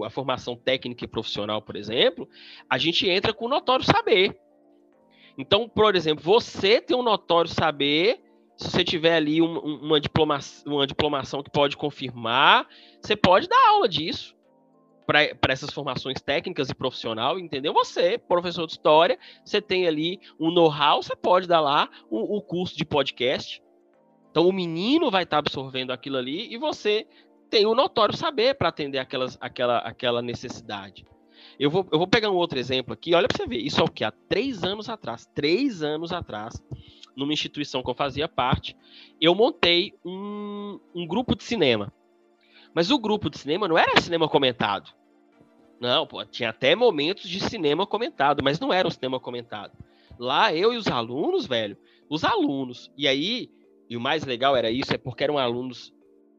o- 0.00 0.04
a 0.04 0.10
formação 0.10 0.56
técnica 0.56 1.04
e 1.04 1.08
profissional, 1.08 1.60
por 1.60 1.76
exemplo. 1.76 2.28
A 2.68 2.78
gente 2.78 3.08
entra 3.08 3.32
com 3.32 3.44
o 3.44 3.48
notório 3.48 3.84
saber. 3.84 4.36
Então, 5.36 5.68
por 5.68 5.94
exemplo, 5.94 6.22
você 6.24 6.80
tem 6.80 6.96
um 6.96 7.02
notório 7.02 7.50
saber. 7.50 8.20
Se 8.56 8.70
você 8.70 8.84
tiver 8.84 9.14
ali 9.16 9.40
um- 9.40 9.58
um- 9.58 9.76
uma, 9.86 10.00
diploma, 10.00 10.38
uma 10.66 10.86
diplomação 10.86 11.42
que 11.42 11.50
pode 11.50 11.76
confirmar, 11.76 12.66
você 13.00 13.16
pode 13.16 13.48
dar 13.48 13.68
aula 13.68 13.88
disso 13.88 14.34
para 15.06 15.52
essas 15.52 15.70
formações 15.70 16.20
técnicas 16.22 16.70
e 16.70 16.74
profissional, 16.74 17.38
entendeu? 17.38 17.72
Você, 17.74 18.16
professor 18.16 18.66
de 18.66 18.72
história, 18.72 19.18
você 19.44 19.60
tem 19.60 19.86
ali 19.86 20.18
um 20.40 20.50
know-how, 20.50 21.02
você 21.02 21.14
pode 21.16 21.46
dar 21.46 21.60
lá 21.60 21.90
o, 22.08 22.36
o 22.36 22.40
curso 22.40 22.76
de 22.76 22.84
podcast. 22.84 23.62
Então 24.30 24.46
o 24.48 24.52
menino 24.52 25.10
vai 25.10 25.24
estar 25.24 25.38
absorvendo 25.38 25.90
aquilo 25.92 26.16
ali 26.16 26.50
e 26.52 26.56
você 26.56 27.06
tem 27.52 27.66
o 27.66 27.74
notório 27.74 28.16
saber 28.16 28.54
para 28.54 28.70
atender 28.70 28.98
aquelas, 28.98 29.36
aquela, 29.38 29.76
aquela 29.80 30.22
necessidade. 30.22 31.04
Eu 31.60 31.68
vou, 31.68 31.86
eu 31.92 31.98
vou 31.98 32.06
pegar 32.06 32.30
um 32.30 32.34
outro 32.34 32.58
exemplo 32.58 32.94
aqui, 32.94 33.14
olha 33.14 33.28
para 33.28 33.36
você 33.36 33.46
ver. 33.46 33.58
Isso 33.58 33.78
é 33.78 33.84
o 33.84 33.90
que? 33.90 34.02
Há 34.04 34.10
três 34.10 34.64
anos 34.64 34.88
atrás, 34.88 35.28
três 35.34 35.82
anos 35.82 36.12
atrás, 36.12 36.54
numa 37.14 37.34
instituição 37.34 37.82
que 37.82 37.90
eu 37.90 37.94
fazia 37.94 38.26
parte, 38.26 38.74
eu 39.20 39.34
montei 39.34 39.92
um, 40.02 40.80
um 40.94 41.06
grupo 41.06 41.36
de 41.36 41.44
cinema. 41.44 41.92
Mas 42.74 42.90
o 42.90 42.98
grupo 42.98 43.28
de 43.28 43.36
cinema 43.36 43.68
não 43.68 43.76
era 43.76 44.00
cinema 44.00 44.26
comentado. 44.26 44.90
Não, 45.78 46.06
pô, 46.06 46.24
tinha 46.24 46.48
até 46.48 46.74
momentos 46.74 47.28
de 47.28 47.38
cinema 47.38 47.86
comentado, 47.86 48.42
mas 48.42 48.58
não 48.58 48.72
era 48.72 48.88
um 48.88 48.90
cinema 48.90 49.20
comentado. 49.20 49.76
Lá 50.18 50.54
eu 50.54 50.72
e 50.72 50.78
os 50.78 50.86
alunos, 50.86 51.46
velho, 51.46 51.76
os 52.08 52.24
alunos. 52.24 52.90
E 52.96 53.06
aí, 53.06 53.50
e 53.90 53.96
o 53.96 54.00
mais 54.00 54.24
legal 54.24 54.56
era 54.56 54.70
isso, 54.70 54.94
é 54.94 54.96
porque 54.96 55.22
eram 55.22 55.36
alunos 55.36 55.92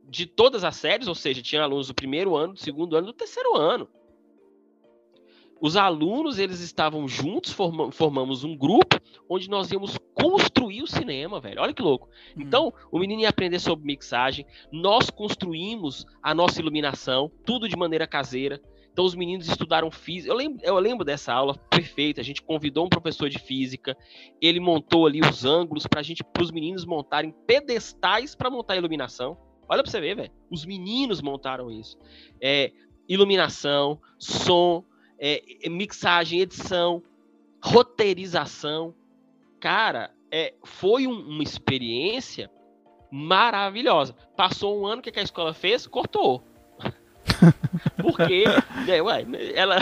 de 0.09 0.25
todas 0.25 0.63
as 0.63 0.75
séries, 0.75 1.07
ou 1.07 1.15
seja, 1.15 1.41
tinha 1.41 1.63
alunos 1.63 1.87
do 1.87 1.93
primeiro 1.93 2.35
ano, 2.35 2.53
do 2.53 2.59
segundo 2.59 2.95
ano, 2.95 3.07
do 3.07 3.13
terceiro 3.13 3.55
ano. 3.55 3.87
Os 5.61 5.77
alunos, 5.77 6.39
eles 6.39 6.59
estavam 6.59 7.07
juntos, 7.07 7.53
forma- 7.53 7.89
formamos 7.89 8.43
um 8.43 8.53
grupo 8.53 8.99
onde 9.29 9.49
nós 9.49 9.71
íamos 9.71 9.97
construir 10.13 10.83
o 10.83 10.87
cinema, 10.87 11.39
velho. 11.39 11.61
Olha 11.61 11.73
que 11.73 11.81
louco. 11.81 12.09
Então, 12.35 12.73
o 12.91 12.99
menino 12.99 13.21
ia 13.21 13.29
aprender 13.29 13.59
sobre 13.59 13.85
mixagem, 13.85 14.45
nós 14.71 15.09
construímos 15.09 16.05
a 16.21 16.35
nossa 16.35 16.59
iluminação, 16.59 17.31
tudo 17.45 17.69
de 17.69 17.77
maneira 17.77 18.05
caseira. 18.05 18.61
Então, 18.91 19.05
os 19.05 19.15
meninos 19.15 19.47
estudaram 19.47 19.89
física. 19.89 20.33
Eu 20.33 20.35
lembro, 20.35 20.59
eu 20.63 20.77
lembro 20.79 21.05
dessa 21.05 21.33
aula 21.33 21.57
perfeita. 21.69 22.19
A 22.19 22.23
gente 22.25 22.41
convidou 22.41 22.85
um 22.85 22.89
professor 22.89 23.29
de 23.29 23.39
física, 23.39 23.97
ele 24.41 24.59
montou 24.59 25.07
ali 25.07 25.21
os 25.21 25.45
ângulos 25.45 25.87
para 25.87 26.03
gente, 26.03 26.25
para 26.25 26.43
os 26.43 26.51
meninos 26.51 26.83
montarem 26.85 27.33
pedestais 27.47 28.35
para 28.35 28.51
montar 28.51 28.73
a 28.73 28.77
iluminação. 28.77 29.37
Olha 29.73 29.83
para 29.83 29.91
você 29.91 29.99
ver, 29.99 30.15
velho. 30.15 30.31
Os 30.49 30.65
meninos 30.65 31.21
montaram 31.21 31.69
isso. 31.71 31.97
É, 32.41 32.71
iluminação, 33.09 33.99
som, 34.17 34.83
é, 35.19 35.41
é, 35.65 35.69
mixagem, 35.69 36.39
edição, 36.39 37.01
roteirização. 37.61 38.93
Cara, 39.59 40.11
é, 40.31 40.53
foi 40.63 41.07
um- 41.07 41.27
uma 41.27 41.43
experiência 41.43 42.49
maravilhosa. 43.11 44.15
Passou 44.35 44.81
um 44.81 44.85
ano, 44.85 44.99
o 44.99 45.03
que, 45.03 45.11
que 45.11 45.19
a 45.19 45.23
escola 45.23 45.53
fez? 45.53 45.85
Cortou. 45.87 46.43
Porque, 48.01 48.43
né, 48.87 49.01
ué, 49.01 49.25
ela. 49.55 49.77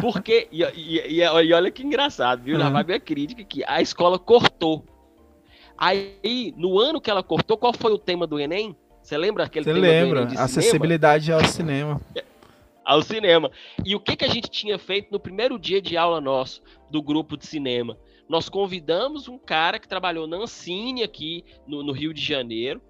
Porque, 0.00 0.48
e, 0.50 0.62
e- 0.62 1.20
e- 1.20 1.52
olha 1.52 1.70
que 1.70 1.82
engraçado, 1.82 2.42
viu? 2.42 2.58
Já 2.58 2.66
Uhum. 2.66 2.72
vai 2.72 2.84
minha 2.84 3.00
crítica 3.00 3.42
aqui. 3.42 3.62
A 3.66 3.80
escola 3.82 4.18
cortou. 4.18 4.84
Aí, 5.76 6.54
no 6.56 6.78
ano 6.78 7.00
que 7.00 7.10
ela 7.10 7.22
cortou, 7.22 7.56
qual 7.58 7.72
foi 7.72 7.92
o 7.92 7.98
tema 7.98 8.26
do 8.26 8.38
Enem? 8.38 8.76
Você 9.04 9.18
lembra 9.18 9.44
aquele 9.44 9.66
Você 9.66 9.72
lembra? 9.74 10.22
De 10.24 10.30
cinema? 10.30 10.44
Acessibilidade 10.46 11.30
ao 11.30 11.44
cinema. 11.44 12.00
ao 12.82 13.02
cinema. 13.02 13.50
E 13.84 13.94
o 13.94 14.00
que, 14.00 14.16
que 14.16 14.24
a 14.24 14.28
gente 14.28 14.48
tinha 14.48 14.78
feito 14.78 15.12
no 15.12 15.20
primeiro 15.20 15.58
dia 15.58 15.80
de 15.82 15.94
aula 15.94 16.22
nosso, 16.22 16.62
do 16.90 17.02
grupo 17.02 17.36
de 17.36 17.46
cinema? 17.46 17.98
Nós 18.26 18.48
convidamos 18.48 19.28
um 19.28 19.36
cara 19.38 19.78
que 19.78 19.86
trabalhou 19.86 20.26
na 20.26 20.38
Ancine 20.38 21.02
aqui 21.02 21.44
no, 21.66 21.82
no 21.82 21.92
Rio 21.92 22.14
de 22.14 22.22
Janeiro. 22.22 22.80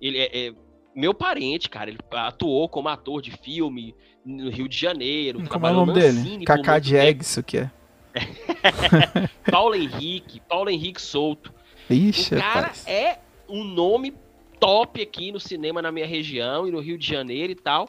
Ele 0.00 0.18
é, 0.18 0.46
é 0.46 0.54
meu 0.94 1.12
parente, 1.12 1.68
cara. 1.68 1.90
Ele 1.90 1.98
atuou 2.12 2.68
como 2.68 2.88
ator 2.88 3.20
de 3.20 3.32
filme 3.32 3.96
no 4.24 4.48
Rio 4.48 4.68
de 4.68 4.78
Janeiro. 4.78 5.44
Como 5.48 5.66
é 5.66 5.72
o 5.72 5.74
nome 5.74 5.92
dele? 5.92 6.44
Kaká 6.44 6.74
muito 6.74 6.84
Diegues, 6.84 7.30
isso 7.30 7.42
que 7.42 7.58
é. 7.58 7.70
Paulo 9.50 9.74
Henrique, 9.74 10.38
Paulo 10.48 10.70
Henrique 10.70 11.02
Souto. 11.02 11.52
Ixi, 11.90 12.36
O 12.36 12.38
cara 12.38 12.60
rapaz. 12.68 12.86
é 12.86 13.18
um 13.48 13.64
nome 13.64 14.14
top 14.62 15.02
aqui 15.02 15.32
no 15.32 15.40
cinema 15.40 15.82
na 15.82 15.90
minha 15.90 16.06
região 16.06 16.68
e 16.68 16.70
no 16.70 16.78
Rio 16.78 16.96
de 16.96 17.04
Janeiro 17.06 17.50
e 17.52 17.56
tal. 17.56 17.88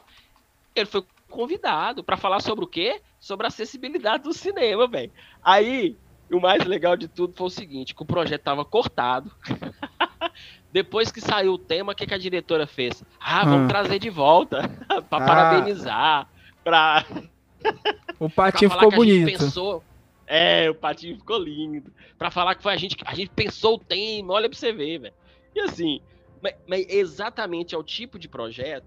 Ele 0.74 0.86
foi 0.86 1.04
convidado 1.30 2.02
para 2.02 2.16
falar 2.16 2.40
sobre 2.40 2.64
o 2.64 2.68
quê? 2.68 3.00
Sobre 3.20 3.46
a 3.46 3.48
acessibilidade 3.48 4.24
do 4.24 4.32
cinema, 4.32 4.88
velho. 4.88 5.12
Aí, 5.42 5.96
o 6.32 6.40
mais 6.40 6.64
legal 6.64 6.96
de 6.96 7.06
tudo 7.06 7.32
foi 7.36 7.46
o 7.46 7.50
seguinte, 7.50 7.94
que 7.94 8.02
o 8.02 8.06
projeto 8.06 8.42
tava 8.42 8.64
cortado. 8.64 9.30
Depois 10.72 11.12
que 11.12 11.20
saiu 11.20 11.52
o 11.52 11.58
tema, 11.58 11.92
o 11.92 11.94
que, 11.94 12.06
que 12.06 12.14
a 12.14 12.18
diretora 12.18 12.66
fez? 12.66 13.04
Ah, 13.20 13.44
vamos 13.44 13.66
Ah. 13.66 13.68
trazer 13.68 13.98
de 14.00 14.10
volta 14.10 14.68
para 15.08 15.24
Ah. 15.24 15.26
parabenizar, 15.26 16.28
para 16.64 17.04
O 18.18 18.28
patinho 18.28 18.70
ficou 18.70 18.88
que 18.90 18.94
a 18.96 18.98
gente 19.04 19.20
bonito. 19.20 19.38
pensou- 19.38 19.84
É, 20.26 20.68
o 20.70 20.74
patinho 20.74 21.16
ficou 21.16 21.38
lindo. 21.38 21.92
Pra 22.18 22.30
falar 22.30 22.54
que 22.56 22.62
foi 22.62 22.72
a 22.72 22.76
gente 22.76 22.96
que 22.96 23.04
a 23.06 23.14
gente 23.14 23.30
pensou 23.30 23.74
o 23.76 23.78
tema, 23.78 24.32
olha 24.34 24.48
pra 24.48 24.58
você 24.58 24.72
ver, 24.72 24.98
velho. 24.98 25.14
E 25.54 25.60
assim, 25.60 26.00
mas, 26.44 26.54
mas 26.68 26.86
exatamente 26.90 27.74
é 27.74 27.78
o 27.78 27.82
tipo 27.82 28.18
de 28.18 28.28
projeto 28.28 28.86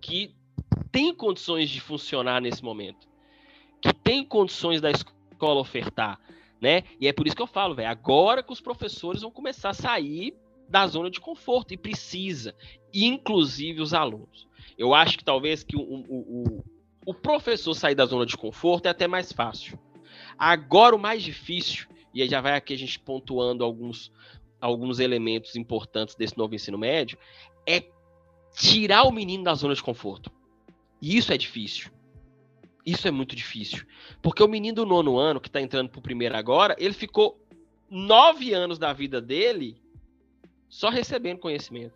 que 0.00 0.34
tem 0.90 1.14
condições 1.14 1.68
de 1.68 1.80
funcionar 1.80 2.40
nesse 2.40 2.64
momento, 2.64 3.06
que 3.82 3.92
tem 3.92 4.24
condições 4.24 4.80
da 4.80 4.90
escola 4.90 5.60
ofertar, 5.60 6.18
né? 6.60 6.84
E 6.98 7.06
é 7.06 7.12
por 7.12 7.26
isso 7.26 7.36
que 7.36 7.42
eu 7.42 7.46
falo, 7.46 7.74
velho, 7.74 7.90
agora 7.90 8.42
que 8.42 8.52
os 8.52 8.60
professores 8.60 9.20
vão 9.20 9.30
começar 9.30 9.70
a 9.70 9.74
sair 9.74 10.34
da 10.66 10.86
zona 10.86 11.10
de 11.10 11.20
conforto 11.20 11.74
e 11.74 11.76
precisa, 11.76 12.54
inclusive 12.92 13.82
os 13.82 13.92
alunos. 13.92 14.48
Eu 14.78 14.94
acho 14.94 15.18
que 15.18 15.24
talvez 15.24 15.62
que 15.62 15.76
o, 15.76 15.82
o, 15.82 16.04
o, 16.08 16.64
o 17.04 17.12
professor 17.12 17.74
sair 17.74 17.94
da 17.94 18.06
zona 18.06 18.24
de 18.24 18.36
conforto 18.36 18.86
é 18.86 18.88
até 18.88 19.06
mais 19.06 19.30
fácil. 19.30 19.78
Agora 20.38 20.96
o 20.96 20.98
mais 20.98 21.22
difícil, 21.22 21.86
e 22.14 22.22
aí 22.22 22.28
já 22.28 22.40
vai 22.40 22.54
aqui 22.56 22.72
a 22.72 22.78
gente 22.78 22.98
pontuando 22.98 23.62
alguns, 23.62 24.10
alguns 24.64 24.98
elementos 24.98 25.56
importantes 25.56 26.14
desse 26.14 26.38
novo 26.38 26.54
ensino 26.54 26.78
médio, 26.78 27.18
é 27.66 27.84
tirar 28.56 29.02
o 29.02 29.12
menino 29.12 29.44
da 29.44 29.54
zona 29.54 29.74
de 29.74 29.82
conforto. 29.82 30.32
E 31.02 31.18
isso 31.18 31.34
é 31.34 31.36
difícil. 31.36 31.90
Isso 32.86 33.06
é 33.06 33.10
muito 33.10 33.36
difícil. 33.36 33.84
Porque 34.22 34.42
o 34.42 34.48
menino 34.48 34.76
do 34.76 34.86
nono 34.86 35.18
ano, 35.18 35.38
que 35.38 35.48
está 35.48 35.60
entrando 35.60 35.90
para 35.90 35.98
o 35.98 36.02
primeiro 36.02 36.34
agora, 36.34 36.74
ele 36.78 36.94
ficou 36.94 37.38
nove 37.90 38.54
anos 38.54 38.78
da 38.78 38.90
vida 38.94 39.20
dele 39.20 39.76
só 40.66 40.88
recebendo 40.88 41.40
conhecimento, 41.40 41.94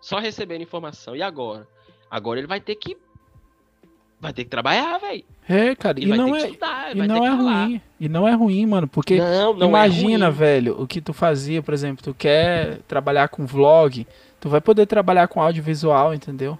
só 0.00 0.18
recebendo 0.18 0.62
informação. 0.62 1.14
E 1.14 1.22
agora? 1.22 1.68
Agora 2.10 2.40
ele 2.40 2.48
vai 2.48 2.60
ter 2.60 2.74
que 2.74 2.96
vai 4.20 4.32
ter 4.32 4.44
que 4.44 4.50
trabalhar, 4.50 4.98
velho. 4.98 5.24
É, 5.48 5.74
cara, 5.74 5.98
e 5.98 6.06
não 6.06 6.36
é 6.36 6.46
estudar, 6.46 6.96
e 6.96 7.06
não 7.06 7.24
é 7.24 7.30
ruim. 7.30 7.80
E 7.98 8.08
não 8.08 8.28
é 8.28 8.34
ruim, 8.34 8.66
mano, 8.66 8.86
porque 8.86 9.16
não, 9.18 9.54
não 9.54 9.66
é 9.66 9.68
imagina, 9.70 10.26
é 10.26 10.30
velho, 10.30 10.80
o 10.80 10.86
que 10.86 11.00
tu 11.00 11.12
fazia, 11.12 11.62
por 11.62 11.72
exemplo, 11.72 12.04
tu 12.04 12.14
quer 12.14 12.78
trabalhar 12.86 13.28
com 13.28 13.46
vlog, 13.46 14.06
tu 14.40 14.48
vai 14.48 14.60
poder 14.60 14.86
trabalhar 14.86 15.26
com 15.28 15.40
audiovisual, 15.40 16.12
entendeu? 16.12 16.58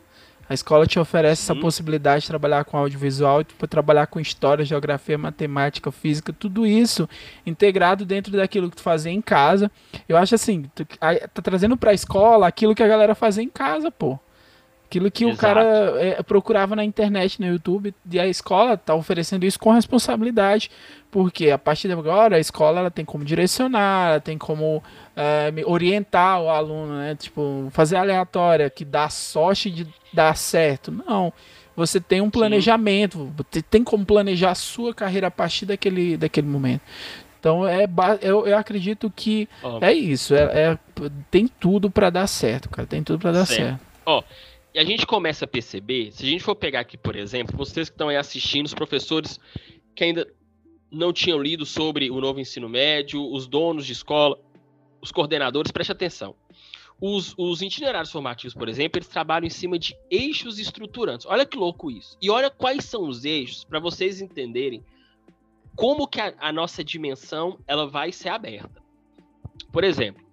A 0.48 0.54
escola 0.54 0.86
te 0.86 0.98
oferece 0.98 1.42
Sim. 1.42 1.52
essa 1.52 1.60
possibilidade 1.60 2.22
de 2.22 2.28
trabalhar 2.28 2.64
com 2.64 2.78
audiovisual, 2.78 3.44
tipo, 3.44 3.68
trabalhar 3.68 4.06
com 4.06 4.18
história, 4.18 4.64
geografia, 4.64 5.18
matemática, 5.18 5.92
física, 5.92 6.32
tudo 6.32 6.66
isso 6.66 7.06
integrado 7.44 8.06
dentro 8.06 8.32
daquilo 8.34 8.70
que 8.70 8.76
tu 8.76 8.82
fazia 8.82 9.12
em 9.12 9.20
casa. 9.20 9.70
Eu 10.08 10.16
acho 10.16 10.34
assim, 10.34 10.64
tu, 10.74 10.86
tá 10.86 11.42
trazendo 11.42 11.76
pra 11.76 11.92
escola 11.92 12.46
aquilo 12.48 12.74
que 12.74 12.82
a 12.82 12.88
galera 12.88 13.14
fazia 13.14 13.44
em 13.44 13.48
casa, 13.50 13.90
pô. 13.90 14.18
Aquilo 14.88 15.10
que 15.10 15.24
Exato. 15.24 15.36
o 15.36 15.38
cara 15.38 15.62
é, 16.00 16.22
procurava 16.22 16.74
na 16.74 16.82
internet, 16.82 17.38
no 17.38 17.46
YouTube, 17.46 17.94
e 18.10 18.18
a 18.18 18.26
escola 18.26 18.72
está 18.72 18.94
oferecendo 18.94 19.44
isso 19.44 19.58
com 19.58 19.70
responsabilidade, 19.70 20.70
porque 21.10 21.50
a 21.50 21.58
partir 21.58 21.88
de 21.88 21.92
agora 21.92 22.36
a 22.36 22.40
escola 22.40 22.80
ela 22.80 22.90
tem 22.90 23.04
como 23.04 23.22
direcionar, 23.22 24.12
ela 24.12 24.20
tem 24.20 24.38
como 24.38 24.82
é, 25.14 25.52
orientar 25.66 26.40
o 26.40 26.48
aluno, 26.48 26.94
né? 26.94 27.14
Tipo, 27.16 27.68
fazer 27.70 27.96
aleatória, 27.96 28.70
que 28.70 28.82
dá 28.82 29.10
sorte 29.10 29.70
de 29.70 29.86
dar 30.10 30.34
certo. 30.34 30.90
Não. 30.90 31.34
Você 31.76 32.00
tem 32.00 32.22
um 32.22 32.30
planejamento, 32.30 33.30
você 33.36 33.60
tem 33.60 33.84
como 33.84 34.06
planejar 34.06 34.52
a 34.52 34.54
sua 34.54 34.94
carreira 34.94 35.26
a 35.26 35.30
partir 35.30 35.66
daquele, 35.66 36.16
daquele 36.16 36.46
momento. 36.46 36.80
Então 37.38 37.68
é 37.68 37.86
eu, 38.22 38.46
eu 38.46 38.56
acredito 38.56 39.12
que 39.14 39.48
oh. 39.62 39.78
é 39.80 39.92
isso, 39.92 40.34
é, 40.34 40.40
é 40.40 40.78
tem 41.30 41.46
tudo 41.46 41.90
para 41.90 42.10
dar 42.10 42.26
certo, 42.26 42.68
cara, 42.68 42.88
tem 42.88 43.02
tudo 43.02 43.20
para 43.20 43.32
dar 43.32 43.46
certo. 43.46 43.78
certo. 43.78 43.80
Oh, 44.04 44.22
e 44.74 44.78
a 44.78 44.84
gente 44.84 45.06
começa 45.06 45.44
a 45.44 45.48
perceber, 45.48 46.12
se 46.12 46.24
a 46.24 46.28
gente 46.28 46.44
for 46.44 46.54
pegar 46.54 46.80
aqui, 46.80 46.96
por 46.96 47.16
exemplo, 47.16 47.56
vocês 47.56 47.88
que 47.88 47.94
estão 47.94 48.08
aí 48.08 48.16
assistindo, 48.16 48.66
os 48.66 48.74
professores 48.74 49.40
que 49.94 50.04
ainda 50.04 50.30
não 50.90 51.12
tinham 51.12 51.40
lido 51.40 51.64
sobre 51.66 52.10
o 52.10 52.20
novo 52.20 52.40
ensino 52.40 52.68
médio, 52.68 53.22
os 53.32 53.46
donos 53.46 53.86
de 53.86 53.92
escola, 53.92 54.38
os 55.00 55.10
coordenadores, 55.10 55.70
preste 55.70 55.92
atenção. 55.92 56.34
Os, 57.00 57.34
os 57.38 57.62
itinerários 57.62 58.10
formativos, 58.10 58.54
por 58.54 58.68
exemplo, 58.68 58.98
eles 58.98 59.08
trabalham 59.08 59.46
em 59.46 59.50
cima 59.50 59.78
de 59.78 59.96
eixos 60.10 60.58
estruturantes. 60.58 61.26
Olha 61.26 61.46
que 61.46 61.56
louco 61.56 61.90
isso. 61.90 62.18
E 62.20 62.28
olha 62.28 62.50
quais 62.50 62.84
são 62.84 63.08
os 63.08 63.24
eixos 63.24 63.64
para 63.64 63.78
vocês 63.78 64.20
entenderem 64.20 64.84
como 65.76 66.08
que 66.08 66.20
a, 66.20 66.34
a 66.40 66.52
nossa 66.52 66.82
dimensão 66.82 67.58
ela 67.66 67.86
vai 67.86 68.10
ser 68.10 68.30
aberta. 68.30 68.82
Por 69.72 69.84
exemplo, 69.84 70.26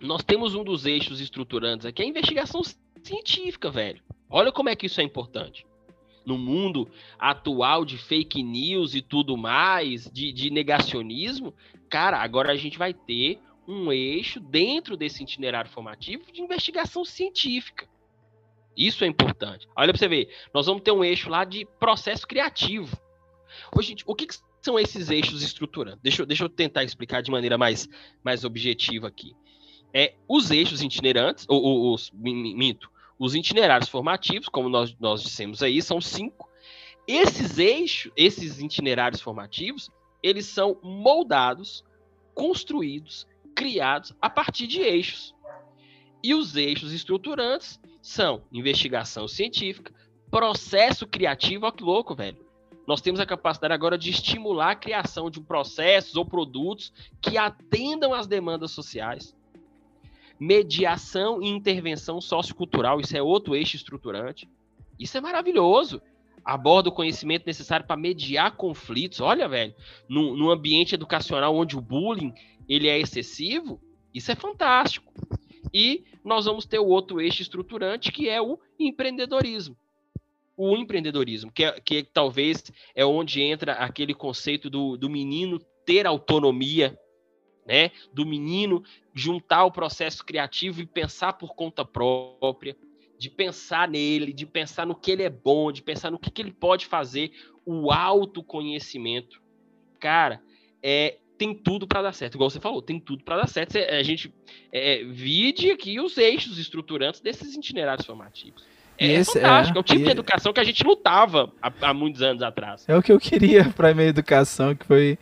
nós 0.00 0.22
temos 0.22 0.54
um 0.54 0.62
dos 0.62 0.84
eixos 0.84 1.20
estruturantes 1.20 1.86
aqui, 1.86 2.02
a 2.02 2.06
investigação 2.06 2.60
científica, 3.06 3.70
velho. 3.70 4.02
Olha 4.28 4.52
como 4.52 4.68
é 4.68 4.76
que 4.76 4.86
isso 4.86 5.00
é 5.00 5.04
importante. 5.04 5.66
No 6.24 6.36
mundo 6.36 6.90
atual 7.18 7.84
de 7.84 7.96
fake 7.96 8.42
news 8.42 8.94
e 8.94 9.00
tudo 9.00 9.36
mais, 9.36 10.10
de, 10.10 10.32
de 10.32 10.50
negacionismo, 10.50 11.54
cara, 11.88 12.18
agora 12.18 12.52
a 12.52 12.56
gente 12.56 12.76
vai 12.76 12.92
ter 12.92 13.40
um 13.66 13.92
eixo 13.92 14.40
dentro 14.40 14.96
desse 14.96 15.22
itinerário 15.22 15.70
formativo 15.70 16.30
de 16.32 16.40
investigação 16.40 17.04
científica. 17.04 17.88
Isso 18.76 19.04
é 19.04 19.06
importante. 19.06 19.66
Olha 19.76 19.92
para 19.92 19.98
você 19.98 20.08
ver, 20.08 20.28
nós 20.54 20.66
vamos 20.66 20.82
ter 20.82 20.92
um 20.92 21.02
eixo 21.02 21.28
lá 21.28 21.44
de 21.44 21.66
processo 21.80 22.26
criativo. 22.26 22.96
Ô, 23.74 23.82
gente, 23.82 24.04
o 24.06 24.14
que, 24.14 24.26
que 24.26 24.36
são 24.62 24.78
esses 24.78 25.10
eixos 25.10 25.42
estruturantes? 25.42 26.00
Deixa, 26.00 26.24
deixa 26.24 26.44
eu 26.44 26.48
tentar 26.48 26.84
explicar 26.84 27.22
de 27.22 27.30
maneira 27.30 27.58
mais, 27.58 27.88
mais 28.22 28.44
objetiva 28.44 29.08
aqui. 29.08 29.34
É, 29.92 30.14
os 30.28 30.50
eixos 30.50 30.82
itinerantes, 30.82 31.46
ou, 31.48 31.62
ou 31.62 31.94
os, 31.94 32.12
os 33.18 33.34
itinerários 33.34 33.88
formativos, 33.88 34.48
como 34.48 34.68
nós, 34.68 34.94
nós 35.00 35.22
dissemos 35.22 35.62
aí, 35.62 35.80
são 35.80 36.00
cinco. 36.00 36.48
Esses 37.06 37.58
eixos, 37.58 38.12
esses 38.14 38.60
itinerários 38.60 39.20
formativos, 39.20 39.90
eles 40.22 40.46
são 40.46 40.78
moldados, 40.82 41.84
construídos, 42.34 43.26
criados 43.54 44.14
a 44.20 44.28
partir 44.28 44.66
de 44.66 44.80
eixos. 44.80 45.34
E 46.22 46.34
os 46.34 46.54
eixos 46.54 46.92
estruturantes 46.92 47.80
são 48.02 48.42
investigação 48.52 49.26
científica, 49.26 49.92
processo 50.30 51.06
criativo, 51.06 51.64
olha 51.64 51.74
que 51.74 51.82
louco, 51.82 52.14
velho. 52.14 52.46
Nós 52.86 53.00
temos 53.00 53.20
a 53.20 53.26
capacidade 53.26 53.74
agora 53.74 53.98
de 53.98 54.10
estimular 54.10 54.70
a 54.70 54.76
criação 54.76 55.30
de 55.30 55.40
processos 55.40 56.16
ou 56.16 56.24
produtos 56.24 56.92
que 57.20 57.36
atendam 57.36 58.14
às 58.14 58.26
demandas 58.26 58.70
sociais 58.70 59.36
mediação 60.38 61.42
e 61.42 61.48
intervenção 61.48 62.20
sociocultural, 62.20 63.00
isso 63.00 63.16
é 63.16 63.22
outro 63.22 63.54
eixo 63.54 63.76
estruturante. 63.76 64.48
Isso 64.98 65.16
é 65.16 65.20
maravilhoso. 65.20 66.00
Aborda 66.44 66.88
o 66.88 66.92
conhecimento 66.92 67.46
necessário 67.46 67.86
para 67.86 67.96
mediar 67.96 68.56
conflitos. 68.56 69.20
Olha, 69.20 69.48
velho, 69.48 69.74
num, 70.08 70.34
num 70.36 70.50
ambiente 70.50 70.94
educacional 70.94 71.54
onde 71.54 71.76
o 71.76 71.80
bullying 71.80 72.32
ele 72.68 72.88
é 72.88 72.98
excessivo, 72.98 73.80
isso 74.14 74.30
é 74.30 74.34
fantástico. 74.34 75.12
E 75.72 76.04
nós 76.24 76.46
vamos 76.46 76.66
ter 76.66 76.78
o 76.78 76.86
outro 76.86 77.20
eixo 77.20 77.42
estruturante, 77.42 78.12
que 78.12 78.28
é 78.28 78.40
o 78.40 78.58
empreendedorismo. 78.78 79.76
O 80.56 80.76
empreendedorismo, 80.76 81.52
que, 81.52 81.64
é, 81.64 81.80
que 81.80 82.02
talvez 82.02 82.64
é 82.94 83.04
onde 83.04 83.40
entra 83.40 83.74
aquele 83.74 84.14
conceito 84.14 84.68
do, 84.68 84.96
do 84.96 85.08
menino 85.08 85.60
ter 85.84 86.06
autonomia 86.06 86.98
né? 87.68 87.90
Do 88.12 88.24
menino 88.24 88.82
juntar 89.14 89.64
o 89.64 89.70
processo 89.70 90.24
criativo 90.24 90.80
e 90.80 90.86
pensar 90.86 91.34
por 91.34 91.54
conta 91.54 91.84
própria, 91.84 92.74
de 93.18 93.28
pensar 93.28 93.86
nele, 93.86 94.32
de 94.32 94.46
pensar 94.46 94.86
no 94.86 94.94
que 94.94 95.10
ele 95.10 95.22
é 95.22 95.30
bom, 95.30 95.70
de 95.70 95.82
pensar 95.82 96.10
no 96.10 96.18
que, 96.18 96.30
que 96.30 96.40
ele 96.40 96.52
pode 96.52 96.86
fazer, 96.86 97.32
o 97.66 97.92
autoconhecimento. 97.92 99.42
Cara, 100.00 100.40
é, 100.82 101.18
tem 101.36 101.54
tudo 101.54 101.86
para 101.86 102.02
dar 102.02 102.12
certo, 102.12 102.36
igual 102.36 102.48
você 102.48 102.60
falou, 102.60 102.80
tem 102.80 102.98
tudo 102.98 103.22
para 103.22 103.36
dar 103.36 103.48
certo. 103.48 103.76
A 103.76 104.02
gente 104.02 104.32
é, 104.72 105.04
vide 105.04 105.70
aqui 105.70 106.00
os 106.00 106.16
eixos 106.16 106.58
estruturantes 106.58 107.20
desses 107.20 107.54
itinerários 107.54 108.06
formativos. 108.06 108.66
É, 108.96 109.14
é 109.14 109.24
fantástico, 109.24 109.76
é, 109.76 109.78
é 109.78 109.80
o 109.80 109.84
tipo 109.84 110.00
e... 110.00 110.04
de 110.04 110.10
educação 110.10 110.52
que 110.52 110.60
a 110.60 110.64
gente 110.64 110.82
lutava 110.82 111.52
há, 111.62 111.72
há, 111.82 111.94
muitos 111.94 112.22
anos 112.22 112.42
atrás. 112.42 112.84
É 112.88 112.96
o 112.96 113.02
que 113.02 113.12
eu 113.12 113.20
queria 113.20 113.64
para 113.76 113.90
a 113.90 113.94
minha 113.94 114.08
educação, 114.08 114.74
que 114.74 114.86
foi 114.86 115.18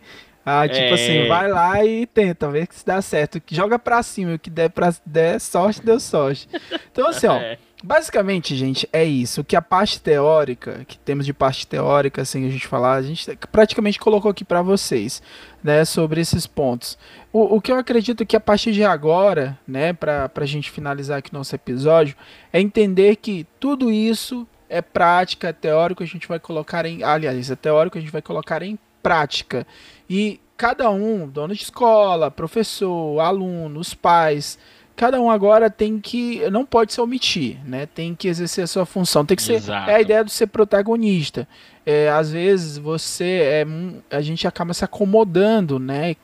ah, 0.48 0.68
tipo 0.68 0.94
assim, 0.94 1.16
é... 1.16 1.18
assim, 1.18 1.28
vai 1.28 1.48
lá 1.48 1.84
e 1.84 2.06
tenta, 2.06 2.48
ver 2.48 2.68
se 2.70 2.86
dá 2.86 3.02
certo. 3.02 3.42
Joga 3.50 3.80
pra 3.80 4.00
cima, 4.00 4.34
o 4.34 4.38
que 4.38 4.48
der, 4.48 4.70
pra, 4.70 4.94
der 5.04 5.40
sorte, 5.40 5.84
deu 5.84 5.98
sorte. 5.98 6.48
Então, 6.92 7.08
assim, 7.08 7.26
ó, 7.26 7.34
é. 7.42 7.58
basicamente, 7.82 8.54
gente, 8.54 8.88
é 8.92 9.02
isso. 9.02 9.40
O 9.40 9.44
que 9.44 9.56
a 9.56 9.60
parte 9.60 10.00
teórica, 10.00 10.84
que 10.86 10.96
temos 10.98 11.26
de 11.26 11.34
parte 11.34 11.66
teórica, 11.66 12.22
assim, 12.22 12.46
a 12.46 12.50
gente 12.50 12.68
falar, 12.68 12.94
a 12.94 13.02
gente 13.02 13.36
praticamente 13.50 13.98
colocou 13.98 14.30
aqui 14.30 14.44
para 14.44 14.62
vocês, 14.62 15.20
né, 15.64 15.84
sobre 15.84 16.20
esses 16.20 16.46
pontos. 16.46 16.96
O, 17.32 17.56
o 17.56 17.60
que 17.60 17.72
eu 17.72 17.76
acredito 17.76 18.24
que 18.24 18.36
a 18.36 18.40
partir 18.40 18.70
de 18.70 18.84
agora, 18.84 19.58
né, 19.66 19.92
pra, 19.92 20.28
pra 20.28 20.46
gente 20.46 20.70
finalizar 20.70 21.18
aqui 21.18 21.32
nosso 21.32 21.56
episódio, 21.56 22.14
é 22.52 22.60
entender 22.60 23.16
que 23.16 23.44
tudo 23.58 23.90
isso 23.90 24.46
é 24.68 24.80
prática, 24.80 25.48
é 25.48 25.52
teórico, 25.52 26.04
a 26.04 26.06
gente 26.06 26.28
vai 26.28 26.38
colocar 26.38 26.86
em. 26.86 27.02
Aliás, 27.02 27.50
é 27.50 27.56
teórico, 27.56 27.98
a 27.98 28.00
gente 28.00 28.12
vai 28.12 28.22
colocar 28.22 28.62
em 28.62 28.78
prática. 29.06 29.64
E 30.08 30.40
cada 30.56 30.90
um, 30.90 31.28
dono 31.28 31.54
de 31.54 31.62
escola, 31.62 32.30
professor, 32.30 33.20
aluno, 33.20 33.80
os 33.80 33.92
pais, 33.94 34.58
cada 34.96 35.20
um 35.20 35.30
agora 35.30 35.68
tem 35.68 36.00
que 36.00 36.48
não 36.50 36.64
pode 36.64 36.92
se 36.92 37.00
omitir, 37.00 37.58
né? 37.64 37.86
Tem 37.86 38.14
que 38.14 38.28
exercer 38.28 38.64
a 38.64 38.66
sua 38.66 38.86
função, 38.86 39.24
tem 39.24 39.36
que 39.36 39.42
ser 39.42 39.54
Exato. 39.54 39.90
é 39.90 39.96
a 39.96 40.00
ideia 40.00 40.24
de 40.24 40.32
ser 40.32 40.46
protagonista. 40.46 41.46
É, 41.84 42.08
às 42.08 42.32
vezes 42.32 42.78
você 42.78 43.64
é 43.64 43.66
a 44.10 44.20
gente 44.20 44.46
acaba 44.46 44.72
se 44.72 44.84
acomodando, 44.84 45.78
né? 45.78 46.16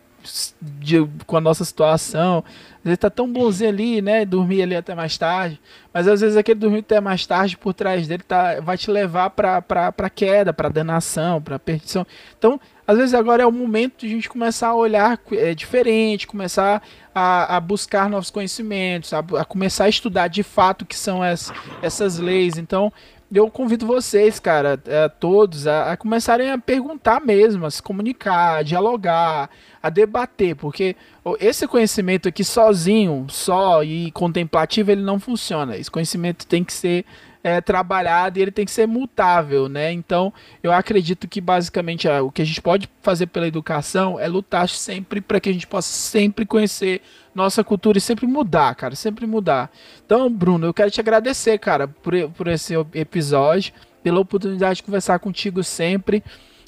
de, 0.60 1.06
com 1.26 1.36
a 1.36 1.40
nossa 1.40 1.64
situação. 1.64 2.44
Às 2.78 2.84
vezes 2.84 2.98
tá 2.98 3.10
tão 3.10 3.30
bonzinho 3.30 3.70
ali, 3.70 4.02
né? 4.02 4.24
Dormir 4.24 4.62
ali 4.62 4.76
até 4.76 4.94
mais 4.94 5.16
tarde. 5.18 5.60
Mas 5.92 6.08
às 6.08 6.20
vezes 6.20 6.36
aquele 6.36 6.60
dormir 6.60 6.80
até 6.80 7.00
mais 7.00 7.26
tarde 7.26 7.56
por 7.56 7.74
trás 7.74 8.06
dele 8.06 8.22
tá, 8.22 8.60
vai 8.60 8.76
te 8.76 8.90
levar 8.90 9.30
pra, 9.30 9.60
pra, 9.60 9.92
pra 9.92 10.10
queda, 10.10 10.52
pra 10.52 10.68
danação, 10.68 11.40
pra 11.40 11.58
perdição. 11.58 12.06
Então, 12.38 12.60
às 12.86 12.98
vezes 12.98 13.14
agora 13.14 13.42
é 13.42 13.46
o 13.46 13.52
momento 13.52 14.00
de 14.00 14.06
a 14.06 14.10
gente 14.10 14.28
começar 14.28 14.68
a 14.68 14.74
olhar 14.74 15.20
é, 15.32 15.54
diferente, 15.54 16.26
começar 16.26 16.82
a, 17.14 17.56
a 17.56 17.60
buscar 17.60 18.10
novos 18.10 18.30
conhecimentos, 18.30 19.12
a, 19.12 19.18
a, 19.18 19.44
começar 19.44 19.84
a 19.84 19.88
estudar 19.88 20.28
de 20.28 20.42
fato 20.42 20.82
o 20.82 20.86
que 20.86 20.96
são 20.96 21.22
as, 21.22 21.52
essas 21.80 22.18
leis. 22.18 22.58
Então, 22.58 22.92
eu 23.32 23.50
convido 23.50 23.86
vocês, 23.86 24.38
cara, 24.38 24.78
a, 25.04 25.08
todos, 25.08 25.66
a, 25.66 25.92
a, 25.92 25.96
começarem 25.96 26.50
a 26.50 26.58
perguntar 26.58 27.20
mesmo, 27.20 27.64
a 27.64 27.70
se 27.70 27.82
comunicar, 27.82 28.58
a 28.58 28.62
dialogar, 28.62 29.48
a 29.82 29.88
debater, 29.88 30.54
porque 30.56 30.96
esse 31.40 31.66
conhecimento 31.66 32.28
aqui 32.28 32.44
sozinho, 32.44 33.26
só 33.30 33.82
e 33.82 34.10
contemplativo, 34.10 34.90
ele 34.90 35.02
não 35.02 35.18
funciona. 35.18 35.76
Esse 35.76 35.90
conhecimento 35.90 36.46
tem 36.46 36.62
que 36.62 36.72
ser 36.72 37.06
é, 37.42 37.60
trabalhado 37.60 38.38
e 38.38 38.42
ele 38.42 38.50
tem 38.50 38.64
que 38.64 38.70
ser 38.70 38.86
mutável, 38.86 39.68
né? 39.68 39.92
Então, 39.92 40.32
eu 40.62 40.72
acredito 40.72 41.26
que 41.26 41.40
basicamente 41.40 42.08
o 42.08 42.30
que 42.30 42.42
a 42.42 42.44
gente 42.44 42.60
pode 42.60 42.88
fazer 43.00 43.26
pela 43.26 43.46
educação 43.46 44.18
é 44.18 44.28
lutar 44.28 44.68
sempre 44.68 45.20
para 45.20 45.40
que 45.40 45.48
a 45.48 45.52
gente 45.52 45.66
possa 45.66 45.92
sempre 45.92 46.46
conhecer 46.46 47.02
nossa 47.34 47.64
cultura 47.64 47.98
e 47.98 48.00
sempre 48.00 48.26
mudar, 48.26 48.74
cara, 48.74 48.94
sempre 48.94 49.26
mudar. 49.26 49.70
Então, 50.04 50.30
Bruno, 50.30 50.66
eu 50.66 50.74
quero 50.74 50.90
te 50.90 51.00
agradecer, 51.00 51.58
cara, 51.58 51.88
por, 51.88 52.14
por 52.30 52.46
esse 52.46 52.74
episódio, 52.94 53.72
pela 54.02 54.20
oportunidade 54.20 54.76
de 54.76 54.82
conversar 54.82 55.18
contigo 55.18 55.64
sempre. 55.64 56.22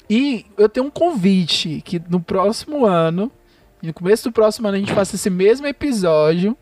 E 0.09 0.45
eu 0.57 0.67
tenho 0.67 0.87
um 0.87 0.91
convite 0.91 1.81
que 1.85 2.01
no 2.09 2.19
próximo 2.19 2.85
ano, 2.85 3.31
no 3.81 3.93
começo 3.93 4.25
do 4.25 4.31
próximo 4.31 4.67
ano, 4.67 4.77
a 4.77 4.79
gente 4.79 4.93
faça 4.93 5.15
esse 5.15 5.29
mesmo 5.29 5.65
episódio 5.67 6.57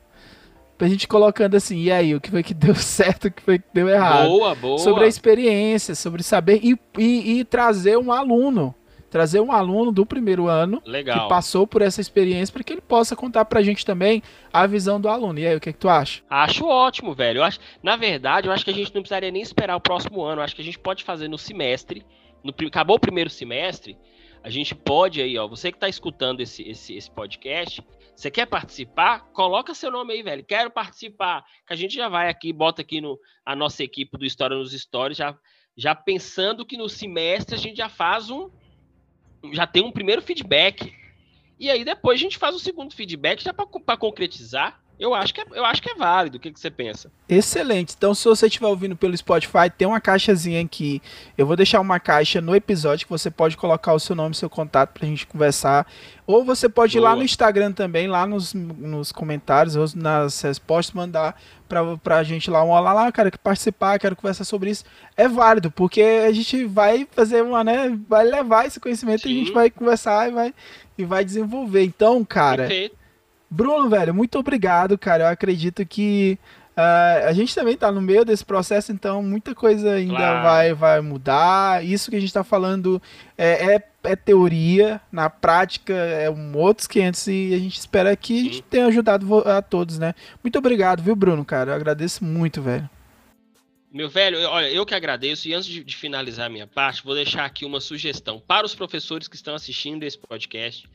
Pra 0.78 0.88
gente 0.88 1.08
colocando 1.08 1.56
assim, 1.56 1.80
e 1.80 1.92
aí, 1.92 2.16
o 2.16 2.22
que 2.22 2.32
foi 2.32 2.44
que 2.44 2.54
deu 2.54 2.76
certo, 2.76 3.26
o 3.26 3.32
que 3.32 3.42
foi 3.42 3.60
que 3.60 3.66
deu 3.74 3.88
errado. 3.88 4.28
Boa, 4.28 4.56
boa. 4.56 4.78
Sobre 4.80 5.06
a 5.06 5.08
experiência, 5.08 5.96
sobre 5.96 6.24
saber 6.24 6.60
e, 6.64 6.78
e, 6.98 7.40
e 7.40 7.44
trazer 7.44 7.98
um 7.98 8.12
aluno. 8.12 8.74
Trazer 9.10 9.40
um 9.40 9.52
aluno 9.52 9.92
do 9.92 10.08
primeiro 10.08 10.48
ano 10.48 10.82
Legal. 10.84 11.22
que 11.22 11.30
passou 11.30 11.68
por 11.68 11.84
essa 11.84 12.02
experiência 12.02 12.52
para 12.52 12.64
que 12.64 12.74
ele 12.74 12.82
possa 12.82 13.16
contar 13.16 13.46
pra 13.46 13.62
gente 13.62 13.86
também 13.86 14.24
a 14.52 14.66
visão 14.66 15.00
do 15.00 15.08
aluno. 15.08 15.38
E 15.38 15.46
aí, 15.46 15.56
o 15.56 15.60
que, 15.60 15.70
é 15.70 15.74
que 15.74 15.78
tu 15.78 15.88
acha? 15.88 16.24
Acho 16.28 16.66
ótimo, 16.66 17.14
velho. 17.14 17.38
Eu 17.38 17.44
acho, 17.44 17.60
na 17.84 17.96
verdade, 17.96 18.48
eu 18.48 18.52
acho 18.52 18.66
que 18.66 18.72
a 18.72 18.74
gente 18.74 18.94
não 18.94 19.04
precisaria 19.04 19.30
nem 19.30 19.44
esperar 19.44 19.76
o 19.76 19.82
próximo 19.82 20.24
ano. 20.24 20.42
Eu 20.42 20.44
acho 20.44 20.56
que 20.56 20.64
a 20.64 20.66
gente 20.66 20.80
pode 20.80 21.04
fazer 21.04 21.28
no 21.28 21.38
semestre. 21.38 22.04
No, 22.44 22.54
acabou 22.68 22.96
o 22.98 23.00
primeiro 23.00 23.30
semestre, 23.30 23.96
a 24.44 24.50
gente 24.50 24.76
pode 24.76 25.22
aí, 25.22 25.38
ó. 25.38 25.48
Você 25.48 25.72
que 25.72 25.78
está 25.78 25.88
escutando 25.88 26.42
esse, 26.42 26.68
esse, 26.68 26.94
esse 26.94 27.10
podcast, 27.10 27.82
você 28.16 28.30
quer 28.30 28.46
participar? 28.46 29.22
Coloca 29.34 29.74
seu 29.74 29.90
nome 29.90 30.14
aí, 30.14 30.24
velho. 30.24 30.44
Quero 30.44 30.70
participar. 30.70 31.44
Que 31.66 31.74
a 31.74 31.76
gente 31.76 31.96
já 31.96 32.08
vai 32.08 32.30
aqui, 32.30 32.54
bota 32.54 32.82
aqui 32.82 33.02
no, 33.02 33.20
a 33.46 33.56
nossa 33.56 33.84
equipe 33.84 34.18
do 34.18 34.26
História 34.26 34.56
nos 34.56 34.72
Stories, 34.72 35.18
já, 35.18 35.38
já 35.76 35.96
pensando 35.96 36.66
que 36.66 36.78
no 36.78 36.88
semestre 36.88 37.56
a 37.56 37.58
gente 37.58 37.78
já 37.78 37.90
faz 37.90 38.30
um. 38.30 38.52
Já 39.52 39.66
tem 39.66 39.84
um 39.84 39.92
primeiro 39.92 40.22
feedback. 40.22 40.94
E 41.60 41.70
aí 41.70 41.84
depois 41.84 42.20
a 42.20 42.22
gente 42.22 42.38
faz 42.38 42.56
o 42.56 42.60
segundo 42.60 42.94
feedback 42.94 43.44
já 43.44 43.54
para 43.54 43.98
concretizar. 43.98 44.83
Eu 45.00 45.14
acho 45.14 45.34
que 45.34 45.42
é, 45.42 45.46
eu 45.54 45.66
acho 45.66 45.82
que 45.82 45.90
é 45.90 45.96
válido. 45.96 46.38
O 46.38 46.40
que, 46.40 46.52
que 46.52 46.60
você 46.60 46.70
pensa? 46.70 47.12
Excelente. 47.28 47.94
Então, 47.98 48.14
se 48.14 48.26
você 48.26 48.48
estiver 48.48 48.68
ouvindo 48.68 48.96
pelo 48.96 49.16
Spotify, 49.18 49.70
tem 49.76 49.88
uma 49.88 50.00
caixazinha 50.00 50.62
aqui. 50.62 51.02
Eu 51.38 51.46
vou 51.46 51.56
deixar 51.56 51.82
uma 51.82 52.00
caixa 52.00 52.40
no 52.40 52.56
episódio 52.56 53.06
que 53.06 53.12
você 53.12 53.32
pode 53.32 53.58
colocar 53.58 53.94
o 53.94 54.00
seu 54.00 54.16
nome 54.16 54.36
seu 54.36 54.50
contato 54.50 54.92
pra 54.92 55.08
gente 55.08 55.26
conversar. 55.26 55.88
Ou 56.26 56.46
você 56.46 56.70
pode 56.70 56.94
Boa. 56.94 57.02
ir 57.02 57.04
lá 57.10 57.16
no 57.16 57.24
Instagram 57.24 57.72
também, 57.72 58.08
lá 58.08 58.26
nos, 58.26 58.54
nos 58.54 59.12
comentários 59.12 59.76
ou 59.76 59.86
nas 59.96 60.40
respostas, 60.42 60.94
mandar 60.94 61.36
pra, 61.68 61.98
pra 61.98 62.24
gente 62.24 62.50
lá 62.50 62.64
um 62.64 62.70
olá 62.70 62.94
lá, 62.94 63.12
cara, 63.12 63.30
que 63.30 63.38
participar, 63.38 64.00
quero 64.00 64.16
conversar 64.16 64.46
sobre 64.46 64.70
isso. 64.70 64.86
É 65.18 65.28
válido, 65.28 65.70
porque 65.70 66.02
a 66.02 66.32
gente 66.32 66.66
vai 66.66 67.08
fazer 67.12 67.42
uma, 67.42 67.64
né? 67.64 67.98
Vai 68.08 68.24
levar 68.24 68.68
esse 68.68 68.80
conhecimento 68.80 69.24
Sim. 69.24 69.30
e 69.30 69.32
a 69.32 69.40
gente 69.40 69.52
vai 69.52 69.70
conversar 69.70 70.30
e 70.30 70.32
vai, 70.32 70.54
e 70.98 71.04
vai 71.04 71.26
desenvolver. 71.26 71.84
Então, 71.84 72.24
cara. 72.24 72.68
Perfeito 72.68 73.03
Bruno, 73.54 73.88
velho, 73.88 74.16
muito 74.16 74.40
obrigado, 74.40 74.98
cara. 74.98 75.26
Eu 75.26 75.28
acredito 75.28 75.86
que 75.86 76.40
uh, 76.76 77.28
a 77.28 77.34
gente 77.34 77.54
também 77.54 77.78
tá 77.78 77.92
no 77.92 78.02
meio 78.02 78.26
desse 78.26 78.44
processo, 78.44 78.92
então 78.92 79.22
muita 79.22 79.54
coisa 79.54 79.94
ainda 79.94 80.16
claro. 80.16 80.44
vai, 80.44 80.74
vai 80.74 81.02
mudar. 81.02 81.86
Isso 81.86 82.10
que 82.10 82.18
a 82.18 82.20
gente 82.20 82.34
tá 82.34 82.44
falando 82.44 83.00
é, 83.38 83.76
é, 83.76 83.84
é 84.06 84.16
teoria, 84.16 85.00
na 85.12 85.30
prática 85.30 85.94
é 85.94 86.32
um 86.32 86.58
outros 86.58 86.88
500 86.88 87.28
e 87.28 87.54
a 87.54 87.60
gente 87.60 87.78
espera 87.78 88.16
que 88.16 88.40
a 88.40 88.44
gente 88.44 88.64
tenha 88.64 88.88
ajudado 88.88 89.48
a 89.48 89.62
todos, 89.62 90.00
né? 90.00 90.16
Muito 90.44 90.58
obrigado, 90.58 91.04
viu, 91.04 91.16
Bruno, 91.16 91.46
cara? 91.46 91.70
Eu 91.70 91.76
agradeço 91.76 92.26
muito, 92.26 92.60
velho. 92.60 92.90
Meu 93.92 94.10
velho, 94.10 94.40
olha, 94.50 94.72
eu 94.72 94.84
que 94.84 94.96
agradeço 94.96 95.48
e 95.48 95.54
antes 95.54 95.68
de, 95.68 95.84
de 95.84 95.96
finalizar 95.96 96.48
a 96.48 96.50
minha 96.50 96.66
parte, 96.66 97.04
vou 97.04 97.14
deixar 97.14 97.46
aqui 97.46 97.66
uma 97.66 97.80
sugestão 97.80 98.40
para 98.40 98.66
os 98.66 98.74
professores 98.74 99.28
que 99.28 99.36
estão 99.36 99.54
assistindo 99.54 100.02
esse 100.02 100.18
podcast 100.18 100.90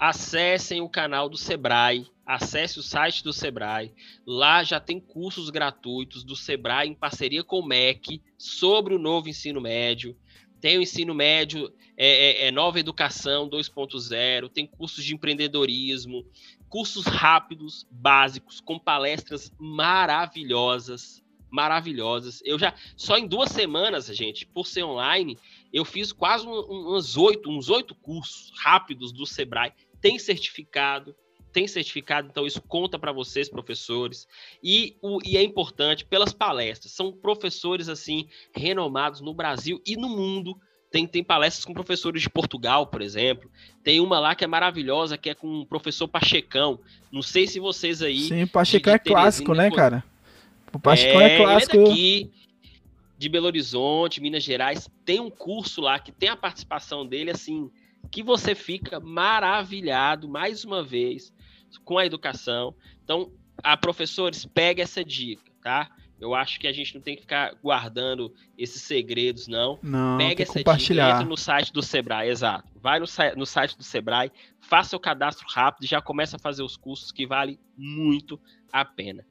acessem 0.00 0.80
o 0.80 0.88
canal 0.88 1.28
do 1.28 1.36
Sebrae, 1.36 2.06
acesse 2.24 2.78
o 2.78 2.82
site 2.82 3.22
do 3.22 3.34
Sebrae. 3.34 3.92
Lá 4.26 4.64
já 4.64 4.80
tem 4.80 4.98
cursos 4.98 5.50
gratuitos 5.50 6.24
do 6.24 6.34
Sebrae 6.34 6.88
em 6.88 6.94
parceria 6.94 7.44
com 7.44 7.58
o 7.58 7.66
MEC 7.66 8.22
sobre 8.38 8.94
o 8.94 8.98
novo 8.98 9.28
ensino 9.28 9.60
médio. 9.60 10.16
Tem 10.58 10.78
o 10.78 10.82
ensino 10.82 11.14
médio, 11.14 11.70
é, 11.98 12.44
é, 12.44 12.46
é 12.46 12.50
Nova 12.50 12.80
Educação 12.80 13.48
2.0, 13.48 14.48
tem 14.48 14.66
cursos 14.66 15.04
de 15.04 15.14
empreendedorismo, 15.14 16.24
cursos 16.66 17.04
rápidos, 17.04 17.86
básicos, 17.90 18.58
com 18.58 18.78
palestras 18.78 19.52
maravilhosas, 19.58 21.22
maravilhosas. 21.50 22.42
Eu 22.44 22.58
já, 22.58 22.74
só 22.96 23.18
em 23.18 23.26
duas 23.26 23.50
semanas, 23.50 24.06
gente, 24.06 24.46
por 24.46 24.66
ser 24.66 24.84
online, 24.84 25.38
eu 25.72 25.84
fiz 25.84 26.10
quase 26.10 26.46
um, 26.46 26.52
umas 26.52 27.16
oito, 27.18 27.50
uns 27.50 27.68
oito 27.68 27.94
cursos 27.94 28.50
rápidos 28.56 29.12
do 29.12 29.26
Sebrae 29.26 29.72
tem 30.00 30.18
certificado, 30.18 31.14
tem 31.52 31.66
certificado, 31.66 32.28
então 32.30 32.46
isso 32.46 32.62
conta 32.62 32.98
para 32.98 33.12
vocês, 33.12 33.48
professores. 33.48 34.26
E, 34.62 34.96
o, 35.02 35.18
e 35.24 35.36
é 35.36 35.42
importante 35.42 36.04
pelas 36.04 36.32
palestras. 36.32 36.92
São 36.92 37.12
professores 37.12 37.88
assim 37.88 38.28
renomados 38.54 39.20
no 39.20 39.34
Brasil 39.34 39.80
e 39.86 39.96
no 39.96 40.08
mundo. 40.08 40.56
Tem, 40.90 41.06
tem 41.06 41.22
palestras 41.22 41.64
com 41.64 41.72
professores 41.72 42.20
de 42.20 42.28
Portugal, 42.28 42.86
por 42.86 43.00
exemplo. 43.00 43.48
Tem 43.84 44.00
uma 44.00 44.18
lá 44.18 44.34
que 44.34 44.42
é 44.42 44.46
maravilhosa, 44.46 45.16
que 45.16 45.30
é 45.30 45.34
com 45.34 45.60
o 45.60 45.66
professor 45.66 46.08
Pachecão. 46.08 46.80
Não 47.12 47.22
sei 47.22 47.46
se 47.46 47.60
vocês 47.60 48.02
aí. 48.02 48.22
Sim, 48.22 48.46
Pachecão 48.46 48.94
é 48.94 48.98
clássico, 48.98 49.54
né, 49.54 49.70
cara? 49.70 50.02
O 50.72 50.78
Pachecão 50.80 51.20
é, 51.20 51.34
é 51.34 51.36
clássico. 51.36 51.76
Ele 51.76 51.84
é 51.84 51.88
daqui, 51.88 52.30
de 53.20 53.28
Belo 53.28 53.46
Horizonte, 53.46 54.20
Minas 54.20 54.42
Gerais. 54.42 54.88
Tem 55.04 55.20
um 55.20 55.30
curso 55.30 55.82
lá 55.82 55.98
que 55.98 56.10
tem 56.10 56.30
a 56.30 56.36
participação 56.36 57.06
dele, 57.06 57.30
assim, 57.30 57.70
que 58.10 58.22
você 58.22 58.54
fica 58.54 58.98
maravilhado 59.00 60.28
mais 60.28 60.64
uma 60.64 60.82
vez 60.82 61.32
com 61.84 61.98
a 61.98 62.06
educação. 62.06 62.74
Então, 63.04 63.32
a 63.62 63.76
professores, 63.76 64.44
pega 64.44 64.82
essa 64.82 65.04
dica, 65.04 65.50
tá? 65.62 65.90
Eu 66.20 66.34
acho 66.34 66.60
que 66.60 66.66
a 66.66 66.72
gente 66.72 66.94
não 66.94 67.00
tem 67.00 67.14
que 67.14 67.22
ficar 67.22 67.54
guardando 67.62 68.34
esses 68.58 68.82
segredos, 68.82 69.48
não. 69.48 69.78
Não, 69.82 70.18
Pega 70.18 70.42
essa 70.42 70.52
compartilhar. 70.52 71.06
dica, 71.06 71.16
entra 71.16 71.28
no 71.28 71.36
site 71.36 71.72
do 71.72 71.82
Sebrae, 71.82 72.28
exato. 72.28 72.68
Vai 72.76 72.98
no, 72.98 73.06
no 73.36 73.46
site 73.46 73.76
do 73.76 73.82
Sebrae, 73.82 74.30
faça 74.60 74.94
o 74.94 75.00
cadastro 75.00 75.46
rápido, 75.48 75.86
já 75.86 76.02
começa 76.02 76.36
a 76.36 76.38
fazer 76.38 76.62
os 76.62 76.76
cursos 76.76 77.10
que 77.10 77.26
vale 77.26 77.58
muito 77.74 78.38
a 78.72 78.84
pena. 78.84 79.24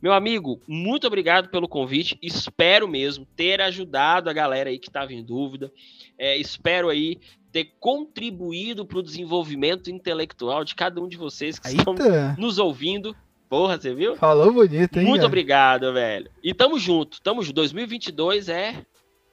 Meu 0.00 0.12
amigo, 0.12 0.60
muito 0.68 1.06
obrigado 1.06 1.48
pelo 1.48 1.68
convite. 1.68 2.18
Espero 2.22 2.86
mesmo 2.86 3.26
ter 3.36 3.60
ajudado 3.60 4.28
a 4.28 4.32
galera 4.32 4.70
aí 4.70 4.78
que 4.78 4.88
estava 4.88 5.12
em 5.12 5.22
dúvida. 5.22 5.72
É, 6.18 6.36
espero 6.36 6.88
aí 6.88 7.18
ter 7.50 7.72
contribuído 7.80 8.84
para 8.84 8.98
o 8.98 9.02
desenvolvimento 9.02 9.90
intelectual 9.90 10.64
de 10.64 10.74
cada 10.74 11.00
um 11.00 11.08
de 11.08 11.16
vocês 11.16 11.58
que 11.58 11.68
Eita. 11.68 11.78
estão 11.78 11.94
nos 12.36 12.58
ouvindo. 12.58 13.16
Porra, 13.48 13.80
você 13.80 13.94
viu? 13.94 14.16
Falou 14.16 14.52
bonito, 14.52 14.98
hein? 14.98 15.04
Muito 15.06 15.20
cara? 15.20 15.26
obrigado, 15.26 15.92
velho. 15.92 16.30
E 16.42 16.52
tamo 16.52 16.78
junto, 16.78 17.20
tamo 17.22 17.42
junto. 17.42 17.54
2022 17.54 18.48
é 18.48 18.84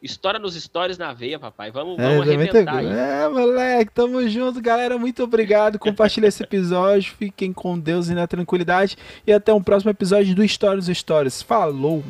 História 0.03 0.37
nos 0.37 0.61
stories 0.61 0.97
na 0.97 1.13
veia, 1.13 1.39
papai. 1.39 1.71
Vamos, 1.71 1.97
é, 1.97 2.09
vamos 2.09 2.27
arrebentar 2.27 2.75
aí. 2.75 2.87
É, 2.87 3.29
moleque, 3.29 3.91
tamo 3.93 4.27
junto, 4.27 4.61
galera. 4.61 4.97
Muito 4.97 5.23
obrigado. 5.23 5.79
Compartilha 5.79 6.27
esse 6.27 6.43
episódio. 6.43 7.13
Fiquem 7.17 7.53
com 7.53 7.79
Deus 7.79 8.09
e 8.09 8.13
na 8.13 8.27
tranquilidade. 8.27 8.97
E 9.25 9.31
até 9.31 9.53
um 9.53 9.63
próximo 9.63 9.91
episódio 9.91 10.35
do 10.35 10.43
História 10.43 10.75
nos 10.75 10.87
Stories. 10.87 11.41
Falou! 11.41 12.03